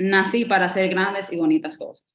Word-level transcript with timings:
nací 0.00 0.46
para 0.46 0.66
hacer 0.66 0.88
grandes 0.88 1.30
y 1.32 1.36
bonitas 1.36 1.76
cosas. 1.76 2.06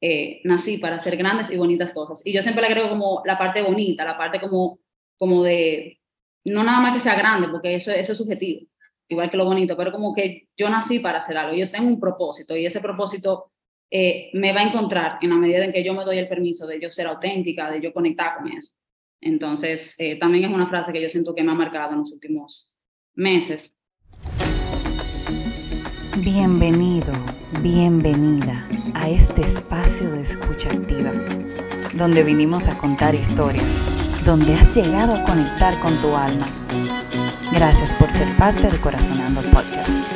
Eh, 0.00 0.40
nací 0.44 0.78
para 0.78 0.96
hacer 0.96 1.16
grandes 1.16 1.50
y 1.50 1.56
bonitas 1.56 1.92
cosas. 1.92 2.22
Y 2.24 2.32
yo 2.32 2.42
siempre 2.42 2.62
le 2.62 2.68
agrego 2.68 2.88
como 2.88 3.22
la 3.24 3.36
parte 3.36 3.62
bonita, 3.62 4.04
la 4.04 4.16
parte 4.16 4.40
como, 4.40 4.78
como 5.18 5.42
de, 5.42 6.00
no 6.44 6.62
nada 6.62 6.80
más 6.80 6.94
que 6.94 7.00
sea 7.00 7.16
grande, 7.16 7.48
porque 7.48 7.74
eso, 7.74 7.90
eso 7.90 8.12
es 8.12 8.18
subjetivo, 8.18 8.66
igual 9.08 9.28
que 9.28 9.36
lo 9.36 9.44
bonito, 9.44 9.76
pero 9.76 9.90
como 9.90 10.14
que 10.14 10.48
yo 10.56 10.70
nací 10.70 11.00
para 11.00 11.18
hacer 11.18 11.36
algo, 11.36 11.54
yo 11.56 11.70
tengo 11.70 11.88
un 11.88 11.98
propósito 11.98 12.56
y 12.56 12.64
ese 12.64 12.80
propósito 12.80 13.52
eh, 13.90 14.30
me 14.34 14.52
va 14.52 14.60
a 14.60 14.68
encontrar 14.68 15.18
en 15.20 15.30
la 15.30 15.36
medida 15.36 15.64
en 15.64 15.72
que 15.72 15.82
yo 15.82 15.92
me 15.92 16.04
doy 16.04 16.18
el 16.18 16.28
permiso 16.28 16.66
de 16.66 16.80
yo 16.80 16.92
ser 16.92 17.08
auténtica, 17.08 17.70
de 17.72 17.80
yo 17.80 17.92
conectar 17.92 18.38
con 18.38 18.48
eso. 18.52 18.74
Entonces, 19.20 19.96
eh, 19.98 20.16
también 20.18 20.44
es 20.44 20.54
una 20.54 20.68
frase 20.68 20.92
que 20.92 21.02
yo 21.02 21.10
siento 21.10 21.34
que 21.34 21.42
me 21.42 21.50
ha 21.50 21.56
marcado 21.56 21.92
en 21.92 21.98
los 21.98 22.12
últimos 22.12 22.74
meses. 23.14 23.76
Bienvenido, 26.22 27.14
bienvenida 27.62 28.66
a 28.92 29.08
este 29.08 29.40
espacio 29.40 30.10
de 30.10 30.20
escucha 30.20 30.68
activa, 30.68 31.12
donde 31.94 32.22
vinimos 32.22 32.68
a 32.68 32.76
contar 32.76 33.14
historias, 33.14 33.64
donde 34.26 34.52
has 34.52 34.76
llegado 34.76 35.14
a 35.14 35.24
conectar 35.24 35.80
con 35.80 35.96
tu 36.02 36.14
alma. 36.14 36.46
Gracias 37.52 37.94
por 37.94 38.10
ser 38.10 38.28
parte 38.36 38.68
de 38.68 38.78
Corazonando 38.80 39.40
Podcast. 39.50 40.12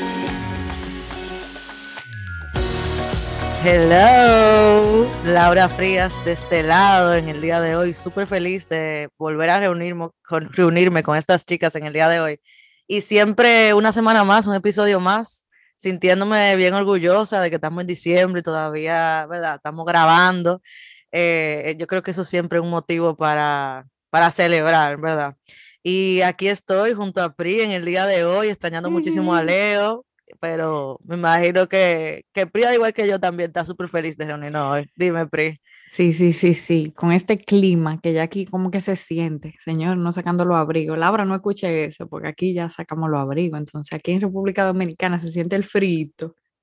Hello, 3.65 5.09
Laura 5.25 5.71
Frías 5.71 6.23
de 6.27 6.33
este 6.33 6.63
lado 6.63 7.15
en 7.15 7.31
el 7.31 7.41
día 7.41 7.63
de 7.63 7.77
hoy. 7.77 7.95
Súper 7.95 8.27
feliz 8.27 8.69
de 8.69 9.09
volver 9.17 9.49
a 9.49 9.59
reunirme 9.59 10.11
con, 10.23 10.53
reunirme 10.53 11.03
con 11.03 11.17
estas 11.17 11.47
chicas 11.47 11.75
en 11.77 11.87
el 11.87 11.95
día 11.95 12.11
de 12.11 12.21
hoy. 12.21 12.41
Y 12.87 13.01
siempre 13.01 13.73
una 13.73 13.93
semana 13.93 14.23
más, 14.23 14.47
un 14.47 14.55
episodio 14.55 15.01
más, 15.01 15.47
sintiéndome 15.77 16.57
bien 16.57 16.75
orgullosa 16.75 17.41
de 17.41 17.51
que 17.51 17.57
estamos 17.57 17.81
en 17.81 17.87
diciembre 17.87 18.41
y 18.41 18.43
todavía, 18.43 19.27
¿verdad? 19.27 19.57
Estamos 19.57 19.85
grabando. 19.87 20.63
Eh, 21.13 21.77
yo 21.79 21.87
creo 21.87 22.03
que 22.03 22.11
eso 22.11 22.25
siempre 22.25 22.59
es 22.59 22.65
un 22.65 22.71
motivo 22.71 23.17
para, 23.17 23.87
para 24.11 24.31
celebrar, 24.31 25.01
¿verdad? 25.01 25.37
Y 25.83 26.23
aquí 26.23 26.49
estoy 26.49 26.95
junto 26.95 27.23
a 27.23 27.35
Pri 27.35 27.61
en 27.61 27.71
el 27.71 27.85
día 27.85 28.07
de 28.07 28.25
hoy, 28.25 28.49
extrañando 28.49 28.91
muchísimo 28.91 29.35
a 29.35 29.43
Leo, 29.43 30.07
pero 30.41 30.99
me 31.05 31.17
imagino 31.17 31.69
que, 31.69 32.25
que 32.33 32.47
Pri, 32.47 32.65
igual 32.75 32.95
que 32.95 33.07
yo, 33.07 33.21
también 33.21 33.51
está 33.51 33.67
súper 33.67 33.89
feliz 33.89 34.17
de 34.17 34.27
reunirnos 34.27 34.73
hoy. 34.73 34.91
Dime, 34.97 35.27
Pri. 35.27 35.61
Sí, 35.95 36.13
sí, 36.13 36.33
sí, 36.33 36.55
sí, 36.55 36.93
con 36.97 37.13
este 37.13 37.39
clima 37.39 38.01
que 38.01 38.13
ya 38.13 38.25
aquí 38.25 38.47
como 38.47 38.73
que 38.73 38.81
se 38.81 38.97
siente, 38.97 39.55
señor, 39.65 39.97
no 39.97 40.13
sacando 40.13 40.45
los 40.45 40.57
abrigos. 40.57 40.99
Laura, 40.99 41.25
no 41.25 41.37
escuche 41.37 41.85
eso, 41.85 42.09
porque 42.09 42.27
aquí 42.27 42.53
ya 42.53 42.69
sacamos 42.69 43.09
los 43.11 43.21
abrigos. 43.21 43.61
Entonces, 43.61 43.93
aquí 43.95 44.11
en 44.11 44.21
República 44.21 44.65
Dominicana 44.65 45.21
se 45.21 45.29
siente 45.29 45.55
el 45.55 45.63
frío. 45.63 46.09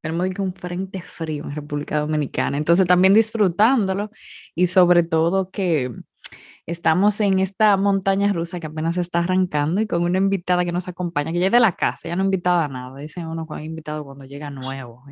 Tenemos 0.02 0.28
un 0.38 0.54
frente 0.54 1.02
frío 1.02 1.46
en 1.46 1.56
República 1.56 2.00
Dominicana. 2.00 2.58
Entonces, 2.58 2.86
también 2.86 3.14
disfrutándolo 3.14 4.12
y 4.54 4.68
sobre 4.68 5.04
todo 5.04 5.50
que 5.50 5.92
Estamos 6.68 7.20
en 7.22 7.40
esta 7.40 7.76
montaña 7.78 8.34
rusa 8.34 8.60
que 8.60 8.68
apenas 8.68 8.98
está 8.98 9.20
arrancando 9.20 9.82
y 9.82 9.88
con 9.88 10.04
una 10.04 10.20
invitada 10.20 10.66
que 10.66 10.72
nos 10.72 10.88
acompaña, 10.88 11.32
que 11.34 11.40
ya 11.40 11.48
es 11.48 11.52
de 11.52 11.60
la 11.60 11.76
casa, 11.76 12.08
ya 12.10 12.16
no 12.16 12.24
invitada 12.24 12.66
a 12.66 12.68
nada, 12.70 13.00
dicen 13.00 13.28
uno 13.28 13.46
cuando 13.48 13.66
invitado 13.66 14.06
cuando 14.06 14.26
llega 14.26 14.50
nuevo. 14.52 15.04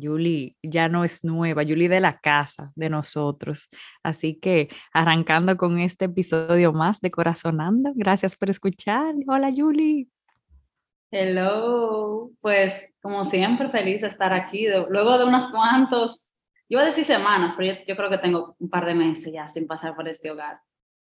Julie 0.00 0.56
ya 0.62 0.88
no 0.88 1.04
es 1.04 1.24
nueva, 1.24 1.62
Julie 1.62 1.88
de 1.88 2.00
la 2.00 2.18
casa, 2.18 2.72
de 2.74 2.90
nosotros. 2.90 3.68
Así 4.02 4.34
que 4.34 4.68
arrancando 4.92 5.56
con 5.56 5.78
este 5.78 6.06
episodio 6.06 6.72
más 6.72 7.00
de 7.00 7.10
Corazonando, 7.10 7.92
gracias 7.94 8.36
por 8.36 8.50
escuchar. 8.50 9.14
Hola 9.28 9.50
Julie. 9.54 10.08
Hello, 11.10 12.30
pues 12.40 12.94
como 13.02 13.24
siempre 13.24 13.68
feliz 13.68 14.00
de 14.00 14.08
estar 14.08 14.32
aquí, 14.32 14.66
luego 14.88 15.18
de 15.18 15.24
unos 15.24 15.48
cuantos 15.48 16.32
yo 16.72 16.78
iba 16.78 16.84
a 16.84 16.86
decir 16.86 17.04
semanas, 17.04 17.52
pero 17.54 17.78
yo, 17.86 17.96
creo 17.96 18.08
que 18.08 18.16
tengo 18.16 18.56
un 18.58 18.70
par 18.70 18.86
de 18.86 18.94
meses 18.94 19.30
ya 19.30 19.46
sin 19.46 19.66
pasar 19.66 19.94
por 19.94 20.08
este 20.08 20.30
hogar. 20.30 20.58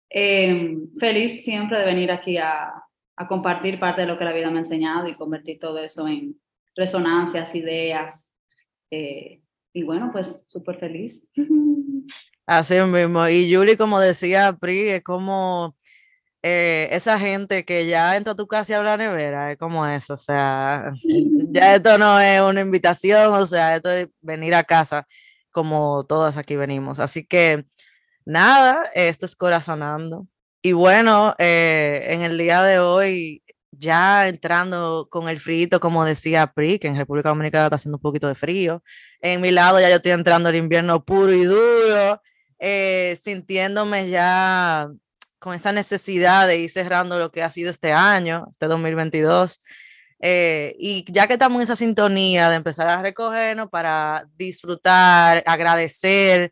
Em, 0.10 0.90
feliz 1.00 1.46
siempre 1.46 1.78
de 1.78 1.86
venir 1.86 2.12
aquí 2.12 2.40
a, 2.40 2.74
a, 3.16 3.28
compartir 3.28 3.80
parte 3.80 4.02
de 4.02 4.08
lo 4.08 4.18
que 4.18 4.26
la 4.26 4.34
vida 4.34 4.50
me 4.50 4.58
ha 4.58 4.62
enseñado 4.62 5.08
y 5.08 5.14
convertir 5.14 5.60
todo 5.60 5.78
eso 5.78 6.08
en 6.08 6.42
resonancias, 6.76 7.54
ideas. 7.54 8.33
Eh, 8.96 9.42
y 9.74 9.84
bueno, 9.84 10.12
pues 10.12 10.46
súper 10.48 10.80
feliz. 10.80 11.28
Así 12.46 12.80
mismo. 12.82 13.28
Y 13.28 13.54
Julie, 13.54 13.78
como 13.78 14.00
decía 14.00 14.54
Pri, 14.54 14.90
es 14.90 15.04
como 15.04 15.76
eh, 16.44 16.90
esa 16.92 17.18
gente 17.18 17.66
que 17.66 17.88
ya 17.88 18.16
entra 18.16 18.34
a 18.34 18.36
tu 18.36 18.48
casa 18.48 18.74
y 18.74 18.76
habla 18.76 18.98
nevera, 18.98 19.52
es 19.52 19.58
como 19.58 19.88
eso. 19.88 20.14
O 20.14 20.18
sea, 20.18 20.94
ya 21.52 21.76
esto 21.76 21.98
no 21.98 22.20
es 22.20 22.40
una 22.42 22.62
invitación, 22.62 23.34
o 23.34 23.48
sea, 23.48 23.76
esto 23.76 23.90
es 23.90 24.10
venir 24.22 24.54
a 24.54 24.64
casa 24.64 25.08
como 25.52 26.06
todas 26.06 26.38
aquí 26.38 26.56
venimos. 26.56 27.00
Así 27.00 27.26
que 27.26 27.66
nada, 28.26 28.84
esto 28.94 29.26
es 29.26 29.36
Corazonando. 29.36 30.28
Y 30.62 30.74
bueno, 30.74 31.36
eh, 31.40 32.08
en 32.10 32.22
el 32.22 32.38
día 32.38 32.62
de 32.62 32.80
hoy, 32.80 33.43
ya 33.78 34.28
entrando 34.28 35.08
con 35.10 35.30
el 35.30 35.40
frío, 35.40 35.80
como 35.80 36.06
decía 36.06 36.48
Pri, 36.48 36.80
que 36.80 36.88
en 36.88 36.96
República 36.96 37.30
Dominicana 37.30 37.66
está 37.66 37.76
haciendo 37.78 37.98
un 37.98 38.02
poquito 38.02 38.28
de 38.28 38.36
frío. 38.36 38.84
En 39.22 39.42
mi 39.42 39.52
lado 39.52 39.80
ya 39.80 39.90
yo 39.90 39.96
estoy 39.96 40.12
entrando 40.12 40.50
al 40.50 40.56
invierno 40.56 41.04
puro 41.04 41.34
y 41.34 41.44
duro, 41.44 42.22
eh, 42.60 43.18
sintiéndome 43.22 44.10
ya 44.10 44.90
con 45.40 45.54
esa 45.56 45.72
necesidad 45.72 46.48
de 46.48 46.58
ir 46.58 46.70
cerrando 46.70 47.20
lo 47.20 47.32
que 47.32 47.44
ha 47.44 47.50
sido 47.50 47.70
este 47.70 47.92
año, 47.92 48.48
este 48.52 48.68
2022. 48.68 49.60
Eh, 50.26 50.74
y 50.80 51.04
ya 51.12 51.28
que 51.28 51.34
estamos 51.34 51.58
en 51.58 51.64
esa 51.64 51.76
sintonía 51.76 52.50
de 52.50 52.56
empezar 52.56 52.88
a 52.88 53.02
recogernos 53.02 53.70
para 53.70 54.26
disfrutar, 54.38 55.44
agradecer, 55.46 56.50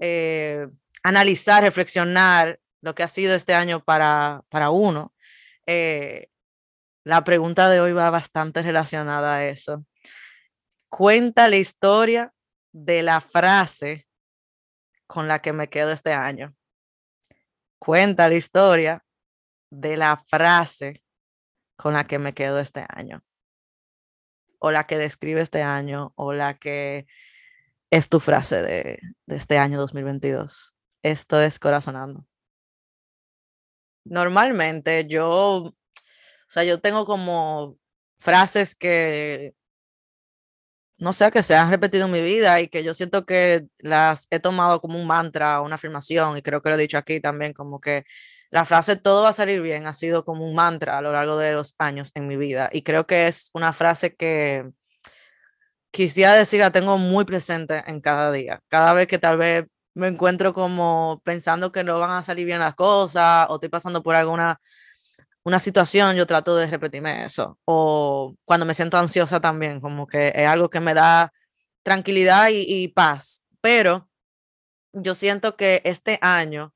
eh, 0.00 0.66
analizar, 1.04 1.62
reflexionar 1.62 2.58
lo 2.80 2.96
que 2.96 3.04
ha 3.04 3.08
sido 3.08 3.36
este 3.36 3.54
año 3.54 3.84
para, 3.84 4.42
para 4.48 4.70
uno, 4.70 5.14
eh, 5.66 6.30
la 7.04 7.24
pregunta 7.24 7.68
de 7.68 7.80
hoy 7.80 7.92
va 7.92 8.10
bastante 8.10 8.62
relacionada 8.62 9.36
a 9.36 9.46
eso. 9.46 9.84
Cuenta 10.88 11.48
la 11.48 11.56
historia 11.56 12.32
de 12.72 13.02
la 13.02 13.20
frase 13.20 14.06
con 15.06 15.28
la 15.28 15.40
que 15.40 15.52
me 15.52 15.68
quedo 15.68 15.90
este 15.92 16.12
año. 16.12 16.54
Cuenta 17.78 18.28
la 18.28 18.34
historia 18.34 19.04
de 19.70 19.96
la 19.96 20.16
frase 20.16 21.02
con 21.76 21.94
la 21.94 22.04
que 22.04 22.18
me 22.18 22.34
quedo 22.34 22.60
este 22.60 22.86
año. 22.88 23.24
O 24.58 24.70
la 24.70 24.86
que 24.86 24.96
describe 24.96 25.40
este 25.40 25.62
año, 25.62 26.12
o 26.14 26.32
la 26.32 26.54
que 26.54 27.06
es 27.90 28.08
tu 28.08 28.20
frase 28.20 28.62
de, 28.62 29.00
este 29.26 29.58
año 29.58 29.78
2022. 29.78 30.74
Esto 31.02 31.40
es 31.40 31.58
corazonando. 31.58 32.24
Normalmente 34.04 35.06
yo, 35.06 35.74
sea, 36.52 36.64
yo 36.64 36.80
tengo 36.80 37.06
como 37.06 37.78
frases 38.18 38.74
que 38.76 39.54
no 40.98 41.12
sé, 41.12 41.30
que 41.32 41.42
se 41.42 41.54
han 41.56 41.70
repetido 41.70 42.06
en 42.06 42.12
mi 42.12 42.22
vida 42.22 42.60
y 42.60 42.68
que 42.68 42.84
yo 42.84 42.94
siento 42.94 43.26
que 43.26 43.66
las 43.78 44.28
he 44.30 44.38
tomado 44.38 44.80
como 44.80 45.00
un 45.00 45.06
mantra, 45.06 45.60
una 45.60 45.74
afirmación, 45.74 46.36
y 46.38 46.42
creo 46.42 46.62
que 46.62 46.68
lo 46.68 46.76
he 46.76 46.78
dicho 46.78 46.96
aquí 46.98 47.20
también, 47.20 47.52
como 47.52 47.80
que 47.80 48.04
la 48.50 48.64
frase 48.64 48.96
todo 48.96 49.22
va 49.24 49.30
a 49.30 49.32
salir 49.32 49.62
bien 49.62 49.86
ha 49.86 49.94
sido 49.94 50.24
como 50.24 50.46
un 50.46 50.54
mantra 50.54 50.98
a 50.98 51.02
lo 51.02 51.12
largo 51.12 51.38
de 51.38 51.54
los 51.54 51.74
años 51.78 52.12
en 52.14 52.26
mi 52.28 52.36
vida 52.36 52.68
y 52.72 52.82
creo 52.82 53.06
que 53.06 53.26
es 53.26 53.50
una 53.54 53.72
frase 53.72 54.14
que 54.14 54.70
quisiera 55.90 56.34
decir 56.34 56.60
la 56.60 56.70
tengo 56.70 56.98
muy 56.98 57.24
presente 57.24 57.82
en 57.86 58.00
cada 58.00 58.32
día. 58.32 58.60
Cada 58.68 58.92
vez 58.92 59.06
que 59.06 59.18
tal 59.18 59.38
vez 59.38 59.66
me 59.94 60.08
encuentro 60.08 60.52
como 60.52 61.20
pensando 61.24 61.72
que 61.72 61.84
no 61.84 61.98
van 61.98 62.10
a 62.12 62.22
salir 62.22 62.46
bien 62.46 62.60
las 62.60 62.74
cosas 62.74 63.46
o 63.50 63.54
estoy 63.56 63.68
pasando 63.68 64.02
por 64.02 64.14
alguna 64.14 64.60
una 65.44 65.58
situación, 65.58 66.16
yo 66.16 66.26
trato 66.26 66.56
de 66.56 66.66
repetirme 66.66 67.24
eso. 67.24 67.58
O 67.64 68.34
cuando 68.44 68.66
me 68.66 68.74
siento 68.74 68.98
ansiosa 68.98 69.40
también, 69.40 69.80
como 69.80 70.06
que 70.06 70.28
es 70.34 70.46
algo 70.46 70.70
que 70.70 70.80
me 70.80 70.94
da 70.94 71.32
tranquilidad 71.82 72.48
y, 72.52 72.88
paz. 72.88 73.44
Pero 73.60 74.08
yo 74.92 75.14
siento 75.14 75.56
que 75.56 75.82
este 75.84 76.18
año 76.22 76.74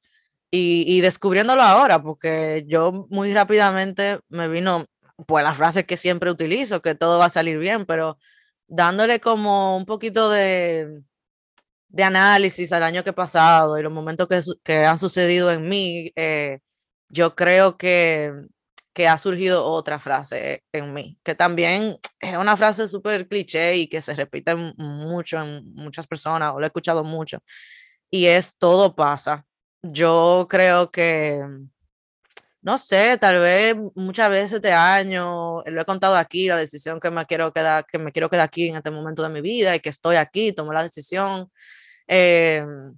y, 0.51 1.01
descubriéndolo 1.03 1.63
ahora, 1.63 2.03
porque 2.03 2.65
yo 2.67 3.07
muy 3.11 3.35
rápidamente 3.35 4.21
me 4.29 4.49
vino, 4.49 4.87
pues 5.27 5.45
la 5.45 5.55
frase 5.55 5.85
que 5.87 5.97
siempre 5.99 6.31
utilizo, 6.31 6.81
que 6.83 6.95
todo 6.95 7.19
va 7.19 7.27
a 7.27 7.31
salir 7.31 7.59
bien, 7.59 7.85
pero 7.87 8.19
dándole 8.69 9.21
como 9.21 9.77
un 9.77 9.85
poquito 9.87 10.31
de, 10.31 11.03
de 11.89 12.03
análisis 12.05 12.73
al 12.73 12.83
año 12.85 13.05
que 13.05 13.13
pasado 13.13 13.79
y 13.79 13.83
los 13.83 13.93
momentos 13.93 14.29
que, 14.29 14.41
que 14.65 14.85
han 14.87 14.99
sucedido 14.99 15.51
en 15.53 15.69
mí, 15.69 16.13
eh, 16.17 16.61
yo 17.09 17.35
creo 17.37 17.77
que, 17.77 18.33
que 18.97 19.07
ha 19.07 19.19
surgido 19.19 19.67
otra 19.67 20.01
frase 20.01 20.65
en 20.73 20.95
mí, 20.95 21.19
que 21.23 21.35
también 21.35 21.99
es 22.19 22.37
una 22.39 22.57
frase 22.57 22.89
súper 22.89 23.29
cliché 23.29 23.77
y 23.77 23.89
que 23.89 24.01
se 24.01 24.15
repite 24.15 24.55
mucho 24.55 25.39
en 25.43 25.75
muchas 25.75 26.07
personas, 26.07 26.55
o 26.55 26.59
lo 26.59 26.65
he 26.65 26.69
escuchado 26.69 27.05
mucho, 27.05 27.41
y 28.11 28.25
es 28.25 28.57
todo 28.57 28.97
pasa 28.97 29.45
yo 29.83 30.47
creo 30.49 30.91
que 30.91 31.41
no 32.63 32.79
sé, 32.79 33.19
tal 33.19 33.39
vez 33.39 33.77
muchas 33.95 34.31
veces 34.31 34.53
este 34.55 34.73
año, 34.73 35.63
lo 35.65 35.81
he 35.83 35.85
contado 35.85 36.17
aquí, 36.17 36.49
la 36.49 36.57
decisión 36.57 36.99
que 36.99 37.11
me 37.11 37.25
quiero 37.27 37.53
quedar, 37.53 37.87
que 37.87 37.99
me 37.99 38.13
quiero 38.13 38.29
quedar 38.29 38.45
aquí 38.47 38.69
en 38.69 38.77
este 38.77 38.91
momento 38.91 39.23
de 39.23 39.29
mi 39.29 39.41
vida 39.41 39.77
y 39.77 39.81
que 39.81 39.91
estoy 39.91 40.17
aquí, 40.17 40.53
tomé 40.53 40.75
la 40.75 40.83
decisión. 40.83 41.51
Em, 42.09 42.97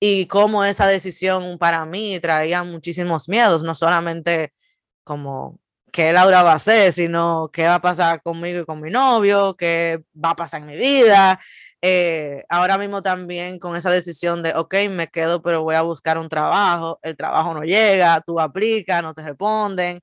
y 0.00 0.26
cómo 0.26 0.64
esa 0.64 0.86
decisión 0.86 1.58
para 1.58 1.84
mí 1.84 2.18
traía 2.20 2.64
muchísimos 2.64 3.28
miedos, 3.28 3.62
no 3.62 3.74
solamente 3.74 4.54
como 5.04 5.58
qué 5.92 6.12
Laura 6.12 6.42
va 6.42 6.52
a 6.52 6.56
hacer, 6.56 6.92
sino 6.92 7.50
qué 7.52 7.64
va 7.64 7.76
a 7.76 7.80
pasar 7.80 8.22
conmigo 8.22 8.60
y 8.60 8.64
con 8.64 8.80
mi 8.80 8.90
novio, 8.90 9.56
qué 9.56 10.02
va 10.14 10.30
a 10.30 10.36
pasar 10.36 10.62
en 10.62 10.68
mi 10.68 10.76
vida. 10.76 11.40
Eh, 11.82 12.44
ahora 12.48 12.78
mismo 12.78 13.02
también 13.02 13.58
con 13.58 13.76
esa 13.76 13.90
decisión 13.90 14.42
de, 14.42 14.54
ok, 14.54 14.74
me 14.90 15.08
quedo, 15.08 15.42
pero 15.42 15.62
voy 15.62 15.74
a 15.74 15.82
buscar 15.82 16.18
un 16.18 16.28
trabajo, 16.28 16.98
el 17.02 17.16
trabajo 17.16 17.54
no 17.54 17.62
llega, 17.62 18.20
tú 18.20 18.38
aplicas, 18.40 19.02
no 19.02 19.14
te 19.14 19.22
responden. 19.22 20.00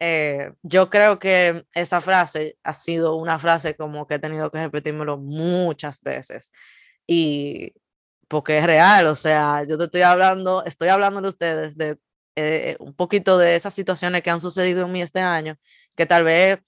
Eh, 0.00 0.52
yo 0.62 0.90
creo 0.90 1.18
que 1.18 1.64
esa 1.74 2.00
frase 2.00 2.58
ha 2.64 2.74
sido 2.74 3.16
una 3.16 3.38
frase 3.38 3.76
como 3.76 4.06
que 4.06 4.16
he 4.16 4.18
tenido 4.18 4.50
que 4.50 4.60
repetírmelo 4.62 5.16
muchas 5.18 6.00
veces 6.02 6.52
y 7.06 7.72
porque 8.28 8.58
es 8.58 8.66
real, 8.66 9.06
o 9.06 9.16
sea, 9.16 9.64
yo 9.68 9.78
te 9.78 9.84
estoy 9.84 10.02
hablando, 10.02 10.64
estoy 10.64 10.88
hablando 10.88 11.20
de 11.22 11.28
ustedes 11.28 11.76
de 11.76 11.98
eh, 12.36 12.76
un 12.80 12.94
poquito 12.94 13.38
de 13.38 13.56
esas 13.56 13.74
situaciones 13.74 14.22
que 14.22 14.30
han 14.30 14.40
sucedido 14.40 14.84
en 14.84 14.92
mí 14.92 15.02
este 15.02 15.20
año, 15.20 15.56
que 15.96 16.06
tal 16.06 16.24
vez 16.24 16.58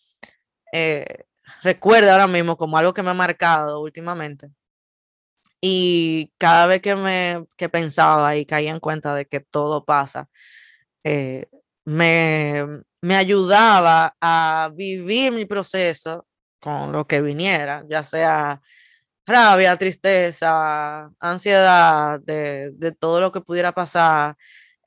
eh, 0.73 1.25
recuerde 1.63 2.11
ahora 2.11 2.27
mismo 2.27 2.57
como 2.57 2.79
algo 2.79 2.95
que 2.95 3.03
me 3.03 3.11
ha 3.11 3.15
marcado 3.15 3.81
últimamente. 3.81 4.51
Y 5.61 6.33
cada 6.39 6.67
vez 6.67 6.81
que 6.83 6.95
me 6.97 7.47
que 7.57 7.69
pensaba 7.69 8.37
y 8.37 8.47
caía 8.47 8.71
en 8.71 8.81
cuenta 8.81 9.15
de 9.15 9.27
que 9.27 9.41
todo 9.41 9.85
pasa, 9.85 10.29
eh, 11.05 11.47
me, 11.85 12.65
me 13.01 13.17
ayudaba 13.17 14.17
a 14.21 14.71
vivir 14.75 15.33
mi 15.33 15.47
proceso 15.47 16.27
con 16.61 16.93
lo 16.93 17.07
que 17.07 17.21
viniera, 17.23 17.85
ya 17.89 18.05
sea 18.05 18.61
rabia, 19.27 19.77
tristeza, 19.77 21.11
ansiedad, 21.21 22.21
de, 22.21 22.71
de 22.73 22.93
todo 22.93 23.21
lo 23.21 23.33
que 23.33 23.41
pudiera 23.41 23.73
pasar. 23.73 24.37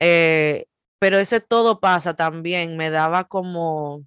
Eh, 0.00 0.66
pero 1.00 1.18
ese 1.18 1.40
todo 1.40 1.80
pasa 1.80 2.14
también 2.14 2.76
me 2.76 2.90
daba 2.90 3.24
como, 3.24 4.06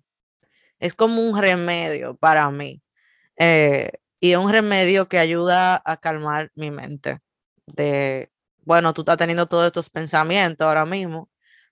es 0.79 0.95
como 0.95 1.21
un 1.23 1.37
remedio 1.39 2.17
para 2.17 2.49
mí. 2.51 2.81
Eh, 3.37 3.91
y 4.21 4.33
es 4.33 4.37
un 4.37 4.51
remedio 4.51 5.09
que 5.09 5.19
ayuda 5.19 5.81
a 5.85 5.97
calmar 5.97 6.51
mi 6.55 6.71
mente. 6.71 7.19
De, 7.67 8.31
bueno, 8.65 8.93
tú 8.93 9.01
estás 9.01 9.17
teniendo 9.17 9.47
todos 9.47 9.67
estos 9.67 9.89
pensamientos 9.89 10.67
ahora 10.67 10.85
mismo 10.85 11.29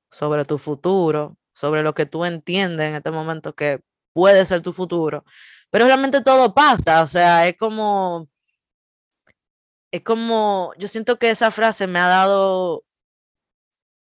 sobre 0.09 0.45
tu 0.45 0.57
futuro, 0.57 1.37
sobre 1.53 1.83
lo 1.83 1.93
que 1.93 2.05
tú 2.05 2.25
entiendes 2.25 2.89
en 2.89 2.95
este 2.95 3.11
momento 3.11 3.55
que 3.55 3.81
puede 4.13 4.45
ser 4.45 4.61
tu 4.61 4.73
futuro, 4.73 5.25
pero 5.69 5.85
realmente 5.85 6.21
todo 6.21 6.53
pasa, 6.53 7.03
o 7.03 7.07
sea, 7.07 7.47
es 7.47 7.57
como, 7.57 8.29
es 9.91 10.03
como, 10.03 10.73
yo 10.77 10.87
siento 10.87 11.17
que 11.19 11.29
esa 11.29 11.51
frase 11.51 11.87
me 11.87 11.99
ha 11.99 12.07
dado 12.07 12.83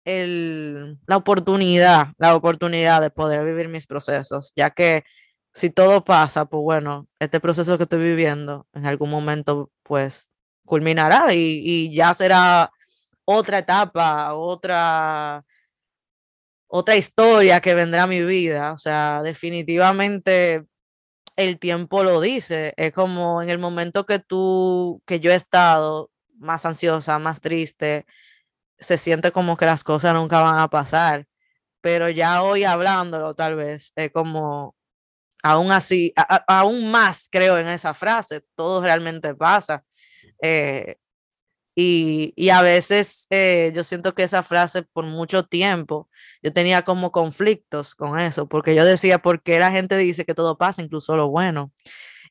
el, 0.06 0.98
la 1.07 1.18
oportunidad, 1.18 2.07
la 2.18 2.36
oportunidad 2.36 3.01
de 3.01 3.09
poder 3.09 3.44
vivir 3.45 3.69
mis 3.69 3.88
procesos, 3.88 4.53
ya 4.56 4.71
que 4.71 5.03
si 5.53 5.69
todo 5.69 6.03
pasa, 6.06 6.45
pues 6.45 6.62
bueno, 6.62 7.07
este 7.19 7.39
proceso 7.39 7.77
que 7.77 7.83
estoy 7.83 8.00
viviendo 8.00 8.68
en 8.74 8.86
algún 8.86 9.09
momento 9.09 9.69
pues 9.83 10.30
culminará 10.65 11.33
y, 11.33 11.62
y 11.63 11.94
ya 11.94 12.13
será 12.13 12.71
otra 13.25 13.59
etapa, 13.59 14.33
otra, 14.33 15.44
otra 16.68 16.95
historia 16.95 17.59
que 17.62 17.74
vendrá 17.74 18.03
a 18.03 18.07
mi 18.07 18.24
vida. 18.24 18.74
O 18.74 18.77
sea, 18.77 19.21
definitivamente 19.24 20.65
el 21.36 21.59
tiempo 21.59 22.03
lo 22.03 22.21
dice. 22.21 22.74
Es 22.77 22.94
como 22.94 23.42
en 23.42 23.50
el 23.50 23.59
momento 23.59 24.06
que 24.06 24.19
tú, 24.19 25.01
que 25.06 25.19
yo 25.19 25.31
he 25.31 25.36
estado 25.36 26.12
más 26.38 26.65
ansiosa, 26.65 27.19
más 27.19 27.42
triste, 27.42 28.06
se 28.81 28.98
siente 28.98 29.31
como 29.31 29.57
que 29.57 29.66
las 29.66 29.83
cosas 29.83 30.13
nunca 30.16 30.42
van 30.42 30.60
a 30.60 30.69
pasar. 30.69 31.28
Pero 31.81 32.10
ya 32.10 32.44
hoy 32.44 32.63
hablándolo, 32.63 33.33
tal 33.36 33.56
vez, 33.56 33.94
es 33.95 34.12
como, 34.12 34.75
aún 35.44 35.72
así, 35.72 36.13
aún 36.48 36.92
más 36.92 37.30
creo 37.31 37.57
en 37.57 37.68
esa 37.68 37.94
frase, 37.94 38.44
todo 38.56 38.81
realmente 38.83 39.36
pasa. 39.36 39.83
Eh, 40.42 40.98
y, 41.75 42.33
y, 42.36 42.50
a 42.50 42.62
veces 42.62 43.28
eh, 43.30 43.72
yo 43.75 43.83
siento 43.86 44.13
que 44.13 44.24
esa 44.24 44.44
frase 44.44 44.84
por 44.84 45.06
mucho 45.06 45.44
tiempo, 45.45 46.10
yo 46.44 46.51
tenía 46.54 46.84
como 46.84 47.12
conflictos 47.12 47.95
con 47.95 48.19
eso, 48.19 48.48
porque 48.48 48.75
yo 48.75 48.84
decía, 48.86 49.19
¿por 49.19 49.42
qué 49.42 49.57
la 49.60 49.72
gente 49.72 49.98
dice 49.98 50.25
que 50.25 50.36
todo 50.36 50.57
pasa, 50.57 50.81
incluso 50.81 51.16
lo 51.16 51.30
bueno? 51.30 51.72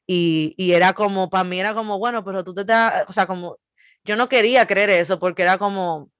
Y, 0.06 0.54
y 0.58 0.72
era 0.72 0.92
como, 0.94 1.30
para 1.30 1.44
mí 1.44 1.60
era 1.60 1.74
como, 1.74 1.98
bueno, 1.98 2.24
pero 2.24 2.44
tú 2.44 2.54
te 2.54 2.64
das, 2.64 3.08
o 3.08 3.12
sea, 3.12 3.26
como, 3.26 3.58
yo 4.04 4.16
no 4.16 4.28
quería 4.28 4.66
creer 4.66 4.90
eso, 4.90 5.18
porque 5.18 5.42
era 5.42 5.58
como, 5.58 6.10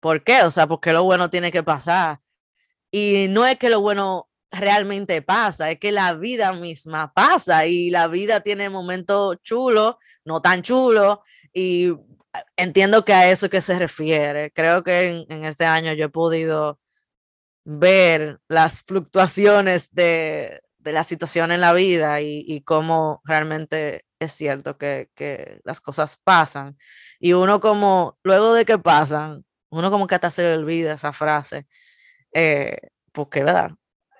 ¿Por 0.00 0.22
qué? 0.24 0.42
O 0.42 0.50
sea, 0.50 0.66
porque 0.66 0.92
lo 0.92 1.04
bueno 1.04 1.30
tiene 1.30 1.50
que 1.50 1.62
pasar. 1.62 2.20
Y 2.90 3.26
no 3.30 3.46
es 3.46 3.58
que 3.58 3.70
lo 3.70 3.80
bueno 3.80 4.28
realmente 4.50 5.22
pasa, 5.22 5.70
es 5.70 5.78
que 5.78 5.92
la 5.92 6.14
vida 6.14 6.52
misma 6.52 7.12
pasa 7.12 7.66
y 7.66 7.90
la 7.90 8.08
vida 8.08 8.40
tiene 8.40 8.70
momentos 8.70 9.36
chulos, 9.42 9.96
no 10.24 10.40
tan 10.40 10.62
chulos, 10.62 11.18
y 11.52 11.92
entiendo 12.56 13.04
que 13.04 13.12
a 13.12 13.30
eso 13.30 13.50
que 13.50 13.60
se 13.60 13.78
refiere. 13.78 14.52
Creo 14.52 14.82
que 14.84 15.26
en, 15.28 15.44
este 15.44 15.66
año 15.66 15.92
yo 15.92 16.06
he 16.06 16.08
podido 16.08 16.80
ver 17.64 18.40
las 18.48 18.82
fluctuaciones 18.82 19.94
de, 19.94 20.62
de 20.78 20.92
la 20.92 21.04
situación 21.04 21.52
en 21.52 21.60
la 21.60 21.72
vida 21.72 22.20
y, 22.20 22.44
y 22.46 22.62
cómo 22.62 23.20
realmente 23.24 24.06
es 24.18 24.32
cierto 24.32 24.78
que, 24.78 25.10
que, 25.14 25.60
las 25.64 25.80
cosas 25.80 26.18
pasan. 26.24 26.78
Y 27.20 27.34
uno 27.34 27.60
como, 27.60 28.18
luego 28.22 28.54
de 28.54 28.64
que 28.64 28.78
pasan, 28.78 29.44
uno 29.70 29.90
como 29.90 30.06
que 30.06 30.14
hasta 30.14 30.30
se 30.30 30.42
le 30.42 30.54
olvida 30.54 30.94
esa 30.94 31.12
frase, 31.12 31.66
eh, 32.32 32.78
porque, 33.12 33.44
¿verdad? 33.44 33.70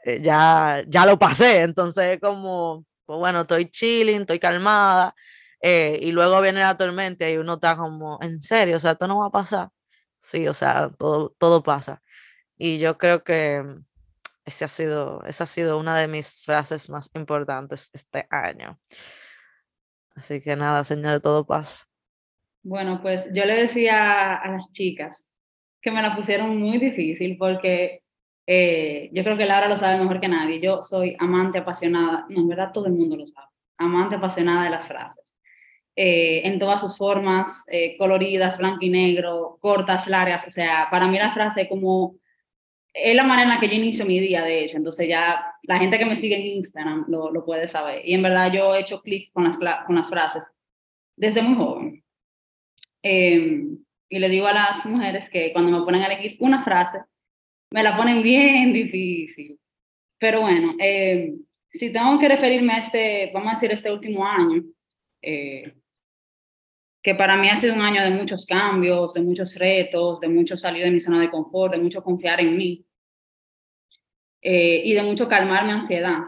Eh, 0.05 0.21
ya, 0.23 0.83
ya 0.87 1.07
lo 1.07 1.19
pasé, 1.19 1.63
entonces 1.63 2.19
como, 2.21 2.85
pues 3.07 3.19
bueno, 3.19 3.43
estoy 3.43 3.71
chilling, 3.71 4.23
estoy 4.23 4.39
calmada, 4.39 5.15
eh, 5.61 5.99
y 6.01 6.13
luego 6.13 6.41
viene 6.41 6.61
la 6.61 6.77
tormenta 6.77 7.29
y 7.29 7.37
uno 7.37 7.55
está 7.55 7.77
como, 7.77 8.19
en 8.23 8.39
serio, 8.41 8.77
o 8.77 8.81
sea, 8.81 8.93
esto 8.93 9.09
no 9.09 9.19
va 9.21 9.27
a 9.27 9.31
pasar. 9.31 9.71
Sí, 10.21 10.49
o 10.49 10.55
sea, 10.55 10.91
todo, 10.99 11.35
todo 11.39 11.63
pasa. 11.63 12.03
Y 12.57 12.79
yo 12.79 12.99
creo 12.99 13.23
que 13.25 13.65
ese 14.45 14.65
ha 14.65 14.69
sido, 14.69 15.23
esa 15.25 15.45
ha 15.45 15.47
sido 15.47 15.79
una 15.79 15.97
de 15.97 16.09
mis 16.09 16.45
frases 16.45 16.91
más 16.91 17.11
importantes 17.15 17.91
este 17.93 18.27
año. 18.31 18.79
Así 20.15 20.41
que 20.41 20.57
nada, 20.57 20.83
señor, 20.85 21.21
todo 21.21 21.47
pasa. 21.47 21.85
Bueno, 22.63 23.01
pues 23.01 23.27
yo 23.33 23.45
le 23.45 23.55
decía 23.55 24.35
a 24.35 24.51
las 24.51 24.73
chicas 24.73 25.28
que 25.81 25.91
me 25.91 26.03
la 26.03 26.17
pusieron 26.17 26.57
muy 26.59 26.79
difícil 26.79 27.37
porque 27.39 28.03
eh, 28.47 29.11
yo 29.13 29.23
creo 29.25 29.37
que 29.37 29.45
Laura 29.45 29.69
lo 29.69 29.77
sabe 29.77 29.99
mejor 29.99 30.21
que 30.21 30.29
nadie. 30.29 30.61
Yo 30.61 30.83
soy 30.83 31.17
amante 31.19 31.59
apasionada, 31.59 32.27
no, 32.29 32.41
en 32.41 32.49
verdad 32.49 32.73
todo 32.73 32.87
el 32.87 32.93
mundo 32.93 33.17
lo 33.17 33.27
sabe, 33.27 33.49
amante 33.79 34.17
apasionada 34.17 34.65
de 34.65 34.71
las 34.71 34.89
frases. 34.89 35.37
Eh, 35.97 36.43
en 36.47 36.59
todas 36.59 36.81
sus 36.81 36.97
formas, 36.97 37.67
eh, 37.73 37.97
coloridas, 37.99 38.59
blanco 38.59 38.79
y 38.83 38.91
negro, 38.91 39.59
cortas, 39.61 40.09
largas. 40.09 40.47
O 40.47 40.51
sea, 40.51 40.89
para 40.91 41.09
mí 41.09 41.19
la 41.19 41.33
frase 41.33 41.69
como 41.69 42.17
es 42.95 43.15
la 43.15 43.25
manera 43.25 43.43
en 43.43 43.55
la 43.55 43.61
que 43.61 43.69
yo 43.69 43.75
inicio 43.75 44.07
mi 44.07 44.21
día, 44.21 44.43
de 44.43 44.65
hecho. 44.65 44.77
Entonces 44.77 45.09
ya 45.09 45.45
la 45.63 45.79
gente 45.79 45.99
que 45.99 46.07
me 46.07 46.17
sigue 46.17 46.37
en 46.37 46.59
Instagram 46.59 47.05
lo, 47.09 47.31
lo 47.31 47.45
puede 47.45 47.69
saber. 47.69 48.03
Y 48.05 48.15
en 48.15 48.23
verdad 48.23 48.53
yo 48.53 48.75
he 48.75 48.81
hecho 48.81 49.03
clic 49.03 49.33
con 49.33 49.45
las, 49.45 49.59
con 49.87 49.97
las 49.97 50.09
frases 50.09 50.51
desde 51.17 51.43
muy 51.43 51.57
joven. 51.57 52.05
Eh, 53.03 53.65
y 54.09 54.19
le 54.19 54.29
digo 54.29 54.47
a 54.47 54.53
las 54.53 54.87
mujeres 54.87 55.29
que 55.31 55.53
cuando 55.53 55.77
me 55.77 55.85
ponen 55.85 56.03
a 56.03 56.07
elegir 56.07 56.37
una 56.41 56.65
frase, 56.65 56.99
me 57.71 57.83
la 57.83 57.97
ponen 57.97 58.23
bien 58.23 58.73
difícil. 58.73 59.61
Pero 60.19 60.41
bueno, 60.41 60.75
eh, 60.81 61.35
si 61.71 61.93
tengo 61.93 62.19
que 62.19 62.29
referirme 62.29 62.75
a 62.75 62.79
este, 62.79 63.31
vamos 63.33 63.53
a 63.53 63.55
decir, 63.55 63.73
este 63.73 63.93
último 63.93 64.25
año, 64.27 64.63
eh, 65.23 65.75
que 67.03 67.15
para 67.15 67.37
mí 67.37 67.49
ha 67.49 67.57
sido 67.57 67.75
un 67.75 67.83
año 67.83 68.03
de 68.03 68.11
muchos 68.11 68.45
cambios, 68.47 69.15
de 69.15 69.21
muchos 69.21 69.55
retos, 69.57 70.21
de 70.21 70.29
mucho 70.29 70.57
salir 70.57 70.85
de 70.85 70.91
mi 70.91 71.01
zona 71.01 71.21
de 71.21 71.31
confort, 71.31 71.75
de 71.75 71.81
mucho 71.81 72.03
confiar 72.03 72.41
en 72.41 72.57
mí 72.57 72.85
eh, 74.43 74.83
y 74.85 74.95
de 74.95 75.03
mucho 75.03 75.29
calmar 75.29 75.65
mi 75.65 75.73
ansiedad 75.73 76.19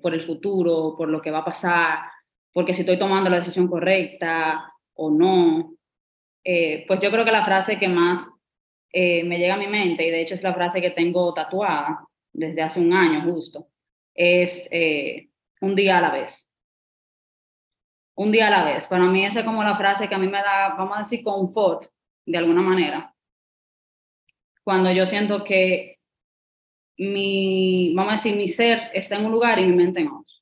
por 0.00 0.14
el 0.14 0.22
futuro, 0.22 0.94
por 0.96 1.10
lo 1.10 1.20
que 1.20 1.30
va 1.30 1.40
a 1.40 1.44
pasar, 1.44 1.98
porque 2.50 2.72
si 2.72 2.80
estoy 2.80 2.98
tomando 2.98 3.28
la 3.28 3.40
decisión 3.40 3.68
correcta 3.68 4.72
o 4.94 5.10
no, 5.10 5.74
eh, 6.44 6.84
pues 6.86 7.00
yo 7.00 7.10
creo 7.10 7.24
que 7.24 7.32
la 7.32 7.44
frase 7.44 7.78
que 7.78 7.88
más 7.88 8.28
eh, 8.92 9.24
me 9.24 9.38
llega 9.38 9.54
a 9.54 9.58
mi 9.58 9.66
mente, 9.66 10.06
y 10.06 10.10
de 10.10 10.22
hecho 10.22 10.34
es 10.34 10.42
la 10.42 10.54
frase 10.54 10.80
que 10.80 10.90
tengo 10.90 11.32
tatuada 11.34 12.06
desde 12.32 12.62
hace 12.62 12.80
un 12.80 12.92
año 12.92 13.22
justo, 13.22 13.68
es 14.14 14.68
eh, 14.72 15.30
un 15.60 15.74
día 15.74 15.98
a 15.98 16.00
la 16.00 16.10
vez. 16.10 16.54
Un 18.16 18.32
día 18.32 18.48
a 18.48 18.50
la 18.50 18.64
vez. 18.64 18.86
Para 18.86 19.04
mí 19.04 19.24
esa 19.24 19.40
es 19.40 19.46
como 19.46 19.62
la 19.62 19.76
frase 19.76 20.08
que 20.08 20.14
a 20.14 20.18
mí 20.18 20.26
me 20.26 20.42
da, 20.42 20.74
vamos 20.76 20.96
a 20.96 21.02
decir, 21.02 21.22
confort, 21.22 21.84
de 22.26 22.38
alguna 22.38 22.62
manera. 22.62 23.14
cuando 24.62 24.92
yo 24.92 25.04
siento 25.06 25.42
que 25.42 25.98
mi, 26.98 27.94
vamos 27.94 28.12
a 28.12 28.16
decir, 28.16 28.36
mi 28.36 28.48
ser 28.48 28.90
está 28.92 29.16
en 29.16 29.24
un 29.24 29.32
lugar 29.32 29.58
y 29.58 29.64
mi 29.64 29.74
mente 29.74 30.00
en 30.00 30.08
otro. 30.08 30.36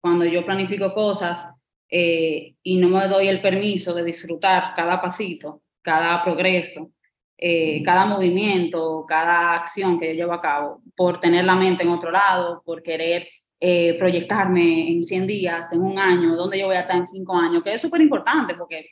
Cuando 0.00 0.24
yo 0.24 0.44
planifico 0.44 0.94
cosas 0.94 1.50
eh, 1.88 2.54
y 2.62 2.76
no 2.76 2.88
me 2.88 3.06
doy 3.08 3.28
el 3.28 3.40
permiso 3.40 3.94
de 3.94 4.04
disfrutar 4.04 4.74
cada 4.74 5.00
pasito, 5.00 5.62
cada 5.82 6.22
progreso, 6.24 6.90
eh, 7.36 7.82
cada 7.82 8.06
movimiento, 8.06 9.04
cada 9.06 9.54
acción 9.54 9.98
que 9.98 10.08
yo 10.08 10.14
llevo 10.14 10.32
a 10.32 10.40
cabo, 10.40 10.82
por 10.96 11.20
tener 11.20 11.44
la 11.44 11.56
mente 11.56 11.82
en 11.82 11.90
otro 11.90 12.10
lado, 12.10 12.62
por 12.64 12.82
querer 12.82 13.28
eh, 13.60 13.94
proyectarme 13.98 14.90
en 14.92 15.02
100 15.02 15.26
días, 15.26 15.72
en 15.72 15.82
un 15.82 15.98
año, 15.98 16.36
dónde 16.36 16.58
yo 16.58 16.66
voy 16.66 16.76
a 16.76 16.80
estar 16.80 16.96
en 16.96 17.06
5 17.06 17.36
años, 17.36 17.62
que 17.62 17.74
es 17.74 17.80
súper 17.80 18.00
importante 18.00 18.54
porque 18.54 18.90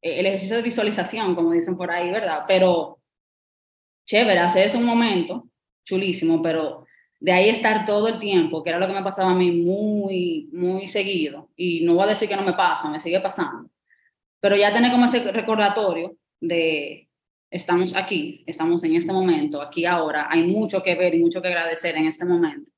el 0.00 0.26
ejercicio 0.26 0.56
de 0.56 0.62
visualización, 0.62 1.34
como 1.34 1.52
dicen 1.52 1.76
por 1.76 1.90
ahí, 1.90 2.10
¿verdad? 2.10 2.44
Pero 2.48 2.98
chévere, 4.04 4.40
hacer 4.40 4.66
eso 4.66 4.78
un 4.78 4.84
momento, 4.84 5.48
chulísimo, 5.84 6.42
pero 6.42 6.86
de 7.22 7.30
ahí 7.30 7.48
estar 7.50 7.86
todo 7.86 8.08
el 8.08 8.18
tiempo, 8.18 8.64
que 8.64 8.70
era 8.70 8.80
lo 8.80 8.88
que 8.88 8.94
me 8.94 9.02
pasaba 9.04 9.30
a 9.30 9.34
mí 9.36 9.52
muy, 9.52 10.48
muy 10.52 10.88
seguido, 10.88 11.50
y 11.54 11.84
no 11.84 11.94
voy 11.94 12.04
a 12.04 12.08
decir 12.08 12.28
que 12.28 12.34
no 12.34 12.42
me 12.42 12.54
pasa, 12.54 12.90
me 12.90 12.98
sigue 12.98 13.20
pasando, 13.20 13.70
pero 14.40 14.56
ya 14.56 14.72
tener 14.72 14.90
como 14.90 15.04
ese 15.04 15.30
recordatorio 15.30 16.16
de 16.40 17.08
estamos 17.48 17.94
aquí, 17.94 18.42
estamos 18.44 18.82
en 18.82 18.96
este 18.96 19.12
momento, 19.12 19.62
aquí 19.62 19.84
ahora, 19.84 20.26
hay 20.28 20.42
mucho 20.42 20.82
que 20.82 20.96
ver 20.96 21.14
y 21.14 21.20
mucho 21.20 21.40
que 21.40 21.46
agradecer 21.46 21.96
en 21.96 22.06
este 22.06 22.24
momento, 22.24 22.68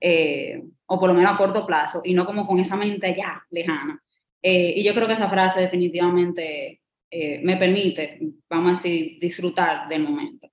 eh, 0.00 0.64
o 0.86 0.98
por 0.98 1.08
lo 1.08 1.14
menos 1.14 1.32
a 1.32 1.36
corto 1.36 1.64
plazo, 1.64 2.02
y 2.04 2.12
no 2.12 2.26
como 2.26 2.44
con 2.44 2.58
esa 2.58 2.76
mente 2.76 3.14
ya 3.16 3.40
lejana. 3.50 4.02
Eh, 4.42 4.74
y 4.76 4.84
yo 4.84 4.94
creo 4.94 5.06
que 5.06 5.14
esa 5.14 5.30
frase 5.30 5.60
definitivamente 5.60 6.80
eh, 7.08 7.40
me 7.44 7.56
permite, 7.56 8.18
vamos 8.50 8.68
a 8.68 8.82
decir, 8.82 9.18
disfrutar 9.20 9.88
del 9.88 10.02
momento. 10.02 10.50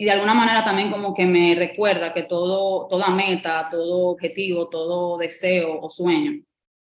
Y 0.00 0.06
de 0.06 0.12
alguna 0.12 0.32
manera 0.32 0.64
también 0.64 0.90
como 0.90 1.12
que 1.12 1.26
me 1.26 1.54
recuerda 1.54 2.14
que 2.14 2.22
todo, 2.22 2.88
toda 2.88 3.10
meta, 3.10 3.68
todo 3.70 4.06
objetivo, 4.06 4.66
todo 4.70 5.18
deseo 5.18 5.78
o 5.78 5.90
sueño 5.90 6.40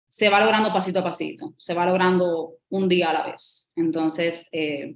se 0.08 0.30
va 0.30 0.40
logrando 0.40 0.72
pasito 0.72 1.00
a 1.00 1.04
pasito, 1.04 1.52
se 1.58 1.74
va 1.74 1.84
logrando 1.84 2.54
un 2.70 2.88
día 2.88 3.10
a 3.10 3.12
la 3.12 3.26
vez. 3.26 3.70
Entonces, 3.76 4.48
eh, 4.52 4.94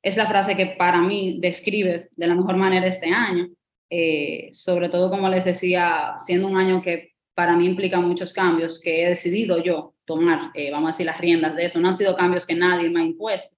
es 0.00 0.16
la 0.16 0.28
frase 0.28 0.56
que 0.56 0.76
para 0.78 1.00
mí 1.00 1.40
describe 1.40 2.08
de 2.14 2.26
la 2.28 2.36
mejor 2.36 2.56
manera 2.56 2.86
este 2.86 3.08
año, 3.08 3.48
eh, 3.90 4.50
sobre 4.52 4.88
todo 4.88 5.10
como 5.10 5.28
les 5.28 5.44
decía, 5.44 6.14
siendo 6.20 6.46
un 6.46 6.56
año 6.56 6.82
que 6.82 7.14
para 7.34 7.56
mí 7.56 7.66
implica 7.66 7.98
muchos 7.98 8.32
cambios 8.32 8.80
que 8.80 9.02
he 9.02 9.08
decidido 9.08 9.60
yo 9.60 9.94
tomar, 10.04 10.52
eh, 10.54 10.70
vamos 10.70 10.90
a 10.90 10.92
decir, 10.92 11.06
las 11.06 11.18
riendas 11.18 11.56
de 11.56 11.64
eso, 11.64 11.80
no 11.80 11.88
han 11.88 11.96
sido 11.96 12.14
cambios 12.14 12.46
que 12.46 12.54
nadie 12.54 12.90
me 12.90 13.00
ha 13.00 13.04
impuesto, 13.04 13.56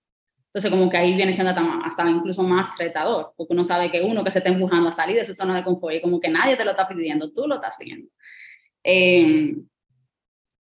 entonces, 0.57 0.71
como 0.71 0.89
que 0.89 0.97
ahí 0.97 1.15
viene 1.15 1.35
siendo 1.35 1.53
hasta, 1.85 2.09
incluso 2.09 2.43
más 2.43 2.79
retador, 2.79 3.35
porque 3.37 3.53
uno 3.53 3.63
sabe 3.63 3.91
que 3.91 4.01
uno 4.01 4.25
que 4.25 4.31
se 4.31 4.39
está 4.39 4.49
empujando 4.49 4.89
a 4.89 4.93
salir 4.93 5.17
de 5.17 5.21
esa 5.21 5.35
zona 5.35 5.55
de 5.55 5.63
confort 5.63 5.95
y 5.95 6.01
como 6.01 6.19
que 6.19 6.31
nadie 6.31 6.57
te 6.57 6.65
lo 6.65 6.71
está 6.71 6.89
pidiendo, 6.89 7.31
tú 7.31 7.47
lo 7.47 7.57
estás 7.57 7.75
haciendo. 7.75 8.09
Em, 8.83 9.69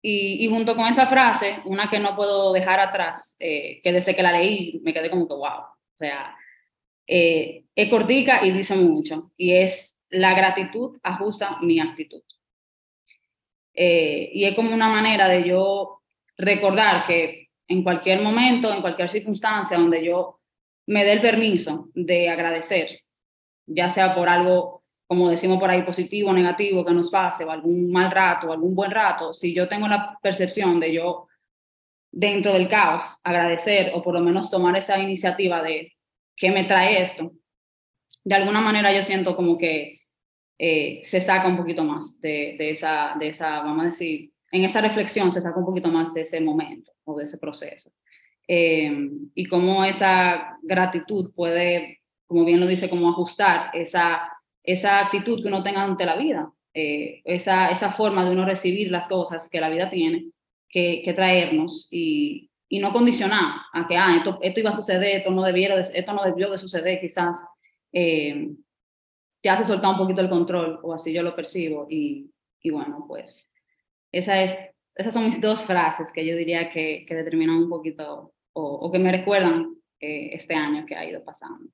y, 0.01 0.45
y, 0.45 0.47
junto 0.47 0.77
con 0.77 0.85
esa 0.85 1.07
frase, 1.07 1.57
una 1.65 1.89
que 1.89 1.99
no 1.99 2.15
puedo 2.15 2.53
dejar 2.53 2.79
atrás, 2.79 3.35
eh, 3.41 3.81
que 3.83 3.91
desde 3.91 4.15
que 4.15 4.23
la 4.23 4.31
leí 4.31 4.79
me 4.85 4.93
quedé 4.93 5.09
como 5.09 5.27
que 5.27 5.33
wow, 5.33 5.63
o 5.63 5.97
sea, 5.97 6.33
eh, 7.05 7.65
es 7.75 7.89
cortica 7.89 8.45
y 8.45 8.51
dice 8.51 8.77
mucho, 8.77 9.33
y 9.35 9.51
es 9.51 9.99
la 10.09 10.33
gratitud 10.33 10.97
ajusta 11.03 11.57
mi 11.61 11.81
actitud. 11.81 12.23
Eh, 13.73 14.29
y 14.31 14.45
es 14.45 14.55
como 14.55 14.73
una 14.73 14.87
manera 14.87 15.27
de 15.27 15.43
yo 15.43 15.99
recordar 16.37 17.05
que 17.05 17.42
en 17.67 17.83
cualquier 17.83 18.21
momento, 18.21 18.71
en 18.73 18.81
cualquier 18.81 19.09
circunstancia 19.09 19.77
donde 19.77 20.03
yo 20.03 20.39
me 20.87 21.03
dé 21.03 21.13
el 21.13 21.21
permiso 21.21 21.89
de 21.93 22.29
agradecer, 22.29 23.01
ya 23.65 23.89
sea 23.89 24.13
por 24.13 24.27
algo, 24.27 24.83
como 25.07 25.29
decimos 25.29 25.59
por 25.59 25.69
ahí, 25.69 25.83
positivo 25.83 26.29
o 26.29 26.33
negativo 26.33 26.83
que 26.83 26.93
nos 26.93 27.09
pase, 27.09 27.45
o 27.45 27.51
algún 27.51 27.91
mal 27.91 28.11
rato, 28.11 28.47
o 28.47 28.53
algún 28.53 28.75
buen 28.75 28.91
rato, 28.91 29.33
si 29.33 29.53
yo 29.53 29.67
tengo 29.67 29.87
la 29.87 30.17
percepción 30.21 30.79
de 30.79 30.93
yo, 30.93 31.27
dentro 32.11 32.53
del 32.53 32.69
caos, 32.69 33.19
agradecer 33.23 33.91
o 33.95 34.03
por 34.03 34.13
lo 34.13 34.21
menos 34.21 34.51
tomar 34.51 34.75
esa 34.75 34.99
iniciativa 34.99 35.63
de 35.63 35.93
qué 36.35 36.51
me 36.51 36.65
trae 36.65 37.01
esto, 37.01 37.31
de 38.23 38.35
alguna 38.35 38.61
manera 38.61 38.93
yo 38.93 39.03
siento 39.03 39.35
como 39.35 39.57
que 39.57 40.01
eh, 40.59 41.01
se 41.03 41.21
saca 41.21 41.47
un 41.47 41.57
poquito 41.57 41.83
más 41.83 42.21
de, 42.21 42.55
de, 42.57 42.71
esa, 42.71 43.15
de 43.19 43.29
esa, 43.29 43.61
vamos 43.61 43.83
a 43.83 43.87
decir, 43.87 44.32
en 44.53 44.63
esa 44.63 44.81
reflexión 44.81 45.31
se 45.31 45.41
saca 45.41 45.59
un 45.59 45.65
poquito 45.65 45.89
más 45.89 46.13
de 46.13 46.21
ese 46.21 46.39
momento 46.39 46.91
o 47.05 47.17
de 47.17 47.25
ese 47.25 47.39
proceso. 47.39 47.91
Eh, 48.47 49.09
y 49.33 49.45
cómo 49.47 49.83
esa 49.83 50.57
gratitud 50.61 51.33
puede, 51.33 52.01
como 52.27 52.45
bien 52.45 52.59
lo 52.59 52.67
dice, 52.67 52.87
como 52.87 53.09
ajustar 53.09 53.71
esa, 53.73 54.31
esa 54.63 54.99
actitud 54.99 55.41
que 55.41 55.47
uno 55.47 55.63
tenga 55.63 55.81
ante 55.81 56.05
la 56.05 56.17
vida, 56.17 56.51
eh, 56.71 57.21
esa, 57.25 57.71
esa 57.71 57.93
forma 57.93 58.23
de 58.23 58.29
uno 58.29 58.45
recibir 58.45 58.91
las 58.91 59.07
cosas 59.07 59.49
que 59.49 59.59
la 59.59 59.69
vida 59.69 59.89
tiene 59.89 60.27
que, 60.69 61.11
traernos 61.15 61.87
y, 61.89 62.51
y, 62.69 62.77
no 62.77 62.93
condicionar 62.93 63.55
a 63.73 63.87
que 63.87 63.97
ah, 63.97 64.17
esto, 64.17 64.37
esto 64.39 64.59
iba 64.59 64.69
a 64.69 64.75
suceder, 64.75 65.17
esto 65.17 65.31
no, 65.31 65.41
debiera 65.43 65.79
esto 65.79 66.13
no 66.13 66.23
debió 66.23 66.51
de 66.51 66.59
suceder, 66.59 66.99
quizás 66.99 67.43
eh, 67.91 68.51
ya 69.41 69.57
se 69.57 69.63
soltado 69.63 69.93
un 69.93 69.99
poquito 69.99 70.21
el 70.21 70.29
control 70.29 70.79
o 70.83 70.93
así 70.93 71.11
yo 71.11 71.23
lo 71.23 71.35
percibo 71.35 71.87
y, 71.89 72.31
y 72.61 72.69
bueno, 72.69 73.05
pues 73.07 73.52
esa 74.13 74.41
es, 74.41 74.55
esas 74.95 75.13
son 75.13 75.41
dos 75.41 75.63
frases 75.63 76.11
que 76.13 76.25
yo 76.25 76.37
diría 76.37 76.69
que, 76.69 77.05
que 77.07 77.15
determinan 77.15 77.57
un 77.57 77.69
poquito 77.69 78.33
o, 78.53 78.91
que 78.91 78.99
me 78.99 79.11
recuerdan 79.11 79.75
eh, 79.99 80.29
este 80.33 80.53
año 80.53 80.85
que 80.85 80.95
ha 80.95 81.03
ido 81.03 81.23
pasando. 81.23 81.69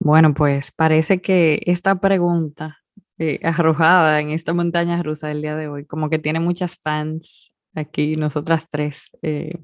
Bueno, 0.00 0.34
pues 0.34 0.72
parece 0.72 1.20
que 1.20 1.60
esta 1.66 2.00
pregunta 2.00 2.78
eh, 3.18 3.38
arrojada 3.42 4.20
en 4.20 4.30
esta 4.30 4.54
montaña 4.54 5.02
rusa 5.02 5.28
del 5.28 5.42
día 5.42 5.56
de 5.56 5.68
hoy, 5.68 5.84
como 5.84 6.08
que 6.08 6.18
tiene 6.18 6.40
muchas 6.40 6.78
fans 6.78 7.52
aquí, 7.74 8.12
nosotras 8.12 8.66
tres, 8.70 9.10
eh, 9.22 9.58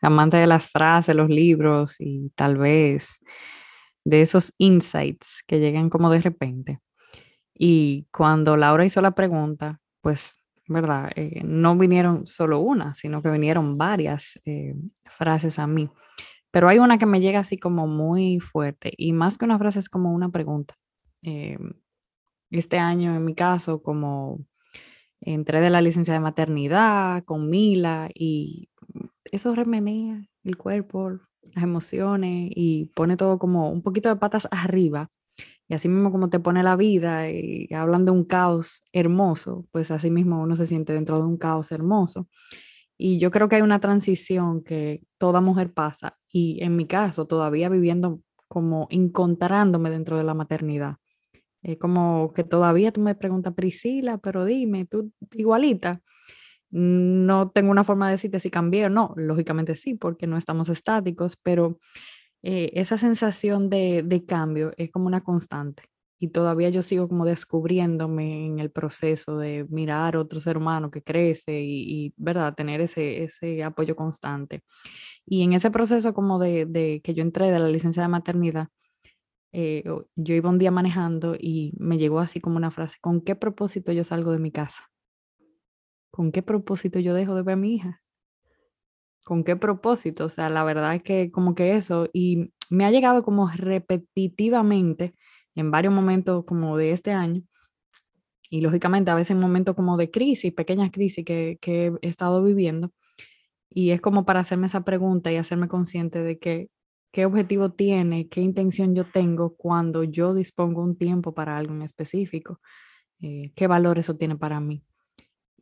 amantes 0.00 0.40
de 0.40 0.46
las 0.46 0.70
frases, 0.70 1.14
los 1.14 1.30
libros 1.30 1.96
y 2.00 2.30
tal 2.34 2.58
vez 2.58 3.20
de 4.04 4.22
esos 4.22 4.52
insights 4.58 5.44
que 5.46 5.60
llegan 5.60 5.88
como 5.88 6.10
de 6.10 6.20
repente. 6.20 6.80
Y 7.54 8.06
cuando 8.10 8.56
Laura 8.56 8.84
hizo 8.84 9.00
la 9.00 9.12
pregunta, 9.12 9.80
pues 10.00 10.41
¿verdad? 10.72 11.10
Eh, 11.16 11.42
no 11.44 11.76
vinieron 11.76 12.26
solo 12.26 12.60
una, 12.60 12.94
sino 12.94 13.22
que 13.22 13.30
vinieron 13.30 13.78
varias 13.78 14.40
eh, 14.44 14.74
frases 15.04 15.58
a 15.58 15.66
mí. 15.66 15.90
Pero 16.50 16.68
hay 16.68 16.78
una 16.78 16.98
que 16.98 17.06
me 17.06 17.20
llega 17.20 17.40
así 17.40 17.58
como 17.58 17.86
muy 17.86 18.40
fuerte 18.40 18.92
y 18.96 19.12
más 19.12 19.38
que 19.38 19.44
una 19.44 19.58
frase 19.58 19.78
es 19.78 19.88
como 19.88 20.12
una 20.12 20.30
pregunta. 20.30 20.76
Eh, 21.22 21.58
este 22.50 22.78
año, 22.78 23.16
en 23.16 23.24
mi 23.24 23.34
caso, 23.34 23.82
como 23.82 24.44
entré 25.20 25.60
de 25.60 25.70
la 25.70 25.80
licencia 25.80 26.14
de 26.14 26.20
maternidad 26.20 27.24
con 27.24 27.48
Mila 27.48 28.10
y 28.14 28.68
eso 29.24 29.54
remenea 29.54 30.22
el 30.44 30.56
cuerpo, 30.56 31.10
las 31.54 31.64
emociones 31.64 32.50
y 32.54 32.86
pone 32.94 33.16
todo 33.16 33.38
como 33.38 33.70
un 33.70 33.82
poquito 33.82 34.08
de 34.08 34.16
patas 34.16 34.48
arriba 34.50 35.10
y 35.72 35.74
así 35.74 35.88
mismo 35.88 36.12
como 36.12 36.28
te 36.28 36.38
pone 36.38 36.62
la 36.62 36.76
vida 36.76 37.30
y 37.30 37.66
hablan 37.72 38.04
de 38.04 38.10
un 38.10 38.24
caos 38.24 38.90
hermoso, 38.92 39.66
pues 39.72 39.90
así 39.90 40.10
mismo 40.10 40.42
uno 40.42 40.54
se 40.54 40.66
siente 40.66 40.92
dentro 40.92 41.16
de 41.16 41.22
un 41.22 41.38
caos 41.38 41.72
hermoso. 41.72 42.28
Y 42.98 43.18
yo 43.18 43.30
creo 43.30 43.48
que 43.48 43.56
hay 43.56 43.62
una 43.62 43.80
transición 43.80 44.62
que 44.62 45.00
toda 45.16 45.40
mujer 45.40 45.72
pasa 45.72 46.18
y 46.30 46.62
en 46.62 46.76
mi 46.76 46.86
caso 46.86 47.26
todavía 47.26 47.70
viviendo 47.70 48.20
como 48.48 48.86
encontrándome 48.90 49.88
dentro 49.88 50.18
de 50.18 50.24
la 50.24 50.34
maternidad. 50.34 50.96
Es 51.62 51.78
como 51.78 52.34
que 52.34 52.44
todavía 52.44 52.92
tú 52.92 53.00
me 53.00 53.14
preguntas, 53.14 53.54
Priscila, 53.54 54.18
pero 54.18 54.44
dime, 54.44 54.84
tú 54.84 55.10
igualita. 55.32 56.02
No 56.68 57.50
tengo 57.50 57.70
una 57.70 57.84
forma 57.84 58.08
de 58.08 58.12
decirte 58.12 58.40
si 58.40 58.50
cambié 58.50 58.84
o 58.84 58.90
no, 58.90 59.14
lógicamente 59.16 59.76
sí, 59.76 59.94
porque 59.94 60.26
no 60.26 60.36
estamos 60.36 60.68
estáticos, 60.68 61.38
pero 61.42 61.78
eh, 62.42 62.70
esa 62.74 62.98
sensación 62.98 63.70
de, 63.70 64.02
de, 64.04 64.24
cambio 64.24 64.72
es 64.76 64.90
como 64.90 65.06
una 65.06 65.22
constante 65.22 65.84
y 66.18 66.28
todavía 66.28 66.70
yo 66.70 66.82
sigo 66.82 67.08
como 67.08 67.24
descubriéndome 67.24 68.46
en 68.46 68.58
el 68.58 68.70
proceso 68.70 69.38
de 69.38 69.66
mirar 69.70 70.16
otro 70.16 70.40
ser 70.40 70.56
humano 70.56 70.90
que 70.90 71.02
crece 71.02 71.62
y, 71.62 72.06
y 72.06 72.14
¿verdad? 72.16 72.54
Tener 72.54 72.80
ese, 72.80 73.24
ese 73.24 73.62
apoyo 73.64 73.96
constante. 73.96 74.62
Y 75.26 75.42
en 75.42 75.52
ese 75.52 75.70
proceso 75.70 76.14
como 76.14 76.38
de, 76.38 76.66
de 76.66 77.00
que 77.02 77.14
yo 77.14 77.22
entré 77.22 77.50
de 77.50 77.58
la 77.58 77.68
licencia 77.68 78.02
de 78.02 78.08
maternidad, 78.08 78.68
eh, 79.52 79.84
yo 80.16 80.34
iba 80.34 80.50
un 80.50 80.58
día 80.58 80.70
manejando 80.70 81.36
y 81.38 81.74
me 81.78 81.98
llegó 81.98 82.20
así 82.20 82.40
como 82.40 82.56
una 82.56 82.70
frase, 82.70 82.98
¿con 83.00 83.20
qué 83.20 83.36
propósito 83.36 83.92
yo 83.92 84.04
salgo 84.04 84.32
de 84.32 84.38
mi 84.38 84.50
casa? 84.50 84.90
¿Con 86.10 86.32
qué 86.32 86.42
propósito 86.42 86.98
yo 87.00 87.14
dejo 87.14 87.34
de 87.34 87.42
ver 87.42 87.54
a 87.54 87.56
mi 87.56 87.74
hija? 87.74 88.01
¿Con 89.24 89.44
qué 89.44 89.56
propósito? 89.56 90.24
O 90.26 90.28
sea, 90.28 90.48
la 90.50 90.64
verdad 90.64 90.94
es 90.96 91.02
que 91.02 91.30
como 91.30 91.54
que 91.54 91.76
eso, 91.76 92.08
y 92.12 92.52
me 92.70 92.84
ha 92.84 92.90
llegado 92.90 93.22
como 93.22 93.48
repetitivamente 93.48 95.14
en 95.54 95.70
varios 95.70 95.94
momentos 95.94 96.44
como 96.44 96.76
de 96.76 96.92
este 96.92 97.12
año, 97.12 97.42
y 98.50 98.60
lógicamente 98.60 99.10
a 99.10 99.14
veces 99.14 99.32
en 99.32 99.40
momentos 99.40 99.74
como 99.76 99.96
de 99.96 100.10
crisis, 100.10 100.52
pequeñas 100.52 100.90
crisis 100.92 101.24
que, 101.24 101.58
he 101.62 101.92
estado 102.02 102.42
viviendo, 102.42 102.92
y 103.70 103.90
es 103.92 104.00
como 104.00 104.24
para 104.26 104.40
hacerme 104.40 104.66
esa 104.66 104.84
pregunta 104.84 105.32
y 105.32 105.36
hacerme 105.36 105.68
consciente 105.68 106.22
de 106.22 106.38
que 106.38 106.68
qué 107.12 107.26
objetivo 107.26 107.72
tiene, 107.72 108.28
qué 108.28 108.40
intención 108.42 108.94
yo 108.94 109.04
tengo 109.10 109.56
cuando 109.56 110.04
yo 110.04 110.34
dispongo 110.34 110.82
un 110.82 110.98
tiempo 110.98 111.34
para 111.34 111.56
algo 111.58 111.74
en 111.74 111.82
específico, 111.82 112.60
eh, 113.22 113.52
qué 113.56 113.66
valor 113.68 113.98
eso 113.98 114.16
tiene 114.16 114.36
para 114.36 114.60
mí. 114.60 114.84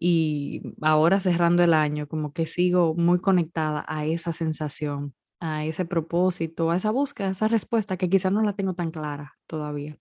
Y 0.03 0.63
ahora 0.81 1.21
cerrando 1.21 1.63
el 1.63 1.75
año, 1.75 2.09
como 2.09 2.33
que 2.33 2.47
sigo 2.47 2.95
muy 2.95 3.19
conectada 3.19 3.85
a 3.87 4.07
esa 4.07 4.33
sensación, 4.33 5.15
a 5.41 5.67
ese 5.67 5.85
propósito, 5.85 6.71
a 6.71 6.77
esa 6.77 6.91
búsqueda, 6.91 7.29
a 7.29 7.33
esa 7.33 7.49
respuesta 7.49 7.99
que 7.99 8.09
quizás 8.09 8.33
no 8.33 8.43
la 8.43 8.55
tengo 8.55 8.75
tan 8.75 8.91
clara 8.91 9.35
todavía. 9.47 9.99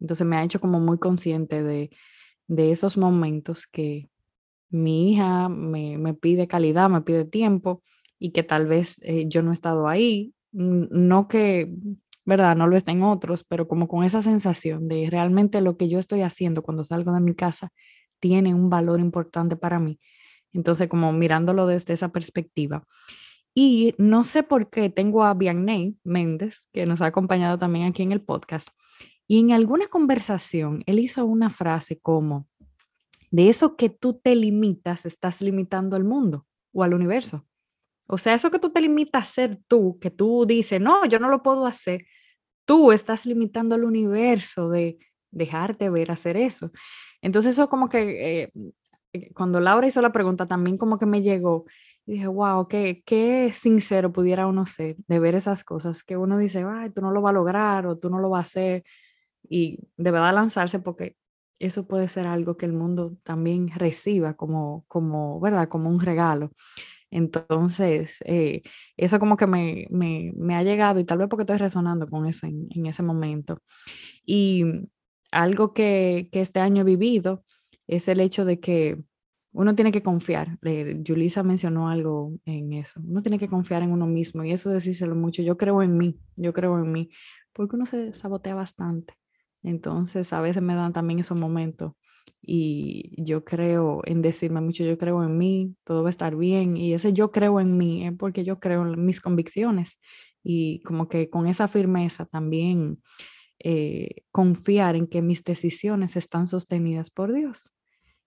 Entonces 0.00 0.26
me 0.26 0.36
ha 0.36 0.44
hecho 0.44 0.60
como 0.60 0.80
muy 0.80 0.98
consciente 0.98 1.62
de, 1.62 1.90
de 2.46 2.72
esos 2.72 2.98
momentos 2.98 3.66
que 3.66 4.10
mi 4.70 5.12
hija 5.12 5.48
me, 5.48 5.96
me, 5.98 6.14
pide 6.14 6.46
calidad, 6.46 6.90
me 6.90 7.02
pide 7.02 7.24
tiempo 7.24 7.82
y 8.18 8.32
que 8.32 8.42
tal 8.42 8.66
vez 8.66 8.98
eh, 9.02 9.24
yo 9.28 9.42
no 9.42 9.50
he 9.50 9.54
estado 9.54 9.88
ahí, 9.88 10.34
no 10.52 11.28
que, 11.28 11.72
¿verdad? 12.26 12.56
No 12.56 12.66
lo 12.66 12.76
estén 12.76 13.02
otros, 13.02 13.44
pero 13.44 13.66
como 13.68 13.88
con 13.88 14.04
esa 14.04 14.20
sensación 14.20 14.88
de 14.88 15.08
realmente 15.10 15.62
lo 15.62 15.76
que 15.78 15.88
yo 15.88 15.98
estoy 15.98 16.22
haciendo 16.22 16.62
cuando 16.62 16.84
salgo 16.84 17.12
de 17.12 17.20
mi 17.20 17.34
casa 17.34 17.72
tiene 18.22 18.54
un 18.54 18.70
valor 18.70 19.00
importante 19.00 19.56
para 19.56 19.80
mí. 19.80 19.98
Entonces, 20.52 20.88
como 20.88 21.12
mirándolo 21.12 21.66
desde 21.66 21.92
esa 21.92 22.12
perspectiva. 22.12 22.86
Y 23.52 23.94
no 23.98 24.22
sé 24.22 24.44
por 24.44 24.70
qué 24.70 24.88
tengo 24.88 25.24
a 25.24 25.34
Vianney 25.34 25.98
Méndez, 26.04 26.60
que 26.72 26.86
nos 26.86 27.02
ha 27.02 27.06
acompañado 27.06 27.58
también 27.58 27.86
aquí 27.86 28.02
en 28.02 28.12
el 28.12 28.22
podcast, 28.22 28.68
y 29.26 29.40
en 29.40 29.52
alguna 29.52 29.88
conversación 29.88 30.84
él 30.86 31.00
hizo 31.00 31.24
una 31.26 31.50
frase 31.50 31.98
como, 31.98 32.46
de 33.30 33.48
eso 33.48 33.76
que 33.76 33.90
tú 33.90 34.14
te 34.14 34.36
limitas, 34.36 35.04
estás 35.04 35.40
limitando 35.40 35.96
al 35.96 36.04
mundo 36.04 36.46
o 36.72 36.82
al 36.82 36.94
universo. 36.94 37.44
O 38.06 38.18
sea, 38.18 38.34
eso 38.34 38.50
que 38.50 38.58
tú 38.58 38.70
te 38.70 38.80
limitas 38.80 39.20
a 39.20 39.22
hacer 39.22 39.58
tú, 39.66 39.98
que 40.00 40.10
tú 40.10 40.46
dices, 40.46 40.80
no, 40.80 41.04
yo 41.06 41.18
no 41.18 41.28
lo 41.28 41.42
puedo 41.42 41.66
hacer, 41.66 42.06
tú 42.64 42.92
estás 42.92 43.26
limitando 43.26 43.74
al 43.74 43.84
universo 43.84 44.70
de 44.70 44.98
dejarte 45.30 45.90
ver 45.90 46.10
hacer 46.10 46.36
eso. 46.36 46.70
Entonces 47.22 47.54
eso 47.54 47.68
como 47.68 47.88
que 47.88 48.50
eh, 49.12 49.30
cuando 49.34 49.60
Laura 49.60 49.86
hizo 49.86 50.02
la 50.02 50.12
pregunta 50.12 50.46
también 50.46 50.76
como 50.78 50.98
que 50.98 51.06
me 51.06 51.22
llegó 51.22 51.64
y 52.06 52.12
dije, 52.12 52.26
wow, 52.26 52.66
qué, 52.68 53.02
qué 53.06 53.52
sincero 53.54 54.12
pudiera 54.12 54.46
uno 54.46 54.66
ser 54.66 54.96
de 55.06 55.18
ver 55.18 55.34
esas 55.34 55.64
cosas 55.64 56.02
que 56.02 56.16
uno 56.16 56.36
dice, 56.38 56.64
ay, 56.68 56.90
tú 56.90 57.00
no 57.00 57.12
lo 57.12 57.22
vas 57.22 57.30
a 57.30 57.34
lograr 57.34 57.86
o 57.86 57.96
tú 57.98 58.10
no 58.10 58.18
lo 58.18 58.30
vas 58.30 58.40
a 58.40 58.48
hacer 58.48 58.84
y 59.48 59.78
de 59.96 60.10
verdad 60.10 60.34
lanzarse 60.34 60.80
porque 60.80 61.16
eso 61.58 61.86
puede 61.86 62.08
ser 62.08 62.26
algo 62.26 62.56
que 62.56 62.66
el 62.66 62.72
mundo 62.72 63.16
también 63.24 63.70
reciba 63.70 64.34
como, 64.34 64.84
como 64.88 65.40
¿verdad? 65.40 65.68
Como 65.68 65.90
un 65.90 66.00
regalo. 66.00 66.50
Entonces, 67.10 68.18
eh, 68.24 68.62
eso 68.96 69.18
como 69.18 69.36
que 69.36 69.46
me, 69.46 69.86
me, 69.90 70.32
me, 70.36 70.56
ha 70.56 70.62
llegado 70.62 70.98
y 70.98 71.04
tal 71.04 71.18
vez 71.18 71.28
porque 71.28 71.42
estoy 71.42 71.58
resonando 71.58 72.08
con 72.08 72.26
eso 72.26 72.46
en, 72.46 72.68
en 72.70 72.86
ese 72.86 73.02
momento. 73.02 73.58
Y 74.26 74.64
algo 75.32 75.74
que, 75.74 76.28
que, 76.30 76.40
este 76.40 76.60
año 76.60 76.82
he 76.82 76.84
vivido 76.84 77.44
es 77.86 78.08
el 78.08 78.20
hecho 78.20 78.44
de 78.44 78.60
que 78.60 79.02
uno 79.52 79.74
tiene 79.74 79.92
que 79.92 80.02
confiar. 80.02 80.58
Eh, 80.62 81.02
Julisa 81.06 81.42
mencionó 81.42 81.88
algo 81.88 82.38
en 82.44 82.72
eso. 82.72 83.00
Uno 83.04 83.22
tiene 83.22 83.38
que 83.38 83.48
confiar 83.48 83.82
en 83.82 83.92
uno 83.92 84.06
mismo 84.06 84.44
y 84.44 84.52
eso 84.52 84.70
decírselo 84.70 85.14
mucho. 85.14 85.42
Yo 85.42 85.56
creo 85.56 85.82
en 85.82 85.98
mí, 85.98 86.18
yo 86.36 86.52
creo 86.52 86.78
en 86.78 86.90
mí, 86.90 87.10
porque 87.52 87.76
uno 87.76 87.86
se 87.86 88.14
sabotea 88.14 88.54
bastante. 88.54 89.14
Entonces, 89.62 90.32
a 90.32 90.40
veces 90.40 90.62
me 90.62 90.74
dan 90.74 90.92
también 90.92 91.18
esos 91.20 91.38
momentos 91.38 91.92
y 92.40 93.14
yo 93.22 93.44
creo 93.44 94.02
en 94.04 94.22
decirme 94.22 94.60
mucho, 94.60 94.84
yo 94.84 94.98
creo 94.98 95.22
en 95.22 95.38
mí, 95.38 95.76
todo 95.84 96.02
va 96.02 96.08
a 96.08 96.10
estar 96.10 96.34
bien 96.34 96.76
y 96.76 96.92
ese 96.92 97.12
yo 97.12 97.30
creo 97.30 97.60
en 97.60 97.76
mí 97.76 98.06
es 98.06 98.12
porque 98.16 98.44
yo 98.44 98.58
creo 98.58 98.86
en 98.86 99.04
mis 99.04 99.20
convicciones 99.20 100.00
y 100.42 100.82
como 100.82 101.08
que 101.08 101.30
con 101.30 101.46
esa 101.46 101.68
firmeza 101.68 102.26
también 102.26 103.00
eh, 103.64 104.24
confiar 104.32 104.96
en 104.96 105.06
que 105.06 105.22
mis 105.22 105.44
decisiones 105.44 106.16
están 106.16 106.48
sostenidas 106.48 107.10
por 107.10 107.32
Dios. 107.32 107.72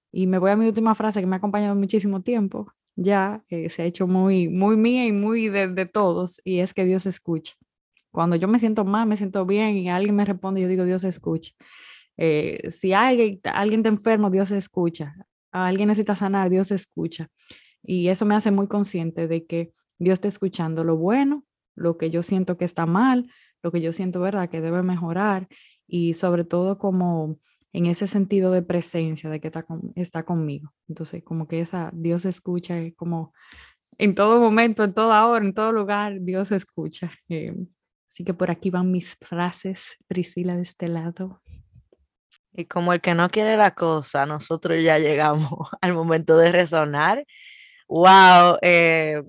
Y 0.09 0.27
me 0.27 0.37
voy 0.37 0.51
a 0.51 0.55
mi 0.55 0.65
última 0.65 0.95
frase 0.95 1.19
que 1.19 1.27
me 1.27 1.35
ha 1.35 1.39
acompañado 1.39 1.75
muchísimo 1.75 2.21
tiempo, 2.21 2.71
ya 2.95 3.43
eh, 3.49 3.69
se 3.69 3.81
ha 3.81 3.85
hecho 3.85 4.07
muy, 4.07 4.47
muy 4.47 4.77
mía 4.77 5.05
y 5.05 5.11
muy 5.11 5.49
de, 5.49 5.85
todos 5.87 6.39
y 6.45 6.59
es 6.59 6.73
que 6.73 6.85
Dios 6.85 7.05
escucha. 7.05 7.53
Cuando 8.11 8.37
yo 8.37 8.47
me 8.47 8.59
siento 8.59 8.85
mal, 8.85 9.09
me 9.09 9.17
siento 9.17 9.45
bien 9.45 9.75
y 9.75 9.89
alguien 9.89 10.15
me 10.15 10.23
responde, 10.23 10.61
yo 10.61 10.69
digo, 10.69 10.85
Dios 10.85 11.03
escucha. 11.03 11.51
Eh, 12.15 12.71
si 12.71 12.93
hay, 12.93 13.41
alguien 13.43 13.83
te 13.83 13.89
enfermo, 13.89 14.29
Dios 14.29 14.51
escucha. 14.51 15.15
alguien 15.51 15.89
necesita 15.89 16.15
sanar, 16.15 16.49
Dios 16.49 16.71
escucha. 16.71 17.27
Y 17.83 18.07
eso 18.07 18.25
me 18.25 18.35
hace 18.35 18.51
muy 18.51 18.67
consciente 18.67 19.27
de 19.27 19.45
que 19.45 19.71
Dios 19.99 20.13
está 20.13 20.29
escuchando 20.29 20.85
lo 20.85 20.95
bueno, 20.95 21.43
lo 21.75 21.97
que 21.97 22.09
yo 22.09 22.23
siento 22.23 22.55
que 22.57 22.63
está 22.63 22.85
mal, 22.85 23.29
lo 23.65 23.71
que 23.71 23.81
yo 23.81 23.91
siento, 23.91 24.21
¿verdad?, 24.21 24.49
que 24.49 24.61
debe 24.61 24.83
mejorar 24.83 25.47
y 25.87 26.13
sobre 26.13 26.45
todo 26.45 26.77
como 26.77 27.39
en 27.73 27.87
ese 27.87 28.07
sentido 28.07 28.51
de 28.51 28.61
presencia, 28.61 29.29
de 29.29 29.41
que 29.41 29.47
está, 29.47 29.65
está 29.95 30.23
conmigo. 30.23 30.73
Entonces, 30.87 31.23
como 31.23 31.47
que 31.47 31.59
esa 31.59 31.91
Dios 31.93 32.25
escucha, 32.25 32.75
como 32.95 33.33
en 33.97 34.15
todo 34.15 34.39
momento, 34.39 34.83
en 34.83 34.93
toda 34.93 35.25
hora, 35.25 35.43
en 35.43 35.53
todo 35.53 35.71
lugar, 35.73 36.21
Dios 36.21 36.51
escucha. 36.51 37.11
Eh, 37.27 37.53
Así 38.15 38.23
que 38.23 38.33
por 38.33 38.49
aquí 38.49 38.69
van 38.69 38.93
mis 38.93 39.17
frases, 39.17 39.97
Priscila, 40.07 40.55
de 40.55 40.61
este 40.61 40.87
lado. 40.87 41.41
Y 42.53 42.63
como 42.63 42.93
el 42.93 43.01
que 43.01 43.13
no 43.13 43.29
quiere 43.29 43.57
la 43.57 43.75
cosa, 43.75 44.25
nosotros 44.25 44.81
ya 44.81 44.97
llegamos 44.99 45.51
al 45.81 45.93
momento 45.93 46.37
de 46.37 46.53
resonar. 46.53 47.25
¡Wow! 47.89 48.57
Eh, 48.61 49.21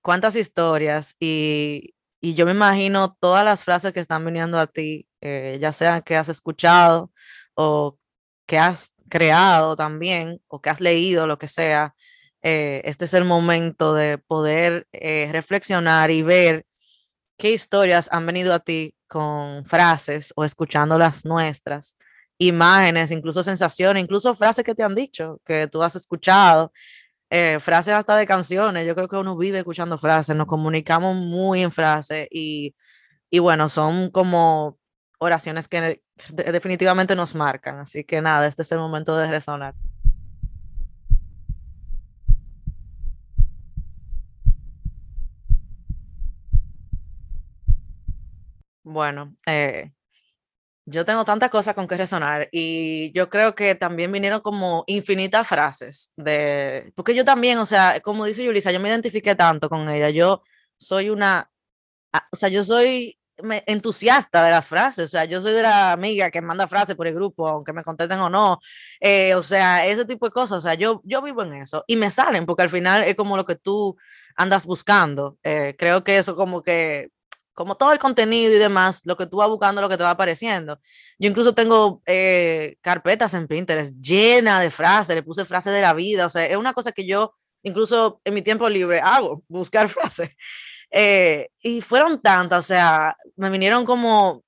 ¿Cuántas 0.00 0.36
historias? 0.36 1.16
Y, 1.20 1.92
y, 2.20 2.34
yo 2.34 2.46
me 2.46 2.52
imagino 2.52 3.16
todas 3.20 3.44
las 3.44 3.64
frases 3.64 3.92
que 3.92 4.00
están 4.00 4.24
viniendo 4.24 4.58
a 4.58 4.66
ti, 4.66 5.06
eh, 5.20 5.58
ya 5.60 5.72
sean 5.72 6.02
que 6.02 6.16
has 6.16 6.28
escuchado 6.28 7.12
o 7.54 7.98
que 8.46 8.58
has 8.58 8.94
creado 9.08 9.76
también, 9.76 10.40
o 10.48 10.60
que 10.60 10.70
has 10.70 10.80
leído, 10.80 11.26
lo 11.26 11.38
que 11.38 11.48
sea. 11.48 11.94
Eh, 12.42 12.82
este 12.84 13.04
es 13.06 13.14
el 13.14 13.24
momento 13.24 13.94
de 13.94 14.18
poder 14.18 14.88
reflexionar 14.92 16.10
y 16.10 16.22
ver 16.22 16.66
¿Qué 17.40 17.52
historias 17.52 18.10
han 18.12 18.26
venido 18.26 18.52
a 18.52 18.58
ti 18.58 18.94
con 19.08 19.64
frases 19.64 20.30
o 20.36 20.44
escuchando 20.44 20.98
las 20.98 21.24
nuestras? 21.24 21.96
Imágenes, 22.36 23.10
incluso 23.10 23.42
sensaciones, 23.42 24.02
incluso 24.02 24.34
frases 24.34 24.62
que 24.62 24.74
te 24.74 24.82
han 24.82 24.94
dicho, 24.94 25.40
que 25.46 25.66
tú 25.66 25.82
has 25.82 25.96
escuchado, 25.96 26.70
eh, 27.30 27.58
frases 27.60 27.94
hasta 27.94 28.16
de 28.16 28.26
canciones. 28.26 28.86
Yo 28.86 28.94
creo 28.94 29.08
que 29.08 29.16
uno 29.16 29.36
vive 29.36 29.58
escuchando 29.58 29.98
frases, 29.98 30.36
nos 30.36 30.46
comunicamos 30.46 31.16
muy 31.16 31.62
en 31.62 31.72
frases 31.72 32.28
y, 32.30 32.74
y 33.30 33.38
bueno, 33.38 33.68
son 33.68 34.10
como 34.10 34.78
oraciones 35.18 35.68
que 35.68 36.02
definitivamente 36.34 37.16
nos 37.16 37.34
marcan. 37.34 37.80
Así 37.80 38.04
que 38.04 38.20
nada, 38.22 38.46
este 38.46 38.62
es 38.62 38.72
el 38.72 38.78
momento 38.78 39.16
de 39.16 39.30
resonar. 39.30 39.74
Bueno, 48.82 49.36
eh, 49.46 49.92
yo 50.90 51.04
tengo 51.04 51.24
tantas 51.24 51.50
cosas 51.50 51.74
con 51.74 51.86
que 51.86 51.96
resonar 51.96 52.48
y 52.52 53.12
yo 53.12 53.30
creo 53.30 53.54
que 53.54 53.74
también 53.74 54.12
vinieron 54.12 54.40
como 54.40 54.84
infinitas 54.86 55.46
frases 55.46 56.12
de, 56.16 56.92
porque 56.96 57.14
yo 57.14 57.24
también, 57.24 57.58
o 57.58 57.66
sea, 57.66 58.00
como 58.00 58.24
dice 58.24 58.44
Yulisa, 58.44 58.72
yo 58.72 58.80
me 58.80 58.88
identifiqué 58.88 59.34
tanto 59.34 59.68
con 59.68 59.88
ella, 59.88 60.10
yo 60.10 60.42
soy 60.76 61.10
una, 61.10 61.50
ah, 62.12 62.26
o 62.32 62.36
sea, 62.36 62.48
yo 62.48 62.64
soy 62.64 63.18
entusiasta 63.66 64.44
de 64.44 64.50
las 64.50 64.68
frases, 64.68 65.06
o 65.06 65.08
sea, 65.08 65.24
yo 65.24 65.40
soy 65.40 65.52
de 65.52 65.62
la 65.62 65.92
amiga 65.92 66.30
que 66.30 66.42
manda 66.42 66.68
frases 66.68 66.96
por 66.96 67.06
el 67.06 67.14
grupo, 67.14 67.48
aunque 67.48 67.72
me 67.72 67.84
contesten 67.84 68.18
o 68.20 68.28
no, 68.28 68.58
eh, 69.00 69.34
o 69.34 69.42
sea, 69.42 69.86
ese 69.86 70.04
tipo 70.04 70.26
de 70.26 70.32
cosas, 70.32 70.58
o 70.58 70.60
sea, 70.60 70.74
yo, 70.74 71.00
yo 71.04 71.22
vivo 71.22 71.42
en 71.42 71.54
eso 71.54 71.84
y 71.86 71.96
me 71.96 72.10
salen 72.10 72.46
porque 72.46 72.62
al 72.62 72.70
final 72.70 73.02
es 73.04 73.14
como 73.14 73.36
lo 73.36 73.46
que 73.46 73.56
tú 73.56 73.96
andas 74.36 74.66
buscando, 74.66 75.38
eh, 75.42 75.74
creo 75.78 76.04
que 76.04 76.18
eso 76.18 76.36
como 76.36 76.62
que 76.62 77.10
como 77.60 77.74
todo 77.74 77.92
el 77.92 77.98
contenido 77.98 78.54
y 78.54 78.58
demás, 78.58 79.02
lo 79.04 79.18
que 79.18 79.26
tú 79.26 79.36
vas 79.36 79.48
buscando, 79.50 79.82
lo 79.82 79.88
que 79.90 79.98
te 79.98 80.02
va 80.02 80.12
apareciendo. 80.12 80.80
Yo 81.18 81.28
incluso 81.28 81.54
tengo 81.54 82.00
eh, 82.06 82.78
carpetas 82.80 83.34
en 83.34 83.46
Pinterest 83.46 84.00
llenas 84.00 84.62
de 84.62 84.70
frases, 84.70 85.14
le 85.14 85.22
puse 85.22 85.44
frases 85.44 85.74
de 85.74 85.82
la 85.82 85.92
vida, 85.92 86.24
o 86.24 86.30
sea, 86.30 86.46
es 86.46 86.56
una 86.56 86.72
cosa 86.72 86.90
que 86.90 87.04
yo 87.04 87.34
incluso 87.62 88.22
en 88.24 88.32
mi 88.32 88.40
tiempo 88.40 88.66
libre 88.66 89.00
hago, 89.00 89.42
buscar 89.48 89.90
frases. 89.90 90.30
Eh, 90.90 91.50
y 91.60 91.82
fueron 91.82 92.22
tantas, 92.22 92.60
o 92.60 92.62
sea, 92.66 93.14
me 93.36 93.50
vinieron 93.50 93.84
como 93.84 94.42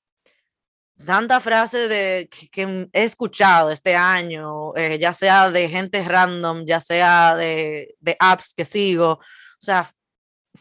tantas 1.04 1.42
frases 1.42 1.90
de, 1.90 2.30
que, 2.50 2.88
he 2.94 3.02
escuchado 3.04 3.70
este 3.70 3.94
año, 3.94 4.74
eh, 4.74 4.98
ya 4.98 5.12
sea 5.12 5.50
de 5.50 5.68
gente 5.68 6.02
random, 6.02 6.64
ya 6.64 6.80
sea 6.80 7.36
de, 7.36 7.94
de 8.00 8.16
apps 8.18 8.54
que 8.54 8.64
sigo, 8.64 9.10
o 9.12 9.20
sea, 9.58 9.86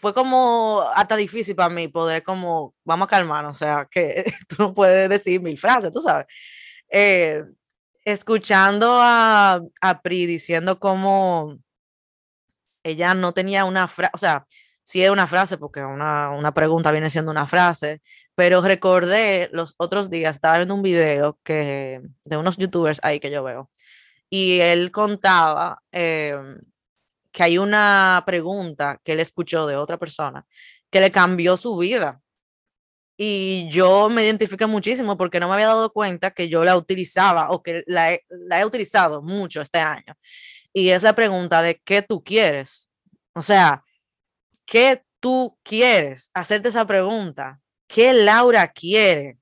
fue 0.02 0.14
como 0.16 0.82
hasta 0.96 1.16
difícil 1.16 1.56
para 1.56 1.70
mí 1.70 1.88
poder 1.88 2.24
como, 2.24 2.74
vamos 2.84 3.06
a 3.06 3.10
calmarnos, 3.10 3.56
o 3.56 3.60
sea, 3.60 3.88
que 3.90 4.26
tú 4.50 4.56
no 4.60 4.74
puedes 4.74 5.08
decir 5.10 5.40
mil 5.42 5.58
frases, 5.60 5.92
tú 5.92 6.02
sabes. 6.02 6.26
Eh, 6.90 7.44
escuchando 8.04 8.98
a, 9.00 9.62
a 9.80 10.02
Pri 10.02 10.26
diciendo 10.26 10.80
como 10.80 11.60
ella 12.84 13.14
no 13.14 13.34
tenía 13.34 13.64
una 13.66 13.88
frase, 13.88 14.12
o 14.16 14.18
sea, 14.18 14.48
si 14.84 15.04
es 15.04 15.12
una 15.12 15.28
frase, 15.28 15.60
porque 15.60 15.84
una, 15.84 16.32
una 16.32 16.54
pregunta 16.54 16.92
viene 16.92 17.12
siendo 17.12 17.30
una 17.30 17.46
frase, 17.46 18.02
pero 18.34 18.62
recordé 18.62 19.50
los 19.54 19.76
otros 19.78 20.10
días, 20.10 20.36
estaba 20.36 20.58
viendo 20.58 20.74
un 20.74 20.82
video 20.82 21.40
que, 21.44 22.02
de 22.26 22.38
unos 22.38 22.58
youtubers 22.58 23.00
ahí 23.04 23.20
que 23.20 23.30
yo 23.30 23.44
veo, 23.44 23.70
y 24.32 24.60
él 24.62 24.92
contaba 24.92 25.84
em, 25.92 26.60
que 27.32 27.44
hay 27.44 27.58
una 27.58 28.24
pregunta 28.26 29.00
que 29.04 29.13
él 29.13 29.20
escuchó 29.20 29.67
de 29.67 29.76
otra 29.76 29.98
persona 29.98 30.46
que 30.89 31.00
le 31.00 31.12
cambió 31.12 31.58
su 31.58 31.78
vida. 31.78 32.22
Y 33.17 33.70
yo 33.70 34.10
me 34.10 34.24
identifiqué 34.24 34.65
muchísimo 34.65 35.17
porque 35.17 35.39
no 35.39 35.48
me 35.48 35.54
había 35.54 35.67
dado 35.67 35.91
cuenta 35.94 36.32
que 36.32 36.50
yo 36.50 36.63
la 36.65 36.76
utilizaba 36.76 37.52
o 37.52 37.62
que 37.62 37.84
la 37.88 38.13
he, 38.13 38.26
la 38.30 38.60
he 38.60 38.65
utilizado 38.65 39.22
mucho 39.22 39.62
este 39.62 39.80
año. 39.80 40.15
Y 40.74 40.89
es 40.89 41.04
la 41.04 41.13
pregunta 41.13 41.62
de 41.62 41.80
qué 41.86 42.02
tú 42.02 42.24
quieres. 42.24 42.89
O 43.34 43.41
sea, 43.41 43.84
¿qué 44.65 45.04
tú 45.20 45.58
quieres? 45.63 46.32
Hacerte 46.34 46.70
esa 46.70 46.86
pregunta. 46.86 47.62
¿Qué 47.88 48.13
Laura 48.13 48.67
quiere? 48.72 49.38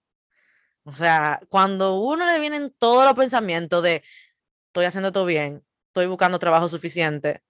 O 0.83 0.93
sea, 0.95 1.39
cuando 1.49 1.99
uno 1.99 2.25
le 2.25 2.39
vienen 2.39 2.73
todos 2.77 3.05
los 3.05 3.13
pensamientos 3.13 3.83
de 3.83 4.03
estoy 4.67 4.85
haciendo 4.85 5.11
todo 5.11 5.25
bien, 5.25 5.63
estoy 5.87 6.07
buscando 6.07 6.39
trabajo 6.39 6.67
suficiente, 6.67 7.41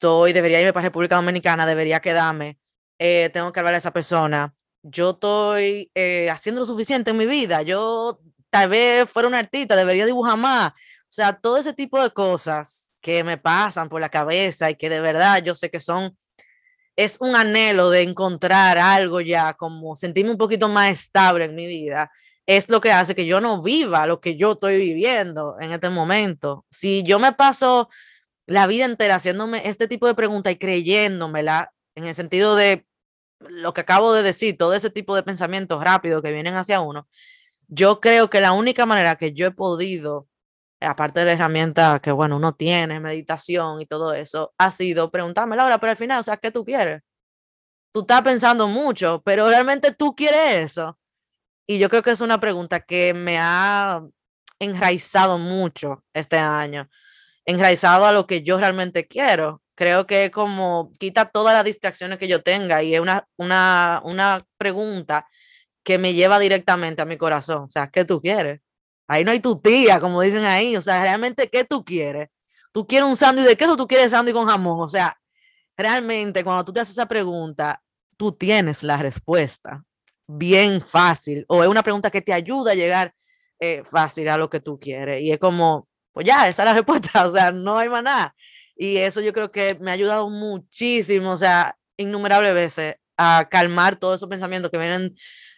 estoy, 0.00 0.32
debería 0.32 0.60
irme 0.60 0.72
para 0.72 0.84
República 0.84 1.16
Dominicana, 1.16 1.66
debería 1.66 2.00
quedarme, 2.00 2.58
eh, 2.98 3.28
tengo 3.34 3.52
que 3.52 3.60
hablar 3.60 3.74
a 3.74 3.76
esa 3.76 3.92
persona, 3.92 4.54
yo 4.82 5.10
estoy 5.10 5.90
eh, 5.94 6.30
haciendo 6.30 6.62
lo 6.62 6.66
suficiente 6.66 7.10
en 7.10 7.18
mi 7.18 7.26
vida, 7.26 7.60
yo 7.60 8.18
tal 8.48 8.70
vez 8.70 9.10
fuera 9.10 9.28
una 9.28 9.40
artista, 9.40 9.76
debería 9.76 10.06
dibujar 10.06 10.38
más. 10.38 10.70
O 10.70 11.12
sea, 11.12 11.34
todo 11.34 11.58
ese 11.58 11.74
tipo 11.74 12.02
de 12.02 12.08
cosas 12.12 12.94
que 13.02 13.22
me 13.22 13.36
pasan 13.36 13.90
por 13.90 14.00
la 14.00 14.08
cabeza 14.08 14.70
y 14.70 14.74
que 14.74 14.88
de 14.88 15.00
verdad 15.00 15.42
yo 15.44 15.54
sé 15.54 15.70
que 15.70 15.80
son, 15.80 16.16
es 16.96 17.18
un 17.20 17.36
anhelo 17.36 17.90
de 17.90 18.00
encontrar 18.00 18.78
algo 18.78 19.20
ya, 19.20 19.52
como 19.52 19.96
sentirme 19.96 20.30
un 20.30 20.38
poquito 20.38 20.70
más 20.70 20.90
estable 20.92 21.44
en 21.44 21.54
mi 21.54 21.66
vida, 21.66 22.10
es 22.46 22.70
lo 22.70 22.80
que 22.80 22.90
hace 22.90 23.14
que 23.14 23.26
yo 23.26 23.38
no 23.42 23.60
viva 23.60 24.06
lo 24.06 24.18
que 24.18 24.36
yo 24.36 24.52
estoy 24.52 24.78
viviendo 24.78 25.56
en 25.60 25.72
este 25.72 25.90
momento. 25.90 26.64
Si 26.70 27.02
yo 27.02 27.18
me 27.18 27.34
paso 27.34 27.90
la 28.50 28.66
vida 28.66 28.84
entera 28.84 29.14
haciéndome 29.14 29.62
este 29.68 29.86
tipo 29.86 30.08
de 30.08 30.14
preguntas 30.14 30.52
y 30.52 30.56
creyéndomela, 30.56 31.72
en 31.94 32.06
el 32.06 32.14
sentido 32.16 32.56
de 32.56 32.84
lo 33.38 33.72
que 33.72 33.82
acabo 33.82 34.12
de 34.12 34.24
decir, 34.24 34.58
todo 34.58 34.74
ese 34.74 34.90
tipo 34.90 35.14
de 35.14 35.22
pensamientos 35.22 35.82
rápidos 35.82 36.20
que 36.20 36.32
vienen 36.32 36.54
hacia 36.54 36.80
uno, 36.80 37.08
yo 37.68 38.00
creo 38.00 38.28
que 38.28 38.40
la 38.40 38.52
única 38.52 38.86
manera 38.86 39.16
que 39.16 39.32
yo 39.32 39.46
he 39.46 39.50
podido 39.52 40.28
aparte 40.80 41.20
de 41.20 41.26
la 41.26 41.32
herramienta 41.34 42.00
que, 42.00 42.10
bueno, 42.10 42.36
uno 42.36 42.54
tiene, 42.54 42.98
meditación 42.98 43.80
y 43.80 43.86
todo 43.86 44.14
eso, 44.14 44.52
ha 44.58 44.70
sido 44.72 45.12
preguntarme, 45.12 45.54
Laura, 45.56 45.78
pero 45.78 45.92
al 45.92 45.96
final, 45.96 46.18
o 46.18 46.22
sea, 46.22 46.38
¿qué 46.38 46.50
tú 46.50 46.64
quieres? 46.64 47.02
Tú 47.92 48.00
estás 48.00 48.22
pensando 48.22 48.66
mucho, 48.66 49.22
pero 49.24 49.48
realmente 49.48 49.94
tú 49.94 50.14
quieres 50.16 50.72
eso. 50.72 50.98
Y 51.68 51.78
yo 51.78 51.88
creo 51.88 52.02
que 52.02 52.10
es 52.10 52.20
una 52.20 52.40
pregunta 52.40 52.80
que 52.80 53.14
me 53.14 53.38
ha 53.38 54.02
enraizado 54.58 55.38
mucho 55.38 56.04
este 56.14 56.36
año, 56.38 56.88
enraizado 57.50 58.06
a 58.06 58.12
lo 58.12 58.26
que 58.26 58.42
yo 58.42 58.58
realmente 58.58 59.06
quiero. 59.06 59.62
Creo 59.74 60.06
que 60.06 60.30
como 60.30 60.90
quita 60.98 61.30
todas 61.30 61.54
las 61.54 61.64
distracciones 61.64 62.18
que 62.18 62.28
yo 62.28 62.42
tenga 62.42 62.82
y 62.82 62.94
es 62.94 63.00
una, 63.00 63.26
una, 63.36 64.00
una 64.04 64.40
pregunta 64.58 65.26
que 65.84 65.98
me 65.98 66.14
lleva 66.14 66.38
directamente 66.38 67.02
a 67.02 67.06
mi 67.06 67.16
corazón. 67.16 67.64
O 67.64 67.70
sea, 67.70 67.88
¿qué 67.88 68.04
tú 68.04 68.20
quieres? 68.20 68.60
Ahí 69.08 69.24
no 69.24 69.32
hay 69.32 69.40
tu 69.40 69.60
tía, 69.60 70.00
como 70.00 70.22
dicen 70.22 70.44
ahí. 70.44 70.76
O 70.76 70.80
sea, 70.82 71.02
realmente, 71.02 71.48
¿qué 71.48 71.64
tú 71.64 71.84
quieres? 71.84 72.28
¿Tú 72.72 72.86
quieres 72.86 73.08
un 73.08 73.16
sándwich 73.16 73.46
de 73.46 73.56
queso 73.56 73.76
tú 73.76 73.86
quieres 73.86 74.12
sándwich 74.12 74.34
con 74.34 74.46
jamón? 74.46 74.80
O 74.80 74.88
sea, 74.88 75.16
realmente, 75.76 76.44
cuando 76.44 76.64
tú 76.64 76.72
te 76.72 76.80
haces 76.80 76.92
esa 76.92 77.06
pregunta, 77.06 77.82
tú 78.16 78.32
tienes 78.32 78.82
la 78.82 78.98
respuesta 78.98 79.82
bien 80.26 80.80
fácil. 80.80 81.44
O 81.48 81.62
es 81.62 81.68
una 81.68 81.82
pregunta 81.82 82.10
que 82.10 82.20
te 82.20 82.32
ayuda 82.32 82.72
a 82.72 82.74
llegar 82.74 83.14
eh, 83.58 83.82
fácil 83.84 84.28
a 84.28 84.36
lo 84.36 84.48
que 84.48 84.60
tú 84.60 84.78
quieres. 84.78 85.22
Y 85.22 85.32
es 85.32 85.38
como, 85.38 85.88
pues 86.12 86.26
ya, 86.26 86.48
esa 86.48 86.62
es 86.62 86.66
la 86.66 86.74
respuesta. 86.74 87.26
O 87.26 87.32
sea, 87.32 87.52
no 87.52 87.78
hay 87.78 87.88
más 87.88 88.02
nada. 88.02 88.34
Y 88.76 88.96
eso 88.98 89.20
yo 89.20 89.32
creo 89.32 89.50
que 89.50 89.76
me 89.80 89.90
ha 89.90 89.94
ayudado 89.94 90.30
muchísimo, 90.30 91.32
o 91.32 91.36
sea, 91.36 91.76
innumerables 91.96 92.54
veces 92.54 92.96
a 93.16 93.46
calmar 93.50 93.96
todos 93.96 94.16
esos 94.16 94.28
pensamientos 94.28 94.70
que 94.70 94.78
vienen 94.78 95.14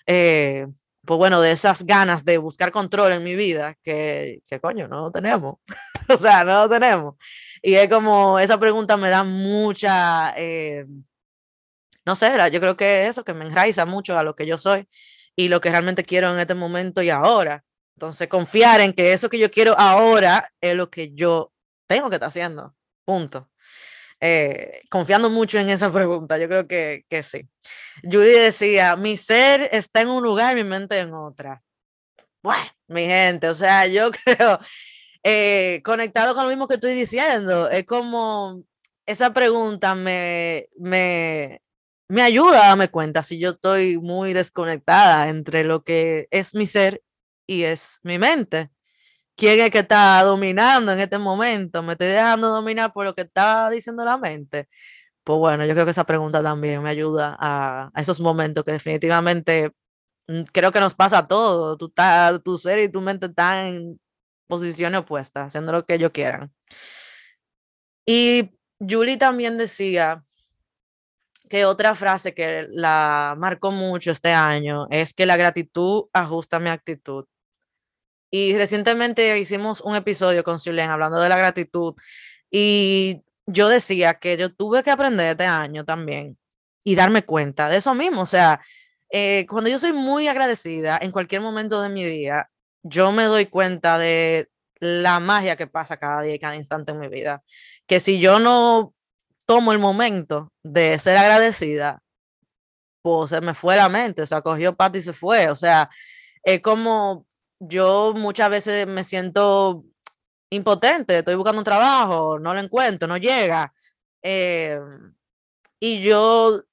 eh, 0.07 0.67
pues 1.05 1.19
bueno, 1.19 1.41
de 1.41 1.53
esas 1.53 1.85
ganas 1.85 2.25
de 2.25 2.39
buscar 2.39 2.71
control 2.73 3.13
en 3.13 3.25
mi 3.25 3.35
vida, 3.35 3.75
que, 3.83 4.41
que 4.49 4.61
coño, 4.61 4.87
no 4.89 5.01
lo 5.03 5.11
tenemos. 5.11 5.57
o 6.09 6.19
sea, 6.19 6.45
no 6.45 6.63
lo 6.63 6.69
tenemos. 6.69 7.17
Y 7.63 7.75
es 7.75 7.89
como, 7.89 8.39
esa 8.39 8.59
pregunta 8.59 8.97
me 8.97 9.11
da 9.11 9.25
mucha, 9.25 10.35
eh, 10.37 10.87
no 12.05 12.15
sé, 12.17 12.33
yo 12.53 12.61
creo 12.61 12.77
que 12.77 13.07
eso, 13.07 13.25
que 13.25 13.35
me 13.35 13.45
enraiza 13.45 13.85
mucho 13.85 14.19
a 14.19 14.23
lo 14.23 14.35
que 14.35 14.47
yo 14.47 14.59
soy 14.59 14.89
y 15.37 15.49
lo 15.49 15.61
que 15.61 15.71
realmente 15.71 16.05
quiero 16.05 16.33
en 16.33 16.41
este 16.41 16.55
momento 16.55 17.03
y 17.03 17.11
ahora. 17.11 17.65
Entonces, 17.97 18.29
confiar 18.29 18.81
en 18.81 18.93
que 18.93 19.13
eso 19.13 19.29
que 19.29 19.39
yo 19.39 19.51
quiero 19.51 19.79
ahora 19.79 20.53
es 20.61 20.75
lo 20.75 20.91
que 20.91 21.13
yo 21.15 21.53
tengo 21.87 22.09
que 22.09 22.17
estar 22.17 22.29
haciendo. 22.29 22.75
Punto. 23.05 23.49
Eh, 24.21 24.83
confiando 24.89 25.31
mucho 25.31 25.59
en 25.59 25.69
esa 25.69 25.93
pregunta, 25.93 26.39
yo 26.39 26.49
creo 26.49 26.67
que, 26.69 27.05
que 27.09 27.23
sí. 27.23 27.49
Julie 28.05 28.39
decía, 28.39 28.97
mi 28.97 29.17
ser 29.17 29.69
está 29.73 30.01
en 30.03 30.09
un 30.09 30.23
lugar 30.23 30.55
mi 30.55 30.65
mente 30.65 30.99
en 30.99 31.13
otra. 31.13 31.63
Bueno, 32.43 32.71
mi 32.89 33.05
gente, 33.07 33.49
o 33.49 33.55
sea, 33.55 33.87
yo 33.87 34.11
creo, 34.25 34.61
eh, 35.25 35.81
conectado 35.85 36.35
con 36.35 36.45
lo 36.45 36.51
mismo 36.51 36.69
que 36.69 36.75
estoy 36.75 36.95
diciendo, 36.95 37.69
es 37.71 37.85
como 37.85 38.65
esa 39.07 39.33
pregunta 39.33 39.95
me, 39.95 40.69
me, 40.79 41.61
me 42.09 42.23
ayuda 42.23 42.65
a 42.65 42.69
darme 42.69 42.89
cuenta 42.91 43.23
si 43.23 43.39
yo 43.39 43.51
estoy 43.51 43.99
muy 43.99 44.33
desconectada 44.33 45.29
entre 45.29 45.65
lo 45.65 45.83
que 45.85 46.29
es 46.31 46.55
mi 46.55 46.67
ser 46.67 47.03
es 47.63 48.01
mi 48.03 48.19
mente 48.19 48.71
quién 49.37 49.61
es 49.61 49.71
que 49.71 49.81
está 49.81 50.23
dominando 50.23 50.93
en 50.93 51.01
este 51.01 51.19
momento, 51.19 51.83
me 51.83 51.93
estoy 51.93 52.09
dejando 52.09 52.49
dominar 52.49 52.93
por 52.93 53.05
lo 53.05 53.15
que 53.15 53.23
está 53.23 53.71
diciendo 53.71 54.05
la 54.05 54.19
mente. 54.19 54.69
Pues 55.25 55.39
bueno, 55.39 55.65
yo 55.67 55.75
creo 55.75 55.85
que 55.85 55.93
esa 55.93 56.05
pregunta 56.05 56.43
también 56.43 56.83
me 56.83 56.91
ayuda 56.91 57.37
a, 57.41 57.91
esos 57.97 58.21
momentos 58.21 58.65
que 58.65 58.73
definitivamente 58.73 59.73
mm, 60.29 60.43
creo 60.53 60.73
que 60.73 60.81
nos 60.81 60.95
pasa 60.95 61.19
a 61.19 61.29
todos. 61.29 61.79
Tú 61.79 61.93
tu 62.45 62.57
ser 62.59 62.79
y 62.81 62.89
tu 62.91 63.01
mente 63.01 63.27
están 63.27 63.67
en 63.67 64.01
posiciones 64.49 65.01
opuestas, 65.01 65.49
haciendo 65.49 65.73
lo 65.73 65.87
que 65.87 65.95
ellos 65.95 66.13
quieran. 66.13 66.53
Y 68.07 68.51
Julie 68.81 69.17
también 69.17 69.59
decía 69.59 70.25
que 71.49 71.65
otra 71.67 71.95
frase 71.95 72.35
que 72.35 72.67
la 72.71 73.37
marcó 73.39 73.73
mucho 73.73 74.11
este 74.11 74.33
año 74.33 74.87
es 74.91 75.15
que 75.15 75.27
la 75.27 75.37
gratitud 75.37 76.05
ajusta 76.13 76.59
mi 76.59 76.71
actitud. 76.71 77.27
Y 78.35 78.57
recientemente 78.57 79.39
hicimos 79.39 79.83
un 79.83 79.95
episodio 79.95 80.43
con 80.43 80.59
Julián 80.59 80.89
hablando 80.89 81.21
de 81.21 81.29
la 81.29 81.37
gratitud 81.37 81.95
y 82.51 83.21
yo 83.45 83.69
decía 83.69 84.15
que 84.15 84.39
yo 84.39 84.51
tuve 84.55 84.83
que 84.83 84.91
aprender 84.91 85.33
este 85.33 85.45
año 85.45 85.85
también 85.85 86.39
y 86.83 86.95
darme 86.95 87.27
cuenta 87.27 87.69
de 87.69 87.77
eso 87.77 87.93
mismo. 87.95 88.23
O 88.23 88.27
sea, 88.27 88.63
eh, 89.11 89.47
cuando 89.51 89.69
yo 89.69 89.79
soy 89.79 89.93
muy 89.93 90.29
agradecida 90.29 90.99
en 91.03 91.13
cualquier 91.13 91.43
momento 91.43 91.83
de 91.83 91.91
mi 91.91 92.05
día, 92.05 92.49
yo 92.83 93.13
me 93.13 93.25
doy 93.25 93.47
cuenta 93.47 93.99
de 93.99 94.49
la 94.81 95.21
magia 95.21 95.57
que 95.57 95.67
pasa 95.67 95.99
cada 95.99 96.23
día 96.23 96.35
y 96.35 96.39
cada 96.39 96.57
instante 96.57 96.93
en 96.93 97.01
mi 97.01 97.09
vida. 97.09 97.43
Que 97.87 98.01
si 98.01 98.19
yo 98.19 98.39
no 98.39 98.95
tomo 99.45 99.73
el 99.73 99.79
momento 99.79 100.51
de 100.63 100.99
ser 100.99 101.19
agradecida, 101.19 102.03
pues 103.03 103.29
se 103.29 103.43
me 103.43 103.53
fue 103.53 103.77
la 103.77 103.91
mente, 103.91 104.23
o 104.23 104.27
sea, 104.27 104.41
cogió 104.41 104.75
pata 104.75 104.97
y 104.97 105.03
se 105.03 105.13
fue. 105.13 105.51
O 105.51 105.57
sea, 105.57 105.91
es 106.43 106.63
como 106.63 107.27
yo 107.69 108.13
muchas 108.15 108.51
veces 108.51 108.87
me 108.87 109.05
siento 109.05 109.85
impotente, 110.51 111.19
estoy 111.19 111.35
buscando 111.35 111.61
un 111.61 111.65
trabajo, 111.65 112.39
no 112.39 112.55
lo 112.55 112.61
encuentro, 112.61 113.09
no 113.09 113.17
llega. 113.17 113.73
Eh, 114.23 114.79
y 115.81 116.03
yo 116.03 116.65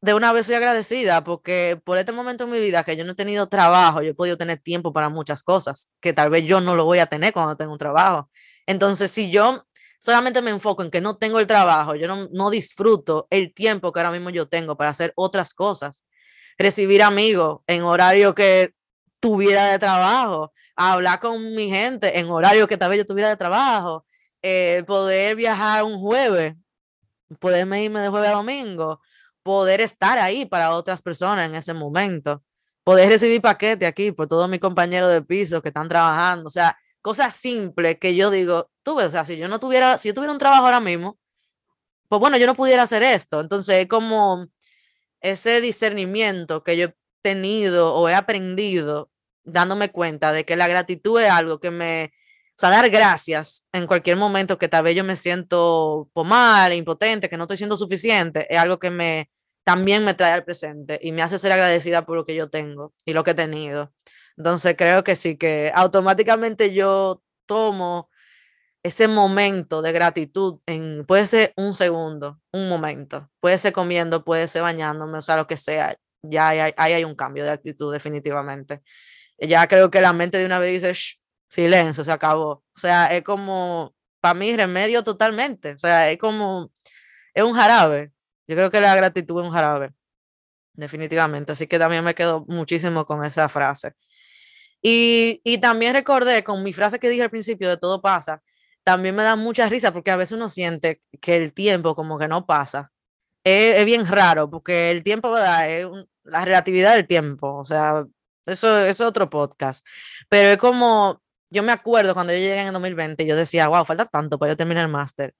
de 0.00 0.14
una 0.14 0.32
vez 0.32 0.46
soy 0.46 0.56
agradecida 0.56 1.24
porque 1.24 1.80
por 1.82 1.96
este 1.98 2.12
momento 2.12 2.44
en 2.44 2.50
mi 2.50 2.60
vida 2.60 2.84
que 2.84 2.96
yo 2.96 3.04
no 3.04 3.12
he 3.12 3.14
tenido 3.14 3.48
trabajo, 3.48 4.02
yo 4.02 4.10
he 4.10 4.14
podido 4.14 4.36
tener 4.36 4.58
tiempo 4.58 4.92
para 4.92 5.08
muchas 5.08 5.42
cosas 5.42 5.90
que 6.00 6.12
tal 6.12 6.30
vez 6.30 6.44
yo 6.44 6.60
no 6.60 6.74
lo 6.76 6.84
voy 6.84 6.98
a 6.98 7.06
tener 7.06 7.32
cuando 7.32 7.56
tengo 7.56 7.72
un 7.72 7.78
trabajo. 7.78 8.28
Entonces, 8.66 9.10
si 9.10 9.30
yo 9.30 9.64
solamente 9.98 10.42
me 10.42 10.50
enfoco 10.50 10.82
en 10.82 10.90
que 10.90 11.00
no 11.00 11.16
tengo 11.16 11.40
el 11.40 11.46
trabajo, 11.46 11.94
yo 11.94 12.06
no, 12.08 12.28
no 12.32 12.50
disfruto 12.50 13.26
el 13.30 13.54
tiempo 13.54 13.92
que 13.92 14.00
ahora 14.00 14.12
mismo 14.12 14.30
yo 14.30 14.48
tengo 14.48 14.76
para 14.76 14.90
hacer 14.90 15.12
otras 15.16 15.54
cosas, 15.54 16.06
recibir 16.58 17.02
amigos 17.02 17.60
en 17.66 17.82
horario 17.82 18.34
que 18.34 18.74
tuviera 19.24 19.72
de 19.72 19.78
trabajo, 19.78 20.52
hablar 20.76 21.18
con 21.18 21.54
mi 21.54 21.70
gente 21.70 22.18
en 22.18 22.28
horario 22.28 22.68
que 22.68 22.76
tal 22.76 22.90
vez 22.90 22.98
yo 22.98 23.06
tuviera 23.06 23.30
de 23.30 23.38
trabajo, 23.38 24.04
eh, 24.42 24.84
poder 24.86 25.34
viajar 25.34 25.82
un 25.82 25.98
jueves, 25.98 26.54
poderme 27.40 27.82
irme 27.82 28.00
de 28.00 28.10
jueves 28.10 28.28
a 28.28 28.34
domingo, 28.34 29.00
poder 29.42 29.80
estar 29.80 30.18
ahí 30.18 30.44
para 30.44 30.72
otras 30.72 31.00
personas 31.00 31.48
en 31.48 31.54
ese 31.54 31.72
momento, 31.72 32.42
poder 32.84 33.08
recibir 33.08 33.40
paquete 33.40 33.86
aquí 33.86 34.12
por 34.12 34.28
todos 34.28 34.46
mis 34.46 34.60
compañeros 34.60 35.10
de 35.10 35.22
piso 35.22 35.62
que 35.62 35.68
están 35.68 35.88
trabajando, 35.88 36.48
o 36.48 36.50
sea, 36.50 36.76
cosas 37.00 37.34
simples 37.34 37.96
que 37.98 38.14
yo 38.14 38.30
digo, 38.30 38.70
tú 38.82 38.94
ves, 38.96 39.06
o 39.06 39.10
sea, 39.10 39.24
si 39.24 39.38
yo 39.38 39.48
no 39.48 39.58
tuviera, 39.58 39.96
si 39.96 40.08
yo 40.08 40.14
tuviera 40.14 40.34
un 40.34 40.38
trabajo 40.38 40.66
ahora 40.66 40.80
mismo, 40.80 41.18
pues 42.08 42.20
bueno, 42.20 42.36
yo 42.36 42.46
no 42.46 42.54
pudiera 42.54 42.82
hacer 42.82 43.02
esto. 43.02 43.40
Entonces 43.40 43.76
es 43.80 43.86
como 43.86 44.48
ese 45.22 45.62
discernimiento 45.62 46.62
que 46.62 46.76
yo 46.76 46.88
he 46.88 46.94
tenido 47.22 47.94
o 47.94 48.08
he 48.10 48.14
aprendido 48.14 49.10
dándome 49.44 49.90
cuenta 49.90 50.32
de 50.32 50.44
que 50.44 50.56
la 50.56 50.68
gratitud 50.68 51.20
es 51.20 51.30
algo 51.30 51.60
que 51.60 51.70
me, 51.70 52.12
o 52.50 52.58
sea, 52.58 52.70
dar 52.70 52.88
gracias 52.90 53.68
en 53.72 53.86
cualquier 53.86 54.16
momento 54.16 54.58
que 54.58 54.68
tal 54.68 54.84
vez 54.84 54.96
yo 54.96 55.04
me 55.04 55.16
siento 55.16 56.10
mal, 56.14 56.72
impotente, 56.72 57.28
que 57.28 57.36
no 57.36 57.44
estoy 57.44 57.56
siendo 57.58 57.76
suficiente, 57.76 58.46
es 58.48 58.58
algo 58.58 58.78
que 58.78 58.90
me 58.90 59.30
también 59.64 60.04
me 60.04 60.14
trae 60.14 60.32
al 60.32 60.44
presente 60.44 61.00
y 61.02 61.12
me 61.12 61.22
hace 61.22 61.38
ser 61.38 61.52
agradecida 61.52 62.04
por 62.04 62.16
lo 62.16 62.26
que 62.26 62.34
yo 62.34 62.50
tengo 62.50 62.92
y 63.06 63.14
lo 63.14 63.24
que 63.24 63.32
he 63.32 63.34
tenido. 63.34 63.92
Entonces 64.36 64.74
creo 64.76 65.04
que 65.04 65.16
sí, 65.16 65.36
que 65.36 65.72
automáticamente 65.74 66.72
yo 66.74 67.22
tomo 67.46 68.10
ese 68.82 69.08
momento 69.08 69.80
de 69.80 69.92
gratitud, 69.92 70.60
en, 70.66 71.06
puede 71.06 71.26
ser 71.26 71.54
un 71.56 71.74
segundo, 71.74 72.40
un 72.52 72.68
momento, 72.68 73.30
puede 73.40 73.56
ser 73.58 73.72
comiendo, 73.72 74.24
puede 74.24 74.46
ser 74.46 74.62
bañándome, 74.62 75.18
o 75.18 75.22
sea, 75.22 75.36
lo 75.36 75.46
que 75.46 75.56
sea, 75.56 75.96
ya 76.22 76.48
hay, 76.50 76.74
hay 76.76 77.04
un 77.04 77.14
cambio 77.14 77.44
de 77.44 77.50
actitud 77.50 77.92
definitivamente. 77.92 78.82
Ya 79.38 79.66
creo 79.68 79.90
que 79.90 80.00
la 80.00 80.12
mente 80.12 80.38
de 80.38 80.46
una 80.46 80.58
vez 80.58 80.82
dice, 80.82 80.94
silencio, 81.48 82.04
se 82.04 82.12
acabó. 82.12 82.64
O 82.74 82.78
sea, 82.78 83.06
es 83.08 83.22
como, 83.22 83.94
para 84.20 84.34
mí, 84.34 84.56
remedio 84.56 85.04
totalmente. 85.04 85.72
O 85.72 85.78
sea, 85.78 86.10
es 86.10 86.18
como, 86.18 86.72
es 87.34 87.44
un 87.44 87.54
jarabe. 87.54 88.12
Yo 88.46 88.56
creo 88.56 88.70
que 88.70 88.80
la 88.80 88.94
gratitud 88.96 89.40
es 89.40 89.46
un 89.46 89.52
jarabe, 89.52 89.92
definitivamente. 90.74 91.52
Así 91.52 91.66
que 91.66 91.78
también 91.78 92.04
me 92.04 92.14
quedo 92.14 92.44
muchísimo 92.48 93.06
con 93.06 93.24
esa 93.24 93.48
frase. 93.48 93.94
Y, 94.82 95.40
y 95.44 95.58
también 95.58 95.94
recordé 95.94 96.44
con 96.44 96.62
mi 96.62 96.72
frase 96.72 96.98
que 96.98 97.08
dije 97.08 97.22
al 97.22 97.30
principio 97.30 97.68
de 97.70 97.78
todo 97.78 98.02
pasa, 98.02 98.42
también 98.84 99.16
me 99.16 99.22
da 99.24 99.34
mucha 99.34 99.68
risa 99.68 99.92
porque 99.92 100.10
a 100.10 100.16
veces 100.16 100.32
uno 100.32 100.48
siente 100.50 101.02
que 101.20 101.36
el 101.36 101.54
tiempo 101.54 101.96
como 101.96 102.18
que 102.18 102.28
no 102.28 102.46
pasa. 102.46 102.92
Es, 103.44 103.84
bien 103.84 104.06
raro 104.06 104.50
porque 104.50 104.90
el 104.90 105.02
tiempo, 105.02 105.30
¿verdad? 105.32 105.70
Es 105.70 105.86
la 106.24 106.44
relatividad 106.44 106.94
del 106.94 107.06
tiempo, 107.06 107.56
o 107.56 107.66
sea, 107.66 108.06
eso, 108.46 108.78
es 108.78 109.00
otro 109.00 109.30
podcast. 109.30 109.86
Pero 110.28 110.48
es 110.48 110.58
como, 110.58 111.22
yo 111.50 111.62
me 111.62 111.72
acuerdo 111.72 112.14
cuando 112.14 112.32
yo 112.32 112.38
llegué 112.38 112.60
en 112.60 112.68
el 112.68 112.72
2020, 112.72 113.26
yo 113.26 113.36
decía, 113.36 113.68
wow, 113.68 113.84
falta 113.84 114.06
tanto 114.06 114.38
para 114.38 114.52
yo 114.52 114.56
terminar 114.56 114.84
el 114.84 114.90
máster. 114.90 115.34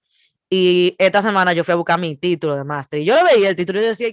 Y 0.50 0.94
esta 0.98 1.22
semana 1.22 1.52
yo 1.52 1.64
fui 1.64 1.72
a 1.72 1.76
buscar 1.76 1.98
mi 1.98 2.16
título 2.16 2.56
de 2.56 2.64
máster. 2.64 3.00
Y 3.00 3.04
yo 3.04 3.16
lo 3.16 3.24
veía 3.24 3.48
el 3.48 3.56
título 3.56 3.80
y 3.80 3.84
decía, 3.84 4.10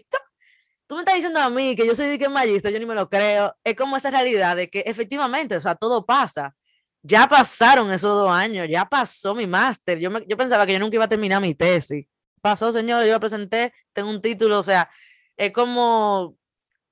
tú 0.88 0.96
me 0.96 1.02
estás 1.02 1.16
diciendo 1.16 1.40
a 1.40 1.50
mí 1.50 1.76
que 1.76 1.86
yo 1.86 1.96
soy 1.96 2.08
de 2.08 2.20
que 2.20 2.30
magister, 2.30 2.74
yo 2.74 2.80
ni 2.80 2.86
me 2.86 2.96
lo 2.96 3.10
creo. 3.10 3.56
Es 3.64 3.76
como 3.76 3.98
esa 3.98 4.12
realidad 4.12 4.56
de 4.56 4.68
que 4.70 4.82
efectivamente, 4.86 5.56
o 5.56 5.62
sea, 5.62 5.76
todo 5.76 6.06
pasa 6.06 6.56
ya 7.04 7.28
pasaron 7.28 7.92
esos 7.92 8.12
dos 8.22 8.32
años, 8.32 8.68
ya 8.70 8.86
pasó 8.86 9.34
mi 9.36 9.48
máster. 9.48 10.00
Yo, 10.00 10.12
yo 10.28 10.38
pensaba 10.38 10.66
que 10.66 10.74
yo 10.74 10.80
nunca 10.80 10.96
iba 10.96 11.06
a 11.06 11.10
terminar 11.10 11.42
mi 11.42 11.56
tesis. 11.56 12.06
Pasó, 12.42 12.72
señor, 12.72 13.06
yo 13.06 13.14
lo 13.14 13.20
presenté, 13.20 13.74
tengo 13.94 14.10
un 14.10 14.22
título, 14.22 14.60
o 14.60 14.64
sea, 14.64 14.90
es 15.38 15.52
como, 15.52 16.38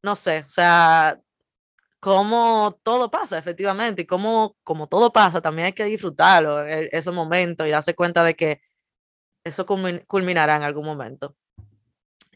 no 0.03 0.15
sé, 0.15 0.43
o 0.45 0.49
sea, 0.49 1.19
como 1.99 2.79
todo 2.83 3.11
pasa, 3.11 3.37
efectivamente, 3.37 4.03
y 4.03 4.05
como, 4.05 4.55
como 4.63 4.87
todo 4.87 5.11
pasa, 5.11 5.41
también 5.41 5.67
hay 5.67 5.73
que 5.73 5.85
disfrutarlo, 5.85 6.65
e, 6.65 6.89
esos 6.91 7.13
momentos, 7.13 7.67
y 7.67 7.71
darse 7.71 7.95
cuenta 7.95 8.23
de 8.23 8.35
que 8.35 8.61
eso 9.43 9.65
culminará 9.65 10.55
en 10.55 10.63
algún 10.63 10.85
momento. 10.85 11.35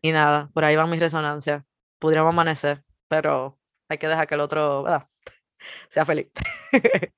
Y 0.01 0.11
nada, 0.11 0.49
por 0.53 0.65
ahí 0.65 0.75
van 0.75 0.89
mis 0.89 0.99
resonancias. 0.99 1.63
Podríamos 1.99 2.29
amanecer, 2.31 2.83
pero 3.07 3.57
hay 3.89 3.97
que 3.97 4.07
dejar 4.07 4.27
que 4.27 4.35
el 4.35 4.41
otro, 4.41 4.83
¿verdad? 4.83 5.07
sea 5.89 6.05
feliz. 6.05 6.27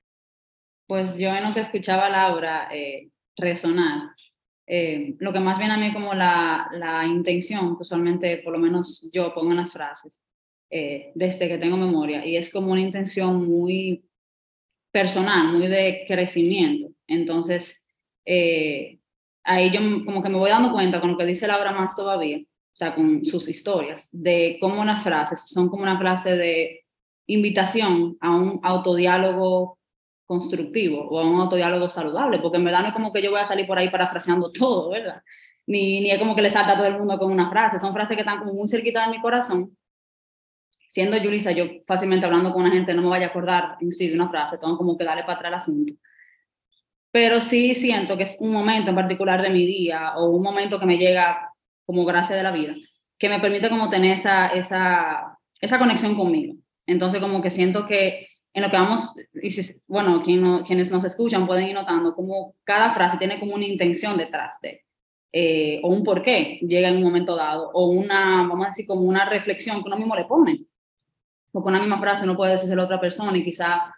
Pues 0.88 1.16
yo 1.16 1.30
en 1.30 1.42
lo 1.42 1.52
que 1.52 1.58
escuchaba 1.58 2.06
a 2.06 2.10
Laura 2.10 2.68
eh, 2.70 3.10
resonar, 3.36 4.10
eh, 4.68 5.16
lo 5.18 5.32
que 5.32 5.40
más 5.40 5.58
viene 5.58 5.74
a 5.74 5.78
mí 5.78 5.92
como 5.92 6.14
la, 6.14 6.68
la, 6.70 7.04
intención, 7.04 7.76
usualmente 7.80 8.38
por 8.44 8.52
lo 8.52 8.60
menos 8.60 9.10
yo 9.12 9.34
pongo 9.34 9.50
en 9.50 9.56
las 9.56 9.72
frases, 9.72 10.20
eh, 10.70 11.12
desde 11.14 11.48
que 11.48 11.58
tengo 11.58 11.76
memoria, 11.76 12.24
y 12.26 12.36
es 12.36 12.52
como 12.52 12.72
una 12.72 12.80
intención 12.80 13.46
muy 13.46 14.04
personal, 14.90 15.52
muy 15.52 15.68
de 15.68 16.04
crecimiento. 16.06 16.92
Entonces, 17.06 17.84
ahí 19.44 19.70
yo 19.70 19.80
como 20.04 20.22
que 20.22 20.28
me 20.28 20.38
voy 20.38 20.50
dando 20.50 20.72
cuenta 20.72 21.00
con 21.00 21.12
lo 21.12 21.18
que 21.18 21.26
dice 21.26 21.46
Laura 21.46 21.72
más 21.72 21.94
todavía, 21.94 22.38
o 22.38 22.76
sea, 22.78 22.94
con 22.94 23.24
sus 23.24 23.48
historias, 23.48 24.08
de 24.12 24.58
cómo 24.60 24.84
las 24.84 25.02
frases 25.02 25.48
son 25.48 25.68
como 25.68 25.82
una 25.82 25.98
clase 25.98 26.36
de 26.36 26.84
invitación 27.26 28.16
a 28.20 28.34
un 28.34 28.60
autodiálogo 28.62 29.78
constructivo 30.26 31.08
o 31.08 31.20
a 31.20 31.28
un 31.28 31.40
autodiálogo 31.40 31.88
saludable, 31.88 32.38
porque 32.40 32.58
en 32.58 32.64
verdad 32.64 32.82
no 32.82 32.88
es 32.88 32.92
como 32.92 33.12
que 33.12 33.22
yo 33.22 33.30
voy 33.30 33.40
a 33.40 33.44
salir 33.44 33.66
por 33.66 33.78
ahí 33.78 33.90
parafraseando 33.90 34.50
todo, 34.50 34.90
¿verdad? 34.90 35.22
Ni, 35.66 36.00
ni 36.00 36.10
es 36.10 36.18
como 36.18 36.34
que 36.34 36.42
le 36.42 36.50
salta 36.50 36.72
a 36.72 36.76
todo 36.76 36.86
el 36.86 36.98
mundo 36.98 37.18
con 37.18 37.30
una 37.32 37.48
frase, 37.48 37.78
son 37.78 37.92
frases 37.92 38.16
que 38.16 38.22
están 38.22 38.40
como 38.40 38.52
muy 38.52 38.68
cerquita 38.68 39.06
de 39.06 39.12
mi 39.16 39.20
corazón. 39.20 39.76
Siendo 40.88 41.18
Julissa, 41.18 41.52
yo 41.52 41.64
fácilmente 41.86 42.26
hablando 42.26 42.52
con 42.52 42.62
una 42.62 42.72
gente 42.72 42.94
no 42.94 43.02
me 43.02 43.08
vaya 43.08 43.26
a 43.26 43.28
acordar 43.30 43.76
en 43.80 43.92
sí 43.92 44.08
de 44.08 44.14
una 44.14 44.28
frase, 44.28 44.58
tengo 44.58 44.76
como 44.76 44.96
que 44.96 45.04
darle 45.04 45.22
para 45.22 45.34
atrás 45.34 45.50
el 45.50 45.54
asunto. 45.54 45.92
Pero 47.10 47.40
sí 47.40 47.74
siento 47.74 48.16
que 48.16 48.24
es 48.24 48.36
un 48.40 48.52
momento 48.52 48.90
en 48.90 48.96
particular 48.96 49.42
de 49.42 49.50
mi 49.50 49.66
día 49.66 50.16
o 50.16 50.30
un 50.30 50.42
momento 50.42 50.78
que 50.78 50.86
me 50.86 50.98
llega 50.98 51.50
como 51.84 52.04
gracia 52.04 52.36
de 52.36 52.42
la 52.42 52.52
vida, 52.52 52.74
que 53.18 53.28
me 53.28 53.40
permite 53.40 53.68
como 53.68 53.88
tener 53.88 54.12
esa, 54.12 54.48
esa, 54.48 55.38
esa 55.60 55.78
conexión 55.78 56.14
conmigo. 56.14 56.54
Entonces 56.86 57.20
como 57.20 57.42
que 57.42 57.50
siento 57.50 57.86
que 57.86 58.28
en 58.52 58.62
lo 58.62 58.70
que 58.70 58.76
vamos, 58.76 59.14
y 59.34 59.54
bueno, 59.86 60.22
quienes 60.22 60.90
nos 60.90 61.04
escuchan 61.04 61.46
pueden 61.46 61.68
ir 61.68 61.74
notando 61.74 62.14
como 62.14 62.54
cada 62.64 62.94
frase 62.94 63.18
tiene 63.18 63.38
como 63.38 63.54
una 63.54 63.66
intención 63.66 64.16
detrás 64.16 64.60
de, 64.62 64.86
eh, 65.30 65.80
o 65.82 65.88
un 65.88 66.02
porqué 66.02 66.58
llega 66.62 66.88
en 66.88 66.96
un 66.96 67.02
momento 67.02 67.36
dado, 67.36 67.70
o 67.74 67.90
una, 67.90 68.46
vamos 68.48 68.64
a 68.64 68.68
decir, 68.70 68.86
como 68.86 69.02
una 69.02 69.28
reflexión 69.28 69.82
que 69.82 69.88
uno 69.88 69.98
mismo 69.98 70.16
le 70.16 70.24
pone. 70.24 70.60
Porque 71.56 71.70
una 71.70 71.80
misma 71.80 71.98
frase 71.98 72.26
no 72.26 72.36
puede 72.36 72.52
decirse 72.52 72.78
otra 72.78 73.00
persona 73.00 73.34
y 73.34 73.42
quizá 73.42 73.90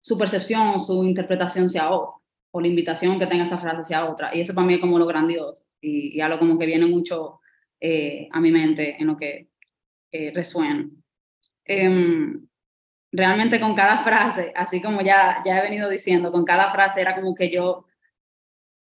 su 0.00 0.16
percepción 0.16 0.70
o 0.70 0.78
su 0.78 1.04
interpretación 1.04 1.68
sea 1.68 1.90
otra, 1.90 2.14
o 2.52 2.58
la 2.58 2.68
invitación 2.68 3.18
que 3.18 3.26
tenga 3.26 3.42
esa 3.42 3.58
frase 3.58 3.84
sea 3.84 4.10
otra. 4.10 4.34
Y 4.34 4.40
eso 4.40 4.54
para 4.54 4.66
mí 4.66 4.72
es 4.72 4.80
como 4.80 4.98
lo 4.98 5.04
grandioso 5.04 5.66
y, 5.78 6.16
y 6.16 6.20
algo 6.22 6.38
como 6.38 6.58
que 6.58 6.64
viene 6.64 6.86
mucho 6.86 7.40
eh, 7.78 8.30
a 8.32 8.40
mi 8.40 8.50
mente 8.50 8.96
en 8.98 9.08
lo 9.08 9.18
que 9.18 9.50
eh, 10.10 10.32
resuena. 10.34 10.88
Em, 11.66 12.48
realmente 13.12 13.60
con 13.60 13.74
cada 13.74 13.98
frase, 14.04 14.50
así 14.56 14.80
como 14.80 15.02
ya, 15.02 15.42
ya 15.44 15.58
he 15.58 15.62
venido 15.62 15.90
diciendo, 15.90 16.32
con 16.32 16.46
cada 16.46 16.72
frase 16.72 17.02
era 17.02 17.14
como 17.14 17.34
que 17.34 17.50
yo, 17.50 17.84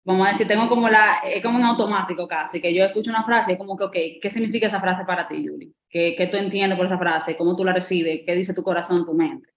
vamos 0.04 0.26
a 0.26 0.30
decir, 0.30 0.48
tengo 0.48 0.68
como 0.68 0.88
la, 0.88 1.20
es 1.24 1.42
como 1.42 1.58
un 1.58 1.64
automático 1.64 2.26
casi, 2.26 2.60
que 2.60 2.74
yo 2.74 2.84
escucho 2.84 3.10
una 3.10 3.24
frase 3.24 3.52
y 3.52 3.58
como 3.58 3.76
que, 3.76 3.84
ok, 3.84 3.96
¿qué 4.20 4.30
significa 4.30 4.66
esa 4.66 4.80
frase 4.80 5.04
para 5.04 5.28
ti, 5.28 5.44
Yuli? 5.44 5.72
¿Qué, 5.88 6.14
qué 6.16 6.26
tú 6.26 6.36
entiendes 6.36 6.76
por 6.76 6.86
esa 6.86 6.98
frase? 6.98 7.36
¿Cómo 7.36 7.56
tú 7.56 7.64
la 7.64 7.72
recibes? 7.72 8.22
¿Qué 8.26 8.34
dice 8.34 8.54
tu 8.54 8.62
corazón, 8.62 9.04
tu 9.04 9.14
mente? 9.14 9.48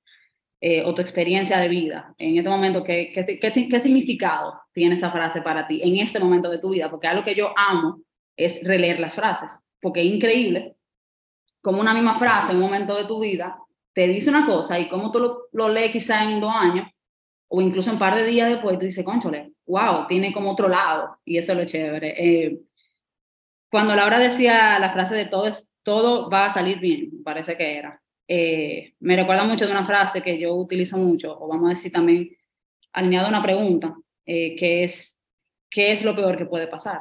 Eh, 0.61 0.83
o 0.85 0.95
tu 0.95 1.01
experiencia 1.01 1.59
de 1.59 1.67
vida. 1.67 2.13
En 2.17 2.37
este 2.37 2.49
momento, 2.49 2.83
¿qué, 2.83 3.11
qué, 3.13 3.39
qué, 3.39 3.69
qué 3.69 3.81
significado 3.81 4.59
tiene 4.73 4.95
esa 4.95 5.11
frase 5.11 5.41
para 5.41 5.67
ti 5.67 5.81
en 5.83 5.97
este 5.97 6.19
momento 6.19 6.49
de 6.49 6.59
tu 6.59 6.69
vida? 6.69 6.89
Porque 6.89 7.07
algo 7.07 7.23
que 7.23 7.35
yo 7.35 7.53
amo 7.57 8.01
es 8.35 8.63
releer 8.63 8.99
las 8.99 9.15
frases, 9.15 9.63
porque 9.81 10.01
es 10.01 10.07
increíble 10.07 10.75
como 11.61 11.81
una 11.81 11.95
misma 11.95 12.15
frase 12.15 12.51
en 12.51 12.57
un 12.57 12.63
momento 12.63 12.95
de 12.95 13.05
tu 13.05 13.19
vida 13.19 13.57
te 13.91 14.07
dice 14.07 14.29
una 14.29 14.45
cosa 14.45 14.77
y 14.77 14.87
como 14.87 15.11
tú 15.11 15.19
lo, 15.19 15.47
lo 15.53 15.69
lees 15.69 15.91
quizá 15.91 16.23
en 16.23 16.39
dos 16.39 16.53
años 16.53 16.87
o 17.47 17.61
incluso 17.61 17.91
un 17.91 17.97
par 17.97 18.13
de 18.13 18.25
días 18.25 18.49
después, 18.49 18.77
tú 18.77 18.85
dices, 18.85 19.03
conchole, 19.03 19.53
wow, 19.65 20.07
tiene 20.07 20.33
como 20.33 20.51
otro 20.51 20.67
lado 20.67 21.17
y 21.25 21.37
eso 21.37 21.53
es 21.53 21.57
lo 21.57 21.65
chévere. 21.65 22.15
Eh, 22.17 22.59
cuando 23.69 23.95
Laura 23.95 24.19
decía 24.19 24.79
la 24.79 24.93
frase 24.93 25.15
de 25.15 25.25
todo, 25.25 25.47
es, 25.47 25.73
todo 25.83 26.29
va 26.29 26.45
a 26.45 26.51
salir 26.51 26.79
bien, 26.79 27.23
parece 27.23 27.57
que 27.57 27.77
era, 27.77 28.01
eh, 28.27 28.95
me 28.99 29.15
recuerda 29.15 29.43
mucho 29.43 29.65
de 29.65 29.71
una 29.71 29.85
frase 29.85 30.21
que 30.21 30.39
yo 30.39 30.55
utilizo 30.55 30.97
mucho, 30.97 31.37
o 31.39 31.47
vamos 31.47 31.67
a 31.67 31.69
decir 31.69 31.91
también 31.91 32.29
alineado 32.93 33.27
a 33.27 33.29
una 33.29 33.43
pregunta, 33.43 33.95
eh, 34.25 34.55
que 34.55 34.83
es, 34.83 35.19
¿qué 35.69 35.91
es 35.91 36.03
lo 36.03 36.15
peor 36.15 36.37
que 36.37 36.45
puede 36.45 36.67
pasar? 36.67 36.99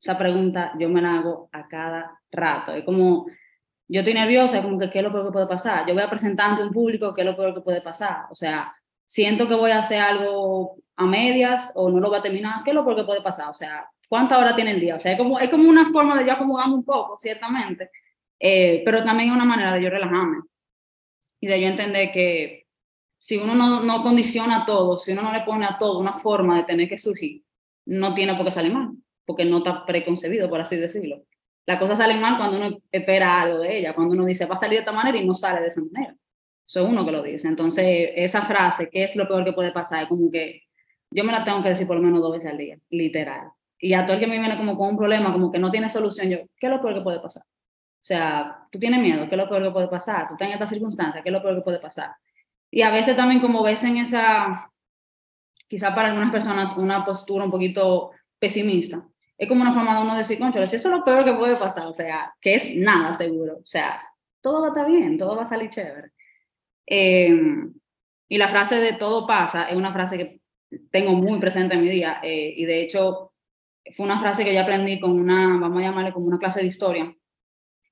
Esa 0.00 0.18
pregunta 0.18 0.72
yo 0.78 0.88
me 0.88 1.00
la 1.00 1.18
hago 1.18 1.48
a 1.52 1.68
cada 1.68 2.20
rato. 2.32 2.72
Es 2.72 2.84
como 2.84 3.26
yo 3.86 4.00
estoy 4.00 4.14
nerviosa, 4.14 4.62
como 4.62 4.78
que 4.78 4.90
qué 4.90 4.98
es 4.98 5.04
lo 5.04 5.12
peor 5.12 5.26
que 5.26 5.32
puede 5.32 5.46
pasar. 5.46 5.86
Yo 5.86 5.94
voy 5.94 6.02
a 6.02 6.10
presentar 6.10 6.50
ante 6.50 6.64
un 6.64 6.72
público, 6.72 7.14
qué 7.14 7.20
es 7.20 7.26
lo 7.26 7.36
peor 7.36 7.54
que 7.54 7.60
puede 7.60 7.82
pasar. 7.82 8.24
O 8.30 8.34
sea, 8.34 8.74
siento 9.06 9.48
que 9.48 9.54
voy 9.54 9.70
a 9.70 9.80
hacer 9.80 10.00
algo 10.00 10.76
a 10.96 11.06
medias 11.06 11.72
o 11.74 11.90
no 11.90 12.00
lo 12.00 12.08
voy 12.08 12.18
a 12.18 12.22
terminar, 12.22 12.62
qué 12.64 12.70
es 12.70 12.74
lo 12.74 12.84
que 12.84 13.04
puede 13.04 13.22
pasar. 13.22 13.50
O 13.50 13.54
sea, 13.54 13.86
¿cuántas 14.08 14.38
horas 14.38 14.56
tiene 14.56 14.72
el 14.72 14.80
día? 14.80 14.96
O 14.96 14.98
sea, 14.98 15.12
es 15.12 15.18
como, 15.18 15.38
es 15.38 15.50
como 15.50 15.68
una 15.68 15.90
forma 15.90 16.18
de 16.18 16.26
yo 16.26 16.32
acomodarme 16.32 16.74
un 16.74 16.84
poco, 16.84 17.18
ciertamente, 17.20 17.90
eh, 18.38 18.82
pero 18.84 19.04
también 19.04 19.30
es 19.30 19.36
una 19.36 19.44
manera 19.44 19.72
de 19.72 19.82
yo 19.82 19.90
relajarme 19.90 20.38
y 21.40 21.46
de 21.46 21.60
yo 21.60 21.68
entender 21.68 22.12
que 22.12 22.66
si 23.18 23.36
uno 23.36 23.54
no, 23.54 23.82
no 23.82 24.02
condiciona 24.02 24.66
todo, 24.66 24.98
si 24.98 25.12
uno 25.12 25.22
no 25.22 25.32
le 25.32 25.42
pone 25.42 25.64
a 25.64 25.78
todo 25.78 25.98
una 25.98 26.14
forma 26.14 26.56
de 26.56 26.64
tener 26.64 26.88
que 26.88 26.98
surgir, 26.98 27.42
no 27.86 28.14
tiene 28.14 28.34
por 28.34 28.44
qué 28.44 28.52
salir 28.52 28.72
mal, 28.72 28.90
porque 29.24 29.44
no 29.44 29.58
está 29.58 29.86
preconcebido, 29.86 30.48
por 30.48 30.60
así 30.60 30.76
decirlo. 30.76 31.24
Las 31.66 31.78
cosas 31.78 31.98
salen 31.98 32.20
mal 32.20 32.36
cuando 32.36 32.56
uno 32.56 32.78
espera 32.90 33.40
algo 33.40 33.60
de 33.60 33.78
ella, 33.78 33.94
cuando 33.94 34.14
uno 34.14 34.24
dice 34.24 34.46
va 34.46 34.56
a 34.56 34.58
salir 34.58 34.78
de 34.78 34.80
esta 34.80 34.92
manera 34.92 35.16
y 35.18 35.26
no 35.26 35.34
sale 35.34 35.60
de 35.60 35.68
esa 35.68 35.80
manera. 35.80 36.16
Es 36.80 36.88
uno 36.88 37.04
que 37.04 37.12
lo 37.12 37.22
dice. 37.22 37.48
Entonces, 37.48 38.10
esa 38.16 38.42
frase, 38.42 38.88
¿qué 38.90 39.04
es 39.04 39.16
lo 39.16 39.28
peor 39.28 39.44
que 39.44 39.52
puede 39.52 39.72
pasar? 39.72 40.04
Es 40.04 40.08
como 40.08 40.30
que 40.30 40.62
yo 41.10 41.24
me 41.24 41.32
la 41.32 41.44
tengo 41.44 41.62
que 41.62 41.70
decir 41.70 41.86
por 41.86 41.96
lo 41.96 42.02
menos 42.02 42.20
dos 42.20 42.32
veces 42.32 42.50
al 42.50 42.58
día, 42.58 42.78
literal. 42.90 43.50
y 43.78 43.94
a 43.94 44.06
todo 44.06 44.14
el 44.14 44.20
que 44.20 44.28
me 44.28 44.38
viene 44.38 44.56
como 44.56 44.76
con 44.76 44.90
un 44.90 44.96
problema, 44.96 45.32
como 45.32 45.50
que 45.50 45.58
no 45.58 45.70
tiene 45.70 45.90
solución, 45.90 46.30
yo, 46.30 46.38
¿qué 46.58 46.66
es 46.66 46.72
lo 46.72 46.80
peor 46.80 46.94
que 46.94 47.00
puede 47.00 47.20
pasar? 47.20 47.42
O 47.42 48.04
sea, 48.04 48.66
tú 48.70 48.78
tienes 48.78 49.00
miedo, 49.00 49.28
¿qué 49.28 49.34
es 49.34 49.40
lo 49.42 49.48
peor 49.48 49.64
que 49.64 49.70
puede 49.70 49.88
pasar? 49.88 50.28
Tú 50.28 50.34
estás 50.34 50.48
en 50.48 50.54
esta 50.54 50.66
circunstancia, 50.66 51.22
¿qué 51.22 51.28
es 51.28 51.32
lo 51.32 51.42
peor 51.42 51.56
que 51.56 51.62
puede 51.62 51.80
pasar? 51.80 52.10
Y 52.70 52.82
a 52.82 52.90
veces 52.90 53.16
también 53.16 53.40
como 53.40 53.62
ves 53.62 53.82
en 53.84 53.96
esa, 53.98 54.70
quizá 55.68 55.94
para 55.94 56.08
algunas 56.08 56.30
personas, 56.32 56.76
una 56.76 57.04
postura 57.04 57.44
un 57.44 57.50
poquito 57.50 58.12
pesimista, 58.38 59.04
es 59.36 59.48
como 59.48 59.62
una 59.62 59.74
forma 59.74 59.96
de 59.96 60.02
uno 60.02 60.16
decir, 60.16 60.38
concho, 60.38 60.60
esto 60.60 60.76
es 60.76 60.84
lo 60.86 61.04
peor 61.04 61.24
que 61.24 61.34
puede 61.34 61.56
pasar, 61.56 61.86
o 61.86 61.92
sea, 61.92 62.32
que 62.40 62.54
es 62.54 62.76
nada 62.76 63.12
seguro, 63.14 63.56
o 63.56 63.66
sea, 63.66 64.00
todo 64.40 64.60
va 64.60 64.68
a 64.68 64.70
estar 64.70 64.86
bien, 64.86 65.18
todo 65.18 65.36
va 65.36 65.42
a 65.42 65.46
salir 65.46 65.68
chévere. 65.68 66.12
Em, 66.86 67.72
y 68.28 68.38
la 68.38 68.48
frase 68.48 68.80
de 68.80 68.94
todo 68.94 69.26
pasa 69.26 69.68
es 69.68 69.76
una 69.76 69.92
frase 69.92 70.18
que 70.18 70.40
tengo 70.90 71.12
muy 71.12 71.38
presente 71.38 71.74
en 71.74 71.82
mi 71.82 71.90
día 71.90 72.20
eh, 72.22 72.54
y 72.56 72.64
de 72.64 72.82
hecho 72.82 73.32
fue 73.96 74.06
una 74.06 74.20
frase 74.20 74.44
que 74.44 74.54
yo 74.54 74.60
aprendí 74.60 75.00
con 75.00 75.12
una, 75.12 75.58
vamos 75.58 75.78
a 75.78 75.82
llamarle 75.82 76.12
como 76.12 76.26
una 76.26 76.38
clase 76.38 76.60
de 76.60 76.66
historia 76.66 77.14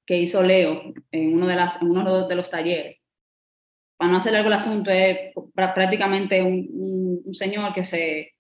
que 0.06 0.18
hizo 0.18 0.42
Leo 0.42 0.92
en 1.10 1.34
uno 1.34 1.46
de, 1.46 1.56
las, 1.56 1.80
en 1.80 1.90
uno 1.90 2.26
de 2.26 2.34
los 2.34 2.50
talleres. 2.50 3.04
Para 3.96 4.10
no 4.10 4.18
hacer 4.18 4.32
largo 4.32 4.48
el 4.48 4.54
asunto, 4.54 4.90
es 4.90 5.32
prácticamente 5.54 6.42
un, 6.42 7.20
un, 7.24 7.34
señor 7.34 7.72
que 7.74 7.84
se, 7.84 8.34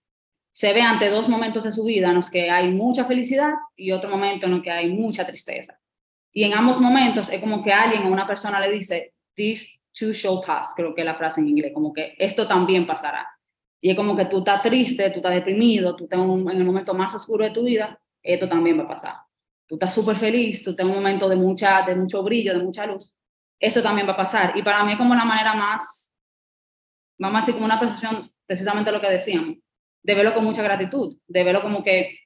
se 0.52 0.72
ve 0.72 0.80
ante 0.80 1.08
dos 1.10 1.28
momentos 1.28 1.64
de 1.64 1.72
su 1.72 1.84
vida 1.84 2.08
en 2.08 2.16
los 2.16 2.30
que 2.30 2.50
hay 2.50 2.70
mucha 2.70 3.04
felicidad 3.04 3.50
y 3.76 3.92
otro 3.92 4.10
momento 4.10 4.46
en 4.46 4.54
el 4.54 4.62
que 4.62 4.70
hay 4.70 4.92
mucha 4.92 5.26
tristeza. 5.26 5.78
Y 6.32 6.44
en 6.44 6.54
ambos 6.54 6.80
momentos 6.80 7.28
es 7.30 7.40
como 7.40 7.62
que 7.62 7.72
alguien 7.72 8.04
o 8.04 8.08
una 8.12 8.26
persona 8.26 8.58
le 8.60 8.72
dice, 8.72 9.12
this 9.34 9.79
too 9.92 10.12
shall 10.12 10.40
pass, 10.44 10.72
creo 10.76 10.94
que 10.94 11.02
es 11.02 11.04
la 11.04 11.14
frase 11.14 11.40
en 11.40 11.48
inglés, 11.48 11.72
como 11.74 11.92
que 11.92 12.14
esto 12.18 12.46
también 12.46 12.86
pasará. 12.86 13.28
Y 13.80 13.90
es 13.90 13.96
como 13.96 14.14
que 14.14 14.26
tú 14.26 14.38
estás 14.38 14.62
triste, 14.62 15.10
tú 15.10 15.16
estás 15.16 15.34
deprimido, 15.34 15.96
tú 15.96 16.04
estás 16.04 16.20
en 16.20 16.48
el 16.48 16.64
momento 16.64 16.94
más 16.94 17.14
oscuro 17.14 17.44
de 17.44 17.50
tu 17.50 17.64
vida, 17.64 17.98
esto 18.22 18.48
también 18.48 18.78
va 18.78 18.84
a 18.84 18.88
pasar. 18.88 19.14
Tú 19.66 19.76
estás 19.76 19.94
súper 19.94 20.16
feliz, 20.16 20.62
tú 20.62 20.70
estás 20.70 20.84
en 20.84 20.90
un 20.90 20.98
momento 20.98 21.28
de, 21.28 21.36
mucha, 21.36 21.82
de 21.86 21.96
mucho 21.96 22.22
brillo, 22.22 22.52
de 22.52 22.62
mucha 22.62 22.86
luz, 22.86 23.14
eso 23.58 23.82
también 23.82 24.06
va 24.06 24.12
a 24.12 24.16
pasar. 24.16 24.56
Y 24.56 24.62
para 24.62 24.84
mí 24.84 24.92
es 24.92 24.98
como 24.98 25.14
la 25.14 25.24
manera 25.24 25.54
más, 25.54 26.12
vamos 27.18 27.36
a 27.36 27.40
decir, 27.40 27.54
como 27.54 27.66
una 27.66 27.80
percepción, 27.80 28.30
precisamente 28.46 28.92
lo 28.92 29.00
que 29.00 29.10
decíamos, 29.10 29.56
de 30.02 30.14
verlo 30.14 30.34
con 30.34 30.44
mucha 30.44 30.62
gratitud, 30.62 31.16
de 31.26 31.44
verlo 31.44 31.62
como 31.62 31.84
que 31.84 32.18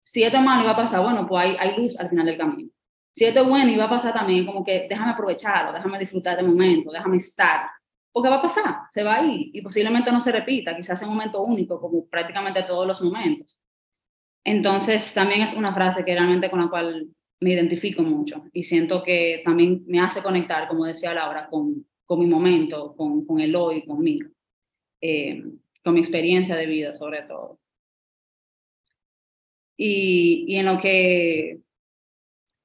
si 0.00 0.22
esto 0.22 0.38
es 0.38 0.42
malo 0.42 0.62
iba 0.62 0.72
a 0.72 0.76
pasar, 0.76 1.02
bueno, 1.02 1.26
pues 1.26 1.44
hay, 1.44 1.56
hay 1.58 1.80
luz 1.80 1.98
al 2.00 2.08
final 2.08 2.26
del 2.26 2.38
camino. 2.38 2.70
Si 3.12 3.24
esto 3.24 3.40
es 3.40 3.48
bueno 3.48 3.72
iba 3.72 3.84
a 3.84 3.90
pasar 3.90 4.12
también, 4.12 4.46
como 4.46 4.64
que 4.64 4.86
déjame 4.88 5.12
aprovecharlo, 5.12 5.72
déjame 5.72 5.98
disfrutar 5.98 6.36
del 6.36 6.46
momento, 6.48 6.92
déjame 6.92 7.16
estar, 7.16 7.68
porque 8.12 8.28
va 8.28 8.36
a 8.36 8.42
pasar, 8.42 8.76
se 8.92 9.02
va 9.02 9.16
a 9.16 9.24
ir 9.24 9.50
y 9.52 9.62
posiblemente 9.62 10.12
no 10.12 10.20
se 10.20 10.32
repita, 10.32 10.76
quizás 10.76 11.02
en 11.02 11.08
un 11.08 11.14
momento 11.14 11.42
único, 11.42 11.80
como 11.80 12.06
prácticamente 12.06 12.62
todos 12.62 12.86
los 12.86 13.02
momentos. 13.02 13.60
Entonces, 14.44 15.12
también 15.12 15.42
es 15.42 15.54
una 15.54 15.74
frase 15.74 16.04
que 16.04 16.14
realmente 16.14 16.50
con 16.50 16.60
la 16.60 16.68
cual 16.68 17.08
me 17.40 17.52
identifico 17.52 18.02
mucho 18.02 18.44
y 18.52 18.62
siento 18.64 19.02
que 19.02 19.42
también 19.44 19.82
me 19.86 20.00
hace 20.00 20.22
conectar, 20.22 20.68
como 20.68 20.84
decía 20.84 21.14
Laura, 21.14 21.48
con, 21.48 21.86
con 22.04 22.20
mi 22.20 22.26
momento, 22.26 22.94
con, 22.96 23.24
con 23.26 23.40
el 23.40 23.54
hoy, 23.56 23.84
conmigo, 23.84 24.28
eh, 25.00 25.42
con 25.82 25.94
mi 25.94 26.00
experiencia 26.00 26.56
de 26.56 26.66
vida 26.66 26.92
sobre 26.92 27.22
todo. 27.22 27.58
Y, 29.76 30.44
y 30.48 30.56
en 30.56 30.66
lo 30.66 30.78
que 30.78 31.60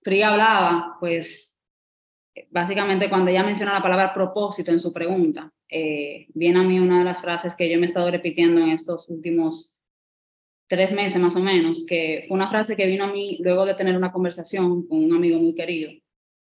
Fría 0.06 0.30
hablaba, 0.30 0.98
pues 1.00 1.58
básicamente 2.52 3.10
cuando 3.10 3.32
ella 3.32 3.44
menciona 3.44 3.74
la 3.74 3.82
palabra 3.82 4.14
propósito 4.14 4.70
en 4.70 4.80
su 4.80 4.94
pregunta, 4.94 5.52
eh, 5.68 6.28
viene 6.36 6.60
a 6.60 6.64
mí 6.64 6.80
una 6.80 7.00
de 7.00 7.06
las 7.06 7.20
frases 7.20 7.56
que 7.56 7.68
yo 7.68 7.80
me 7.80 7.88
he 7.88 7.90
estado 7.90 8.12
repitiendo 8.12 8.62
en 8.62 8.70
estos 8.70 9.10
últimos 9.10 9.80
tres 10.68 10.92
meses 10.92 11.20
más 11.20 11.36
o 11.36 11.40
menos, 11.40 11.88
que 11.88 12.26
fue 12.28 12.36
una 12.36 12.48
frase 12.48 12.76
que 12.76 12.86
vino 12.86 13.06
a 13.06 13.12
mí 13.12 13.40
luego 13.42 13.66
de 13.66 13.74
tener 13.74 13.98
una 13.98 14.12
conversación 14.12 14.88
con 14.88 15.04
un 15.04 15.12
amigo 15.12 15.40
muy 15.40 15.56
querido. 15.56 15.92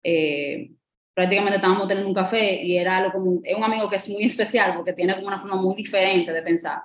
Eh, 0.02 0.72
prácticamente 1.14 1.56
estábamos 1.56 1.88
teniendo 1.88 2.10
un 2.10 2.14
café 2.14 2.62
y 2.62 2.76
era 2.76 2.98
algo 2.98 3.12
como, 3.12 3.40
es 3.42 3.56
un 3.56 3.64
amigo 3.64 3.88
que 3.88 3.96
es 3.96 4.06
muy 4.10 4.24
especial 4.24 4.74
porque 4.76 4.92
tiene 4.92 5.14
como 5.14 5.28
una 5.28 5.40
forma 5.40 5.56
muy 5.56 5.76
diferente 5.76 6.30
de 6.30 6.42
pensar. 6.42 6.82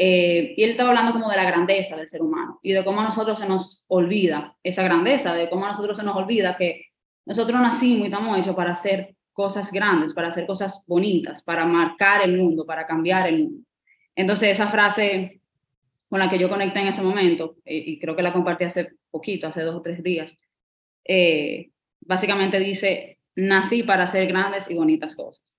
Eh, 0.00 0.54
y 0.56 0.62
él 0.62 0.70
estaba 0.70 0.90
hablando 0.90 1.12
como 1.12 1.28
de 1.28 1.36
la 1.36 1.42
grandeza 1.42 1.96
del 1.96 2.08
ser 2.08 2.22
humano 2.22 2.60
y 2.62 2.70
de 2.70 2.84
cómo 2.84 3.00
a 3.00 3.04
nosotros 3.04 3.36
se 3.36 3.48
nos 3.48 3.84
olvida 3.88 4.56
esa 4.62 4.84
grandeza, 4.84 5.34
de 5.34 5.50
cómo 5.50 5.64
a 5.64 5.68
nosotros 5.70 5.96
se 5.96 6.04
nos 6.04 6.14
olvida 6.14 6.56
que 6.56 6.86
nosotros 7.26 7.60
nacimos 7.60 8.02
y 8.02 8.04
estamos 8.04 8.38
hechos 8.38 8.54
para 8.54 8.70
hacer 8.70 9.16
cosas 9.32 9.72
grandes, 9.72 10.14
para 10.14 10.28
hacer 10.28 10.46
cosas 10.46 10.84
bonitas, 10.86 11.42
para 11.42 11.64
marcar 11.64 12.22
el 12.22 12.38
mundo, 12.38 12.64
para 12.64 12.86
cambiar 12.86 13.26
el 13.26 13.42
mundo. 13.42 13.66
Entonces, 14.14 14.50
esa 14.50 14.68
frase 14.68 15.40
con 16.08 16.20
la 16.20 16.30
que 16.30 16.38
yo 16.38 16.48
conecté 16.48 16.78
en 16.78 16.86
ese 16.86 17.02
momento, 17.02 17.56
y, 17.64 17.98
creo 17.98 18.14
que 18.14 18.22
la 18.22 18.32
compartí 18.32 18.64
hace 18.64 18.92
poquito, 19.10 19.48
hace 19.48 19.62
dos 19.62 19.74
o 19.74 19.82
tres 19.82 20.00
días, 20.04 20.32
eh, 21.04 21.70
básicamente 22.02 22.60
dice, 22.60 23.18
nací 23.34 23.82
para 23.82 24.04
hacer 24.04 24.28
grandes 24.28 24.70
y 24.70 24.74
bonitas 24.74 25.16
cosas. 25.16 25.57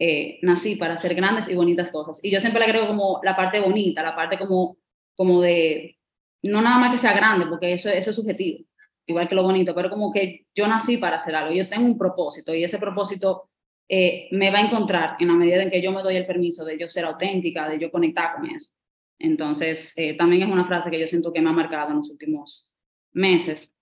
Eh, 0.00 0.38
nací 0.42 0.76
para 0.76 0.94
hacer 0.94 1.14
grandes 1.14 1.48
y 1.48 1.54
bonitas 1.54 1.90
cosas. 1.90 2.20
Y 2.22 2.30
yo 2.30 2.40
siempre 2.40 2.60
le 2.60 2.66
agrego 2.66 2.86
como 2.86 3.20
la 3.24 3.34
parte 3.34 3.60
bonita, 3.60 4.02
la 4.02 4.14
parte 4.14 4.38
como, 4.38 4.76
como 5.16 5.40
de, 5.42 5.98
no 6.42 6.62
nada 6.62 6.78
más 6.78 6.92
que 6.92 6.98
sea 6.98 7.14
grande, 7.14 7.46
porque 7.46 7.72
eso, 7.72 7.88
eso 7.90 8.10
es 8.10 8.16
subjetivo, 8.16 8.64
igual 9.06 9.28
que 9.28 9.34
lo 9.34 9.42
bonito, 9.42 9.74
pero 9.74 9.90
como 9.90 10.12
que 10.12 10.46
yo 10.54 10.68
nací 10.68 10.98
para 10.98 11.16
hacer 11.16 11.34
algo, 11.34 11.52
yo 11.52 11.68
tengo 11.68 11.86
un 11.86 11.98
propósito 11.98 12.54
y 12.54 12.62
ese 12.62 12.78
propósito 12.78 13.50
eh, 13.88 14.28
me 14.32 14.52
va 14.52 14.58
a 14.58 14.66
encontrar 14.66 15.16
en 15.18 15.28
la 15.28 15.34
medida 15.34 15.62
en 15.62 15.70
que 15.70 15.82
yo 15.82 15.90
me 15.90 16.02
doy 16.02 16.14
el 16.14 16.26
permiso 16.26 16.64
de 16.64 16.78
yo 16.78 16.88
ser 16.88 17.04
auténtica, 17.04 17.68
de 17.68 17.80
yo 17.80 17.90
conectar 17.90 18.36
con 18.36 18.46
eso. 18.46 18.70
Entonces, 19.18 19.92
eh, 19.96 20.16
también 20.16 20.42
es 20.42 20.52
una 20.52 20.66
frase 20.66 20.90
que 20.90 21.00
yo 21.00 21.08
siento 21.08 21.32
que 21.32 21.40
me 21.40 21.50
ha 21.50 21.52
marcado 21.52 21.90
en 21.90 21.96
los 21.96 22.10
últimos 22.10 22.72
meses. 23.12 23.74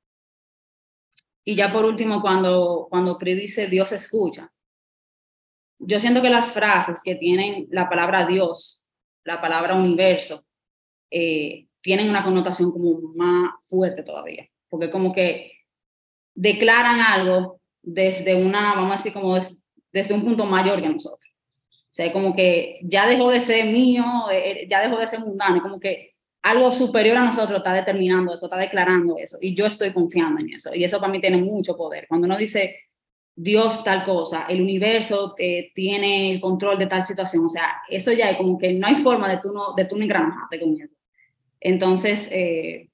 Y 1.44 1.56
ya 1.56 1.72
por 1.72 1.84
último, 1.84 2.22
cuando, 2.22 2.86
cuando 2.88 3.18
Pri 3.18 3.34
dice 3.34 3.66
Dios 3.66 3.92
escucha, 3.92 4.50
yo 5.78 6.00
siento 6.00 6.22
que 6.22 6.30
las 6.30 6.52
frases 6.52 7.00
que 7.04 7.16
tienen 7.16 7.66
la 7.70 7.88
palabra 7.88 8.26
Dios, 8.26 8.86
la 9.24 9.40
palabra 9.40 9.74
universo, 9.74 10.44
eh, 11.10 11.66
tienen 11.80 12.10
una 12.10 12.24
connotación 12.24 12.72
como 12.72 13.00
más 13.14 13.50
fuerte 13.68 14.02
todavía 14.02 14.48
porque 14.68 14.90
como 14.90 15.12
que 15.12 15.52
declaran 16.34 17.00
algo 17.00 17.60
desde 17.82 18.34
una, 18.34 18.74
vamos 18.74 18.92
a 18.92 18.96
decir, 18.96 19.12
como 19.12 19.38
desde 19.92 20.14
un 20.14 20.22
punto 20.22 20.44
mayor 20.44 20.80
que 20.80 20.88
nosotros. 20.88 21.30
O 21.70 21.94
sea, 21.96 22.12
como 22.12 22.34
que 22.36 22.78
ya 22.82 23.06
dejó 23.08 23.30
de 23.30 23.40
ser 23.40 23.66
mío, 23.66 24.04
eh, 24.30 24.50
eh, 24.50 24.66
ya 24.68 24.82
dejó 24.82 24.98
de 24.98 25.06
ser 25.06 25.20
mundano, 25.20 25.62
como 25.62 25.80
que 25.80 26.14
algo 26.42 26.72
superior 26.72 27.16
a 27.16 27.24
nosotros 27.24 27.58
está 27.58 27.72
determinando 27.72 28.34
eso, 28.34 28.46
está 28.46 28.58
declarando 28.58 29.16
eso, 29.18 29.38
y 29.40 29.54
yo 29.54 29.66
estoy 29.66 29.92
confiando 29.92 30.44
en 30.44 30.54
eso, 30.54 30.74
y 30.74 30.84
eso 30.84 31.00
para 31.00 31.10
mí 31.10 31.20
tiene 31.20 31.38
mucho 31.38 31.76
poder. 31.76 32.06
Cuando 32.06 32.26
uno 32.26 32.36
dice, 32.36 32.80
Dios 33.38 33.84
tal 33.84 34.02
cosa, 34.04 34.46
el 34.48 34.62
universo 34.62 35.34
eh, 35.38 35.70
tiene 35.74 36.32
el 36.32 36.40
control 36.40 36.78
de 36.78 36.86
tal 36.86 37.04
situación, 37.04 37.44
o 37.44 37.50
sea, 37.50 37.82
eso 37.86 38.10
ya 38.12 38.30
es 38.30 38.38
como 38.38 38.56
que 38.56 38.72
no 38.72 38.86
hay 38.86 38.96
forma 38.96 39.28
de 39.28 39.40
tú 39.42 39.52
no, 39.52 39.74
de 39.74 39.84
tú 39.84 39.96
ni 39.96 40.04
engranarte 40.04 40.58
con 40.58 40.80
eso. 40.80 40.96
Entonces, 41.60 42.30
eh, 42.32 42.88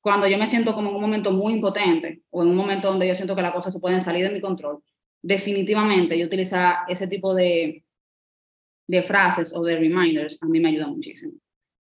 cuando 0.00 0.26
yo 0.28 0.38
me 0.38 0.46
siento 0.46 0.74
como 0.74 0.88
en 0.88 0.94
un 0.94 1.02
momento 1.02 1.30
muy 1.30 1.52
impotente 1.52 2.22
o 2.30 2.42
en 2.42 2.48
un 2.48 2.56
momento 2.56 2.88
donde 2.88 3.06
yo 3.06 3.14
siento 3.14 3.36
que 3.36 3.42
las 3.42 3.52
cosas 3.52 3.74
se 3.74 3.80
pueden 3.80 4.00
salir 4.00 4.26
de 4.26 4.32
mi 4.32 4.40
control, 4.40 4.82
definitivamente 5.20 6.18
yo 6.18 6.24
utilizar 6.24 6.78
ese 6.88 7.06
tipo 7.06 7.34
de, 7.34 7.84
de 8.86 9.02
frases 9.02 9.54
o 9.54 9.62
de 9.62 9.76
reminders 9.76 10.42
a 10.42 10.46
mí 10.46 10.58
me 10.58 10.70
ayuda 10.70 10.86
muchísimo. 10.86 11.32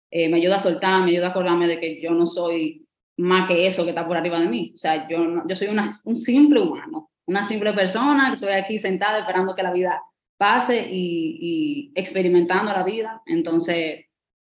Eh, 0.10 0.28
me 0.30 0.38
ayuda 0.38 0.56
a 0.56 0.62
soltar, 0.62 1.04
me 1.04 1.12
ayuda 1.12 1.28
a 1.28 1.30
acordarme 1.32 1.68
de 1.68 1.80
que 1.80 2.02
yo 2.02 2.12
no 2.12 2.26
soy 2.26 2.88
más 3.18 3.48
que 3.48 3.68
eso 3.68 3.84
que 3.84 3.90
está 3.90 4.08
por 4.08 4.18
arriba 4.18 4.40
de 4.40 4.48
mí. 4.48 4.72
O 4.74 4.78
sea, 4.78 5.08
yo, 5.08 5.44
yo 5.48 5.56
soy 5.56 5.68
una, 5.68 5.94
un 6.06 6.18
simple 6.18 6.62
humano, 6.62 7.12
una 7.28 7.46
simple 7.46 7.74
persona 7.74 8.34
estoy 8.34 8.54
aquí 8.54 8.78
sentada 8.78 9.20
esperando 9.20 9.56
que 9.56 9.64
la 9.64 9.74
vida 9.74 10.02
pase 10.38 10.88
y, 10.90 11.38
y 11.42 11.92
experimentando 11.96 12.72
la 12.72 12.84
vida. 12.84 13.22
Entonces, 13.26 14.06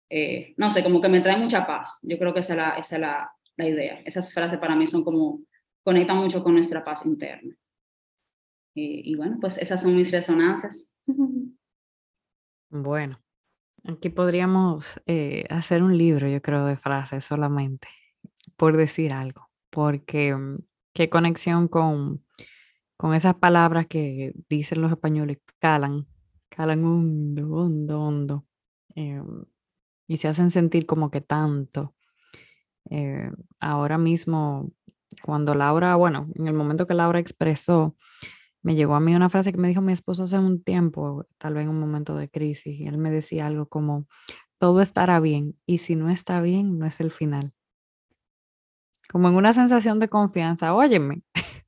eh, 0.09 0.53
no 0.57 0.71
sé, 0.71 0.83
como 0.83 1.01
que 1.01 1.09
me 1.09 1.21
trae 1.21 1.37
mucha 1.37 1.65
paz. 1.65 1.99
Yo 2.03 2.17
creo 2.17 2.33
que 2.33 2.39
esa 2.41 2.53
es 2.53 2.57
la, 2.57 2.69
esa 2.77 2.95
es 2.95 3.01
la, 3.01 3.31
la 3.57 3.67
idea. 3.67 4.01
Esas 4.05 4.33
frases 4.33 4.59
para 4.59 4.75
mí 4.75 4.87
son 4.87 5.03
como, 5.03 5.41
conectan 5.83 6.17
mucho 6.17 6.43
con 6.43 6.53
nuestra 6.53 6.83
paz 6.83 7.05
interna. 7.05 7.55
Y, 8.77 9.15
bueno, 9.15 9.37
pues 9.39 9.57
esas 9.57 9.81
son 9.81 9.95
mis 9.95 10.11
resonancias. 10.11 10.89
Bueno, 12.71 13.21
aquí 13.85 14.09
podríamos 14.09 14.99
eh, 15.05 15.45
hacer 15.49 15.81
un 15.81 15.97
libro, 15.97 16.27
yo 16.27 16.41
creo, 16.41 16.65
de 16.65 16.75
frases 16.75 17.23
solamente, 17.23 17.87
por 18.57 18.75
decir 18.75 19.13
algo, 19.13 19.49
porque 19.69 20.35
mm, 20.35 20.57
qué 20.91 21.09
conexión 21.09 21.69
con, 21.69 22.25
con 22.97 23.13
esas 23.13 23.35
palabras 23.35 23.87
que 23.87 24.33
dicen 24.49 24.81
los 24.81 24.91
españoles, 24.91 25.39
calan, 25.59 26.07
calan 26.49 26.83
hondo, 26.85 27.49
hondo, 27.51 28.01
hondo, 28.01 28.45
em, 28.95 29.45
y 30.07 30.17
se 30.17 30.27
hacen 30.27 30.51
sentir 30.51 30.85
como 30.85 31.11
que 31.11 31.21
tanto. 31.21 31.95
Eh, 32.89 33.31
ahora 33.59 33.97
mismo, 33.97 34.71
cuando 35.23 35.55
Laura, 35.55 35.95
bueno, 35.95 36.29
en 36.35 36.47
el 36.47 36.53
momento 36.53 36.87
que 36.87 36.93
Laura 36.93 37.19
expresó, 37.19 37.95
me 38.63 38.75
llegó 38.75 38.95
a 38.95 38.99
mí 38.99 39.15
una 39.15 39.29
frase 39.29 39.51
que 39.51 39.59
me 39.59 39.67
dijo 39.67 39.81
mi 39.81 39.93
esposo 39.93 40.23
hace 40.23 40.39
un 40.39 40.63
tiempo, 40.63 41.27
tal 41.37 41.55
vez 41.55 41.63
en 41.65 41.69
un 41.69 41.79
momento 41.79 42.15
de 42.15 42.29
crisis, 42.29 42.79
y 42.79 42.87
él 42.87 42.97
me 42.97 43.11
decía 43.11 43.47
algo 43.47 43.67
como, 43.67 44.07
todo 44.59 44.81
estará 44.81 45.19
bien 45.19 45.55
y 45.65 45.79
si 45.79 45.95
no 45.95 46.09
está 46.09 46.41
bien, 46.41 46.79
no 46.79 46.85
es 46.87 46.99
el 47.01 47.11
final. 47.11 47.53
Como 49.09 49.29
en 49.29 49.35
una 49.35 49.53
sensación 49.53 49.99
de 49.99 50.09
confianza, 50.09 50.73
óyeme, 50.73 51.21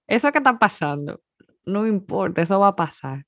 eso 0.08 0.32
que 0.32 0.40
está 0.40 0.58
pasando, 0.60 1.22
no 1.66 1.86
importa, 1.88 2.42
eso 2.42 2.60
va 2.60 2.70
a 2.70 2.76
pasar. 2.76 3.26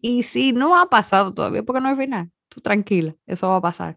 Y 0.00 0.22
si 0.22 0.52
no 0.52 0.78
ha 0.78 0.88
pasado 0.90 1.34
todavía, 1.34 1.62
porque 1.62 1.80
no 1.80 1.90
es 1.90 1.98
final, 1.98 2.30
tú 2.48 2.60
tranquila, 2.60 3.14
eso 3.26 3.48
va 3.48 3.56
a 3.56 3.60
pasar. 3.60 3.96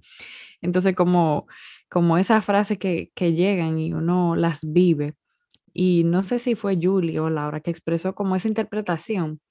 Entonces, 0.62 0.96
como, 0.96 1.48
como 1.90 2.18
esas 2.18 2.44
frases 2.46 2.78
que, 2.78 3.12
que 3.16 3.34
llegan 3.34 3.80
y 3.80 3.94
uno 3.94 4.36
las 4.36 4.62
vive, 4.72 5.16
y 5.74 6.04
no 6.04 6.24
sé 6.24 6.40
si 6.40 6.56
fue 6.56 6.80
Julie 6.82 7.20
o 7.20 7.30
Laura 7.30 7.60
que 7.60 7.72
expresó 7.72 8.14
como 8.16 8.36
esa 8.36 8.48
interpretación. 8.48 9.42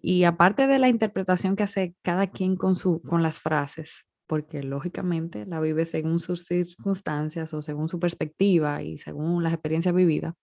Y 0.00 0.24
aparte 0.24 0.66
de 0.66 0.78
la 0.78 0.88
interpretación 0.88 1.56
que 1.56 1.64
hace 1.64 1.94
cada 2.02 2.28
quien 2.28 2.56
con, 2.56 2.76
su, 2.76 3.02
con 3.02 3.22
las 3.22 3.40
frases, 3.40 4.06
porque 4.26 4.62
lógicamente 4.62 5.44
la 5.44 5.60
vive 5.60 5.84
según 5.84 6.20
sus 6.20 6.44
circunstancias 6.44 7.52
o 7.52 7.60
según 7.60 7.88
su 7.88 7.98
perspectiva 7.98 8.82
y 8.82 8.96
según 8.96 9.42
las 9.42 9.52
experiencias 9.52 9.94
vividas. 9.94 10.34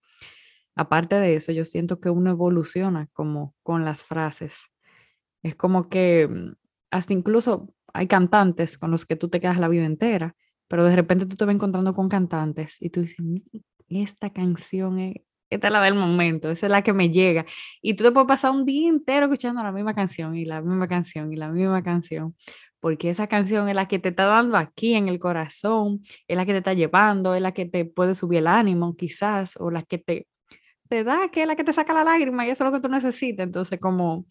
Aparte 0.78 1.16
de 1.16 1.34
eso, 1.34 1.50
yo 1.50 1.64
siento 1.64 1.98
que 1.98 2.08
uno 2.08 2.30
evoluciona 2.30 3.08
como 3.12 3.52
con 3.64 3.84
las 3.84 4.04
frases. 4.04 4.54
Es 5.42 5.56
como 5.56 5.88
que 5.88 6.28
mm, 6.28 6.52
hasta 6.92 7.12
incluso 7.12 7.74
hay 7.92 8.06
cantantes 8.06 8.78
con 8.78 8.92
los 8.92 9.04
que 9.04 9.16
tú 9.16 9.28
te 9.28 9.40
quedas 9.40 9.58
la 9.58 9.66
vida 9.66 9.84
entera, 9.84 10.36
pero 10.68 10.84
de 10.84 10.94
repente 10.94 11.26
tú 11.26 11.34
te 11.34 11.44
vas 11.44 11.54
encontrando 11.56 11.94
con 11.94 12.08
cantantes 12.08 12.76
y 12.80 12.90
tú 12.90 13.00
dices, 13.00 13.16
esta 13.88 14.30
canción 14.30 15.00
es, 15.00 15.16
esta 15.50 15.66
es 15.66 15.72
la 15.72 15.82
del 15.82 15.96
momento, 15.96 16.48
esa 16.48 16.66
es 16.66 16.72
la 16.72 16.82
que 16.82 16.92
me 16.92 17.10
llega. 17.10 17.44
Y 17.82 17.94
tú 17.94 18.04
te 18.04 18.12
puedes 18.12 18.28
pasar 18.28 18.52
un 18.52 18.64
día 18.64 18.88
entero 18.88 19.26
escuchando 19.26 19.60
la 19.64 19.72
misma 19.72 19.94
canción 19.94 20.36
y 20.36 20.44
la 20.44 20.62
misma 20.62 20.86
canción 20.86 21.32
y 21.32 21.36
la 21.36 21.48
misma 21.48 21.82
canción, 21.82 22.36
porque 22.78 23.10
esa 23.10 23.26
canción 23.26 23.68
es 23.68 23.74
la 23.74 23.88
que 23.88 23.98
te 23.98 24.10
está 24.10 24.26
dando 24.26 24.56
aquí 24.56 24.94
en 24.94 25.08
el 25.08 25.18
corazón, 25.18 26.02
es 26.28 26.36
la 26.36 26.46
que 26.46 26.52
te 26.52 26.58
está 26.58 26.74
llevando, 26.74 27.34
es 27.34 27.42
la 27.42 27.52
que 27.52 27.66
te 27.66 27.84
puede 27.84 28.14
subir 28.14 28.38
el 28.38 28.46
ánimo 28.46 28.94
quizás, 28.96 29.56
o 29.56 29.72
la 29.72 29.82
que 29.82 29.98
te, 29.98 30.28
te 30.88 31.04
da, 31.04 31.28
que 31.30 31.42
es 31.42 31.46
la 31.46 31.56
que 31.56 31.64
te 31.64 31.72
saca 31.72 31.92
la 31.92 32.04
lágrima 32.04 32.46
y 32.46 32.50
eso 32.50 32.64
es 32.64 32.70
lo 32.70 32.76
que 32.76 32.82
tú 32.82 32.92
necesitas. 32.92 33.44
Entonces, 33.44 33.78
como 33.80 34.26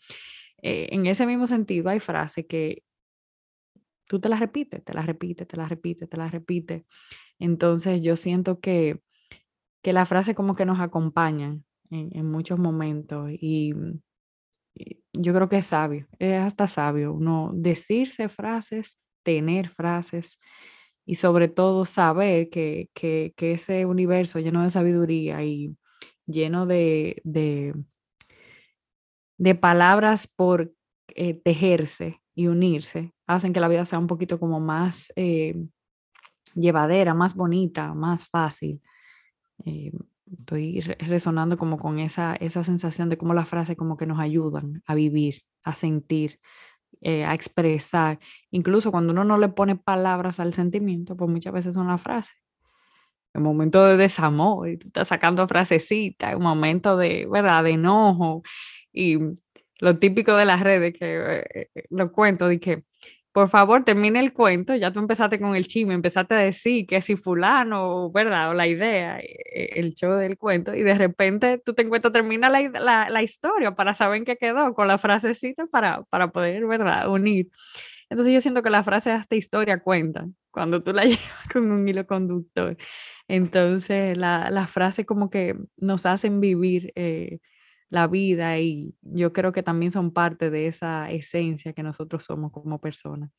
eh, 0.61 0.89
en 0.91 1.05
ese 1.05 1.25
mismo 1.25 1.47
sentido, 1.47 1.89
hay 1.89 1.99
frases 1.99 2.45
que 2.47 2.83
tú 4.07 4.19
te 4.19 4.29
las 4.29 4.39
repites, 4.39 4.83
te 4.83 4.93
las 4.93 5.05
repites, 5.05 5.47
te 5.47 5.57
las 5.57 5.69
repites, 5.69 6.09
te 6.09 6.17
las 6.17 6.31
repites. 6.31 6.83
Entonces, 7.39 8.01
yo 8.01 8.15
siento 8.15 8.59
que 8.59 9.01
que 9.87 9.93
la 9.93 10.05
frase 10.05 10.35
como 10.35 10.53
que 10.53 10.65
nos 10.65 10.81
acompaña 10.81 11.57
en, 11.89 12.29
muchos 12.29 12.59
momentos 12.59 13.29
y, 13.31 13.73
yo 15.13 15.33
creo 15.33 15.47
que 15.47 15.59
es 15.59 15.67
sabio, 15.67 16.07
es 16.19 16.41
hasta 16.41 16.67
sabio 16.67 17.13
uno 17.13 17.51
decirse 17.53 18.27
frases, 18.27 18.99
tener 19.23 19.69
frases 19.69 20.39
y 21.05 21.15
sobre 21.15 21.47
todo 21.47 21.85
saber 21.85 22.49
que, 22.49 22.89
que, 22.93 23.33
ese 23.37 23.85
universo 23.85 24.39
lleno 24.39 24.61
de 24.61 24.69
sabiduría 24.69 25.41
y 25.45 25.73
lleno 26.27 26.65
de, 26.65 27.21
de, 27.23 27.73
palabras 29.55 30.27
por 30.27 30.73
eh, 31.15 31.33
tejerse 31.33 32.21
y 32.35 32.47
unirse, 32.47 33.13
hacen 33.25 33.53
que 33.53 33.59
la 33.59 33.67
vida 33.67 33.85
sea 33.85 33.99
un 33.99 34.07
poquito 34.07 34.39
como 34.39 34.59
más 34.59 35.11
eh, 35.15 35.55
llevadera, 36.55 37.13
más 37.13 37.35
bonita, 37.35 37.93
más 37.93 38.27
fácil. 38.27 38.81
Eh, 39.65 39.91
estoy 40.31 40.81
resonando 40.81 41.57
como 41.57 41.77
con 41.77 41.99
esa, 41.99 42.35
esa 42.35 42.63
sensación 42.63 43.09
de 43.09 43.17
cómo 43.17 43.33
las 43.33 43.47
frases 43.47 43.77
como 43.77 43.97
que 43.97 44.05
nos 44.05 44.19
ayudan 44.19 44.83
a 44.85 44.95
vivir, 44.95 45.43
a 45.63 45.73
sentir, 45.73 46.39
eh, 47.01 47.25
a 47.25 47.33
expresar. 47.33 48.19
Incluso 48.51 48.91
cuando 48.91 49.13
uno 49.13 49.23
no 49.23 49.37
le 49.37 49.49
pone 49.49 49.75
palabras 49.75 50.39
al 50.39 50.53
sentimiento, 50.53 51.15
pues 51.15 51.29
muchas 51.29 51.53
veces 51.53 51.75
son 51.75 51.87
las 51.87 52.01
frases. 52.01 52.35
En 53.37 53.43
momento 53.43 53.85
de 53.85 53.97
desamor, 53.97 54.69
y 54.69 54.77
tú 54.77 54.87
estás 54.87 55.09
sacando 55.09 55.47
frasecitas, 55.47 56.35
un 56.35 56.43
momento 56.43 56.97
de, 56.97 57.27
¿verdad?, 57.31 57.63
de 57.63 57.71
enojo. 57.71 58.43
Y 58.91 59.17
lo 59.79 59.99
típico 59.99 60.35
de 60.35 60.45
las 60.45 60.61
redes, 60.61 60.93
que 60.93 61.45
eh, 61.53 61.69
lo 61.89 62.11
cuento, 62.11 62.47
de 62.47 62.59
que 62.59 62.83
por 63.37 63.49
favor, 63.49 63.83
termine 63.83 64.19
el 64.19 64.33
cuento, 64.33 64.73
ya 64.73 64.91
tú 64.91 64.97
empezaste 64.97 65.39
con 65.39 65.55
el 65.55 65.67
chisme, 65.67 65.93
empezaste 65.93 66.33
a 66.33 66.39
decir 66.39 66.87
que 66.87 67.03
si 67.03 67.15
fulano, 67.15 68.11
¿verdad? 68.11 68.49
O 68.49 68.55
la 68.55 68.65
idea, 68.65 69.19
eh, 69.19 69.69
el 69.75 69.93
show 69.93 70.13
del 70.13 70.39
cuento, 70.39 70.73
y 70.73 70.81
de 70.81 70.95
repente 70.95 71.61
tú 71.63 71.75
te 71.75 71.83
encuentras, 71.83 72.11
termina 72.11 72.49
la, 72.49 73.07
la, 73.11 73.21
historia 73.21 73.75
para 73.75 73.93
saber 73.93 74.17
en 74.17 74.25
qué 74.25 74.37
quedó, 74.37 74.73
con 74.73 74.87
la 74.87 74.97
frasecita 74.97 75.67
para, 75.67 76.01
para 76.05 76.31
poder, 76.31 76.65
¿verdad? 76.65 77.11
Unir. 77.11 77.49
Entonces 78.09 78.33
yo 78.33 78.41
siento 78.41 78.63
que 78.63 78.71
la 78.71 78.83
frase 78.83 79.11
hasta 79.11 79.35
historia 79.35 79.81
cuenta, 79.81 80.25
cuando 80.49 80.81
tú 80.81 80.91
la 80.91 81.03
llevas 81.05 81.49
con 81.53 81.69
un 81.71 81.87
hilo 81.87 82.05
conductor. 82.05 82.75
Entonces 83.27 84.17
la, 84.17 84.49
la 84.51 84.67
frase 84.67 85.05
como 85.05 85.29
que 85.29 85.55
nos 85.77 86.05
hacen 86.05 86.39
vivir. 86.39 86.91
Eh, 86.95 87.39
la 87.89 88.07
vida 88.07 88.59
y 88.59 88.93
yo 89.01 89.33
creo 89.33 89.51
que 89.51 89.63
también 89.63 89.91
son 89.91 90.11
parte 90.11 90.49
de 90.49 90.67
esa 90.67 91.09
esencia 91.09 91.73
que 91.73 91.83
nosotros 91.83 92.25
somos 92.25 92.51
como 92.51 92.79
personas. 92.79 93.31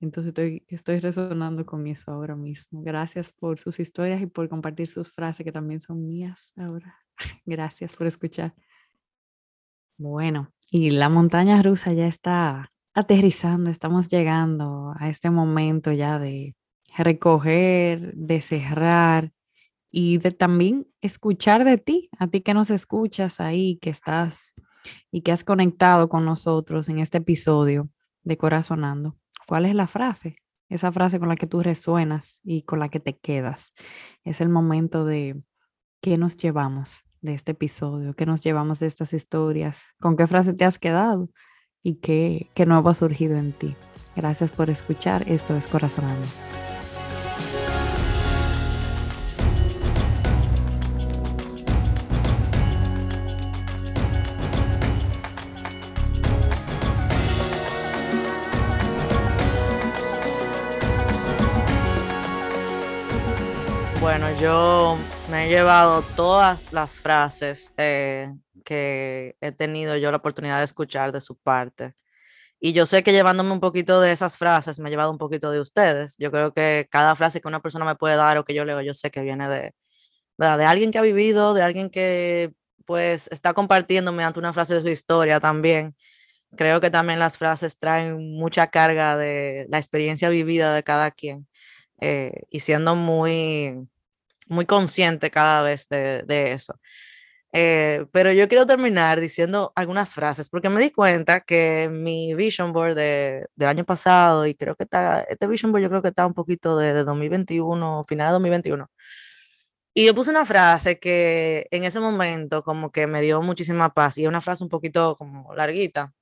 Entonces 0.00 0.28
estoy, 0.28 0.64
estoy 0.68 1.00
resonando 1.00 1.64
con 1.64 1.86
eso 1.86 2.10
ahora 2.10 2.36
mismo. 2.36 2.82
Gracias 2.82 3.32
por 3.32 3.58
sus 3.58 3.80
historias 3.80 4.20
y 4.20 4.26
por 4.26 4.48
compartir 4.48 4.86
sus 4.88 5.10
frases 5.10 5.44
que 5.44 5.52
también 5.52 5.80
son 5.80 6.06
mías 6.06 6.52
ahora. 6.56 6.96
Gracias 7.46 7.94
por 7.94 8.06
escuchar. 8.06 8.54
Bueno, 9.98 10.52
y 10.70 10.90
la 10.90 11.08
montaña 11.08 11.60
rusa 11.62 11.94
ya 11.94 12.06
está 12.06 12.70
aterrizando, 12.92 13.70
estamos 13.70 14.08
llegando 14.08 14.92
a 14.98 15.08
este 15.08 15.30
momento 15.30 15.90
ya 15.92 16.18
de 16.18 16.54
recoger, 17.04 18.14
de 18.14 18.40
cerrar 18.42 19.32
y 19.90 20.18
de 20.18 20.30
también 20.30 20.86
escuchar 21.00 21.64
de 21.64 21.78
ti, 21.78 22.10
a 22.18 22.26
ti 22.26 22.40
que 22.40 22.54
nos 22.54 22.70
escuchas 22.70 23.40
ahí, 23.40 23.78
que 23.80 23.90
estás 23.90 24.54
y 25.10 25.22
que 25.22 25.32
has 25.32 25.44
conectado 25.44 26.08
con 26.08 26.24
nosotros 26.24 26.88
en 26.88 26.98
este 26.98 27.18
episodio 27.18 27.88
de 28.22 28.36
Corazonando. 28.36 29.16
¿Cuál 29.46 29.66
es 29.66 29.74
la 29.74 29.86
frase? 29.86 30.36
Esa 30.68 30.90
frase 30.90 31.18
con 31.18 31.28
la 31.28 31.36
que 31.36 31.46
tú 31.46 31.62
resuenas 31.62 32.40
y 32.42 32.62
con 32.62 32.80
la 32.80 32.88
que 32.88 32.98
te 32.98 33.16
quedas. 33.16 33.72
Es 34.24 34.40
el 34.40 34.48
momento 34.48 35.04
de 35.04 35.40
qué 36.02 36.18
nos 36.18 36.36
llevamos 36.36 37.04
de 37.20 37.34
este 37.34 37.52
episodio, 37.52 38.14
qué 38.14 38.26
nos 38.26 38.42
llevamos 38.42 38.80
de 38.80 38.86
estas 38.86 39.12
historias, 39.12 39.78
con 40.00 40.16
qué 40.16 40.26
frase 40.26 40.54
te 40.54 40.64
has 40.64 40.78
quedado 40.78 41.30
y 41.82 41.96
qué, 41.96 42.50
qué 42.54 42.66
nuevo 42.66 42.88
ha 42.88 42.94
surgido 42.94 43.36
en 43.36 43.52
ti. 43.52 43.76
Gracias 44.16 44.50
por 44.50 44.70
escuchar. 44.70 45.28
Esto 45.28 45.56
es 45.56 45.66
Corazonando. 45.68 46.26
Bueno, 64.06 64.30
yo 64.40 64.96
me 65.32 65.46
he 65.46 65.48
llevado 65.48 66.00
todas 66.14 66.72
las 66.72 67.00
frases 67.00 67.74
eh, 67.76 68.32
que 68.64 69.34
he 69.40 69.50
tenido 69.50 69.96
yo 69.96 70.12
la 70.12 70.18
oportunidad 70.18 70.58
de 70.58 70.64
escuchar 70.64 71.10
de 71.10 71.20
su 71.20 71.36
parte. 71.36 71.96
Y 72.60 72.72
yo 72.72 72.86
sé 72.86 73.02
que 73.02 73.10
llevándome 73.12 73.50
un 73.52 73.58
poquito 73.58 74.00
de 74.00 74.12
esas 74.12 74.38
frases, 74.38 74.78
me 74.78 74.88
he 74.88 74.92
llevado 74.92 75.10
un 75.10 75.18
poquito 75.18 75.50
de 75.50 75.60
ustedes. 75.60 76.16
Yo 76.18 76.30
creo 76.30 76.54
que 76.54 76.86
cada 76.88 77.16
frase 77.16 77.40
que 77.40 77.48
una 77.48 77.60
persona 77.60 77.84
me 77.84 77.96
puede 77.96 78.14
dar 78.14 78.38
o 78.38 78.44
que 78.44 78.54
yo 78.54 78.64
leo, 78.64 78.80
yo 78.80 78.94
sé 78.94 79.10
que 79.10 79.22
viene 79.22 79.48
de, 79.48 79.74
de 80.38 80.64
alguien 80.64 80.92
que 80.92 80.98
ha 80.98 81.02
vivido, 81.02 81.52
de 81.52 81.62
alguien 81.62 81.90
que 81.90 82.52
pues 82.86 83.28
está 83.32 83.54
compartiendo 83.54 84.12
mediante 84.12 84.38
una 84.38 84.52
frase 84.52 84.74
de 84.74 84.82
su 84.82 84.88
historia 84.88 85.40
también. 85.40 85.96
Creo 86.56 86.80
que 86.80 86.90
también 86.90 87.18
las 87.18 87.38
frases 87.38 87.78
traen 87.78 88.36
mucha 88.38 88.68
carga 88.68 89.16
de 89.16 89.66
la 89.68 89.78
experiencia 89.78 90.28
vivida 90.28 90.74
de 90.74 90.84
cada 90.84 91.10
quien 91.10 91.48
eh, 92.00 92.42
y 92.50 92.60
siendo 92.60 92.94
muy 92.94 93.88
muy 94.46 94.66
consciente 94.66 95.30
cada 95.30 95.62
vez 95.62 95.88
de, 95.88 96.52
eso. 96.52 96.78
Eh, 97.52 98.06
pero 98.12 98.32
yo 98.32 98.48
quiero 98.48 98.66
terminar 98.66 99.20
diciendo 99.20 99.72
algunas 99.76 100.14
frases, 100.14 100.48
porque 100.50 100.68
me 100.68 100.80
di 100.82 100.90
cuenta 100.90 101.40
que 101.40 101.88
mi 101.90 102.34
vision 102.34 102.72
board 102.72 102.94
de, 102.96 103.46
del 103.56 103.68
año 103.68 103.84
pasado, 103.84 104.46
y 104.46 104.54
creo 104.54 104.76
que 104.76 104.84
está, 104.84 105.22
este 105.22 105.46
vision 105.46 105.72
board 105.72 105.82
yo 105.84 105.88
creo 105.90 106.02
que 106.02 106.08
está 106.08 106.26
un 106.26 106.34
poquito 106.34 106.76
de, 106.78 106.92
de 106.92 107.04
2021, 107.04 108.04
final 108.04 108.28
de 108.28 108.32
2021. 108.32 108.90
Y 109.94 110.04
yo 110.06 110.14
puse 110.14 110.30
una 110.30 110.44
frase 110.44 110.98
que 111.00 111.66
en 111.70 111.84
ese 111.84 112.00
momento 112.00 112.62
como 112.62 112.92
que 112.92 113.06
me 113.06 113.22
dio 113.22 113.40
muchísima 113.42 113.92
paz, 113.94 114.18
y 114.18 114.22
es 114.24 114.28
una 114.28 114.40
frase 114.42 114.62
un 114.64 114.70
poquito 114.70 115.16
como 115.16 115.54
larguita, 115.54 116.12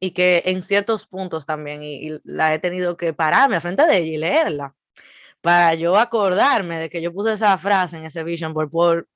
y 0.00 0.12
que 0.12 0.42
en 0.46 0.62
ciertos 0.62 1.06
puntos 1.06 1.46
también, 1.46 1.82
y, 1.82 2.08
y 2.08 2.20
la 2.24 2.54
he 2.54 2.58
tenido 2.58 2.96
que 2.96 3.12
pararme 3.14 3.60
frente 3.60 3.86
de 3.86 3.98
ella 3.98 4.12
y 4.12 4.18
leerla 4.18 4.77
para 5.40 5.74
yo 5.74 5.96
acordarme 5.96 6.78
de 6.78 6.90
que 6.90 7.00
yo 7.00 7.12
puse 7.12 7.32
esa 7.32 7.56
frase 7.58 7.98
en 7.98 8.04
ese 8.04 8.24
vision 8.24 8.52
board, 8.52 8.70
por, 8.70 9.08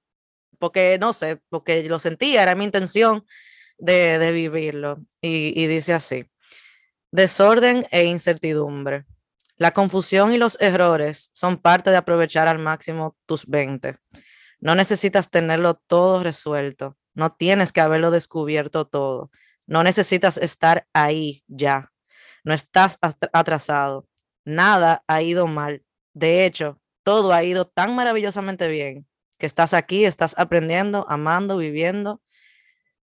porque 0.58 0.98
no 1.00 1.12
sé, 1.12 1.40
porque 1.48 1.82
lo 1.84 1.98
sentía, 1.98 2.42
era 2.42 2.54
mi 2.54 2.64
intención 2.64 3.24
de, 3.78 4.18
de 4.18 4.32
vivirlo. 4.32 4.98
Y, 5.20 5.60
y 5.60 5.66
dice 5.66 5.94
así, 5.94 6.26
desorden 7.10 7.86
e 7.90 8.04
incertidumbre, 8.04 9.04
La 9.58 9.72
confusión 9.72 10.32
y 10.32 10.38
los 10.38 10.60
errores 10.60 11.30
son 11.32 11.58
parte 11.58 11.90
de 11.90 11.96
aprovechar 11.96 12.48
al 12.48 12.58
máximo 12.58 13.16
tus 13.26 13.46
20. 13.46 13.96
No 14.60 14.74
necesitas 14.74 15.30
tenerlo 15.30 15.74
todo 15.74 16.22
resuelto, 16.22 16.96
no 17.14 17.32
tienes 17.32 17.72
que 17.72 17.80
haberlo 17.80 18.10
descubierto 18.10 18.86
todo, 18.86 19.30
no 19.66 19.82
necesitas 19.82 20.38
estar 20.38 20.86
ahí 20.92 21.44
ya, 21.48 21.92
no 22.44 22.54
estás 22.54 22.98
atrasado, 23.00 24.06
nada 24.44 25.04
ha 25.06 25.22
ido 25.22 25.46
mal. 25.46 25.82
De 26.14 26.44
hecho, 26.44 26.80
todo 27.02 27.32
ha 27.32 27.42
ido 27.44 27.66
tan 27.66 27.94
maravillosamente 27.94 28.68
bien 28.68 29.06
que 29.38 29.46
estás 29.46 29.74
aquí, 29.74 30.04
estás 30.04 30.34
aprendiendo, 30.38 31.06
amando, 31.08 31.56
viviendo 31.56 32.20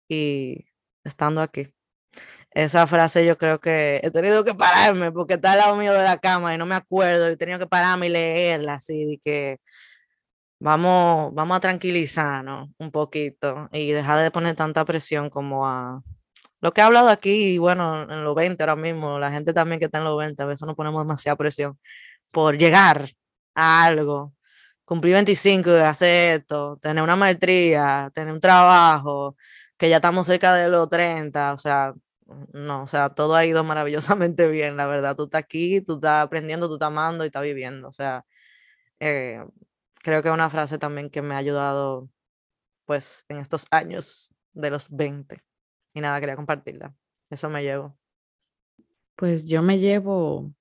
y 0.09 0.67
estando 1.05 1.41
aquí. 1.41 1.73
Esa 2.51 2.87
frase 2.87 3.27
yo 3.27 3.39
creo 3.39 3.61
que 3.61 4.01
he 4.03 4.11
tenido 4.11 4.45
que 4.45 4.55
pararme 4.55 5.13
porque 5.13 5.35
está 5.35 5.53
al 5.53 5.59
lado 5.59 5.77
mío 5.77 5.93
de 5.93 6.05
la 6.05 6.19
cama 6.19 6.55
y 6.55 6.59
no 6.59 6.67
me 6.67 6.75
acuerdo 6.75 7.29
y 7.29 7.35
he 7.35 7.37
tenido 7.37 7.59
que 7.59 7.67
pararme 7.67 8.07
y 8.07 8.11
leerla 8.11 8.75
así 8.75 9.05
de 9.05 9.19
que 9.19 9.59
vamos, 10.59 11.35
vamos 11.35 11.57
a 11.57 11.61
tranquilizarnos 11.61 12.71
un 12.79 12.91
poquito 12.91 13.69
y 13.73 13.93
dejar 13.93 14.23
de 14.23 14.31
poner 14.31 14.57
tanta 14.57 14.85
presión 14.85 15.31
como 15.31 15.67
a 15.67 16.03
lo 16.61 16.73
que 16.73 16.81
he 16.81 16.85
hablado 16.85 17.09
aquí 17.09 17.55
y 17.55 17.59
bueno, 17.59 18.03
en 18.11 18.25
los 18.25 18.35
20 18.35 18.63
ahora 18.63 18.77
mismo, 18.77 19.19
la 19.19 19.31
gente 19.31 19.53
también 19.53 19.79
que 19.79 19.87
está 19.87 19.99
en 19.99 20.05
los 20.05 20.19
20, 20.19 20.43
a 20.43 20.47
veces 20.47 20.67
nos 20.67 20.77
ponemos 20.77 21.03
demasiada 21.03 21.37
presión 21.37 21.79
por 22.37 22.59
llegar 22.59 23.09
a 23.55 23.87
algo, 23.87 24.35
cumplir 24.85 25.15
25 25.15 25.71
y 25.71 25.81
hacer 25.81 26.41
esto, 26.41 26.79
tener 26.83 27.03
una 27.03 27.17
maestría, 27.17 28.11
tener 28.15 28.35
un 28.35 28.41
trabajo, 28.41 29.37
que 29.79 29.89
ya 29.89 29.97
estamos 29.97 30.27
cerca 30.27 30.55
de 30.55 30.69
los 30.69 30.87
30, 30.91 31.55
o 31.55 31.59
sea, 31.59 31.95
no, 32.53 32.83
o 32.85 32.89
sea, 32.89 33.09
todo 33.11 33.37
ha 33.37 33.47
ido 33.47 33.65
maravillosamente 33.65 34.49
bien, 34.49 34.77
la 34.77 34.87
verdad. 34.87 35.17
Tú 35.17 35.25
estás 35.25 35.41
aquí, 35.45 35.81
tú 35.81 35.95
estás 35.95 36.25
aprendiendo, 36.25 36.69
tú 36.69 36.75
estás 36.75 36.89
amando 36.89 37.25
y 37.25 37.29
estás 37.29 37.43
viviendo. 37.43 37.89
O 37.89 37.93
sea, 37.93 38.27
eh, 39.01 39.45
creo 40.03 40.23
que 40.23 40.29
es 40.29 40.35
una 40.35 40.51
frase 40.51 40.79
también 40.79 41.11
que 41.11 41.23
me 41.23 41.35
ha 41.35 41.39
ayudado, 41.39 42.11
pues, 42.87 43.25
en 43.29 43.39
estos 43.39 43.67
años 43.71 44.35
de 44.55 44.71
los 44.71 44.91
20. 44.91 45.43
Y 45.95 46.01
nada, 46.03 46.21
quería 46.21 46.37
compartirla. 46.37 46.95
Eso 47.31 47.51
me 47.51 47.63
llevo. 47.63 47.99
Pues 49.17 49.47
yo 49.47 49.63
me 49.63 49.79
llevo 49.79 50.53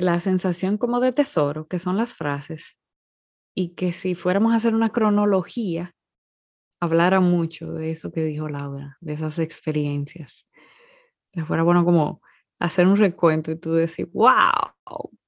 la 0.00 0.20
sensación 0.20 0.78
como 0.78 1.00
de 1.00 1.12
tesoro, 1.12 1.66
que 1.66 1.78
son 1.78 1.96
las 1.96 2.14
frases. 2.14 2.76
Y 3.54 3.74
que 3.74 3.92
si 3.92 4.14
fuéramos 4.14 4.52
a 4.52 4.56
hacer 4.56 4.74
una 4.74 4.90
cronología, 4.90 5.94
hablara 6.80 7.20
mucho 7.20 7.72
de 7.72 7.90
eso 7.90 8.12
que 8.12 8.24
dijo 8.24 8.48
Laura, 8.48 8.96
de 9.00 9.14
esas 9.14 9.38
experiencias. 9.38 10.46
Que 11.32 11.44
fuera 11.44 11.62
bueno 11.62 11.84
como 11.84 12.22
hacer 12.58 12.86
un 12.86 12.96
recuento 12.96 13.50
y 13.50 13.56
tú 13.56 13.72
decir, 13.72 14.08
wow, 14.12 14.74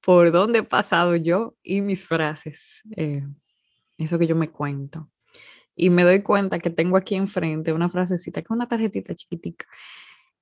¿por 0.01 0.31
dónde 0.31 0.59
he 0.59 0.63
pasado 0.63 1.15
yo 1.15 1.55
y 1.63 1.81
mis 1.81 2.05
frases? 2.05 2.81
Eh, 2.95 3.23
eso 3.97 4.19
que 4.19 4.27
yo 4.27 4.35
me 4.35 4.49
cuento. 4.49 5.09
Y 5.75 5.89
me 5.89 6.03
doy 6.03 6.21
cuenta 6.21 6.59
que 6.59 6.69
tengo 6.69 6.97
aquí 6.97 7.15
enfrente 7.15 7.73
una 7.73 7.89
frasecita 7.89 8.43
con 8.43 8.57
una 8.57 8.67
tarjetita 8.67 9.15
chiquitica 9.15 9.65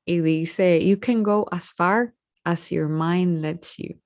y 0.06 0.20
dice, 0.20 0.86
you 0.86 1.00
can 1.00 1.24
go 1.24 1.48
as 1.52 1.70
far 1.72 2.14
as 2.44 2.70
your 2.70 2.90
mind 2.90 3.42
lets 3.42 3.78
you. 3.78 4.01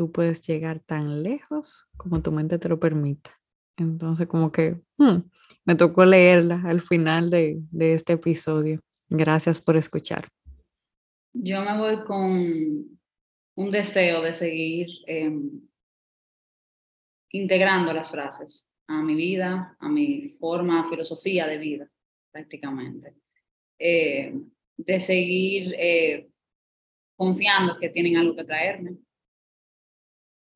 Tú 0.00 0.10
puedes 0.10 0.40
llegar 0.46 0.80
tan 0.80 1.22
lejos 1.22 1.86
como 1.98 2.22
tu 2.22 2.32
mente 2.32 2.58
te 2.58 2.70
lo 2.70 2.80
permita. 2.80 3.38
Entonces, 3.76 4.26
como 4.26 4.50
que, 4.50 4.80
hmm, 4.96 5.18
me 5.66 5.74
tocó 5.74 6.06
leerla 6.06 6.62
al 6.64 6.80
final 6.80 7.28
de, 7.28 7.62
este 7.78 8.14
episodio. 8.14 8.80
Gracias 9.10 9.60
por 9.60 9.76
escuchar. 9.76 10.26
Yo 11.34 11.60
me 11.60 11.76
voy 11.76 12.02
con 12.04 12.98
un 13.56 13.70
deseo 13.70 14.22
de 14.22 14.32
seguir 14.32 14.88
em, 15.06 15.68
integrando 17.32 17.92
las 17.92 18.10
frases 18.10 18.70
a 18.86 19.02
mi 19.02 19.14
vida, 19.14 19.76
a 19.78 19.88
mi 19.90 20.34
forma, 20.40 20.88
filosofía 20.88 21.46
de 21.46 21.58
vida, 21.58 21.90
prácticamente. 22.32 23.16
Eh, 23.78 24.32
de 24.78 24.98
seguir 24.98 25.74
eh, 25.78 26.30
confiando 27.18 27.78
que 27.78 27.90
tienen 27.90 28.16
algo 28.16 28.34
que 28.34 28.44
traerme 28.44 28.96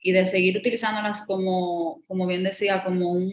y 0.06 0.12
de 0.12 0.26
seguir 0.26 0.58
utilizándolas 0.58 1.24
como, 1.26 2.02
como 2.06 2.26
bien 2.26 2.44
decía, 2.44 2.84
como 2.84 3.10
un, 3.10 3.32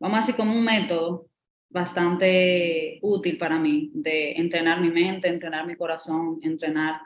vamos 0.00 0.28
a 0.28 0.36
como 0.36 0.52
un 0.52 0.64
método 0.64 1.28
bastante 1.68 2.98
útil 3.02 3.38
para 3.38 3.56
mí 3.60 3.92
de 3.94 4.32
entrenar 4.32 4.80
mi 4.80 4.90
mente, 4.90 5.28
entrenar 5.28 5.68
mi 5.68 5.76
corazón, 5.76 6.40
entrenar 6.42 7.00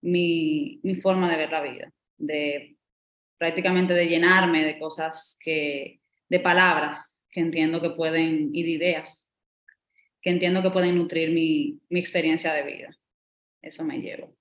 mi, 0.00 0.80
mi 0.82 0.94
forma 0.94 1.30
de 1.30 1.36
ver 1.36 1.50
la 1.50 1.60
vida, 1.60 1.92
de 2.16 2.78
prácticamente 3.36 3.92
de 3.92 4.08
llenarme 4.08 4.64
de 4.64 4.78
cosas 4.78 5.36
que, 5.38 6.00
de 6.30 6.40
palabras 6.40 7.20
que 7.30 7.40
entiendo 7.40 7.82
que 7.82 7.90
pueden, 7.90 8.48
y 8.54 8.62
de 8.62 8.70
ideas 8.70 9.30
que 10.22 10.30
entiendo 10.30 10.62
que 10.62 10.70
pueden 10.70 10.96
nutrir 10.96 11.32
mi, 11.32 11.78
mi 11.90 12.00
experiencia 12.00 12.54
de 12.54 12.62
vida. 12.62 12.96
Eso 13.60 13.84
me 13.84 13.98
llevo. 13.98 14.39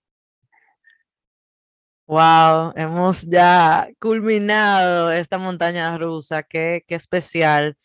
Wow, 2.10 2.74
hemos 2.76 3.22
ya 3.28 3.88
culminado 4.00 5.12
esta 5.12 5.38
montaña 5.38 5.96
rusa, 6.00 6.42
qué, 6.42 6.84
qué 6.88 6.96
especial. 6.96 7.78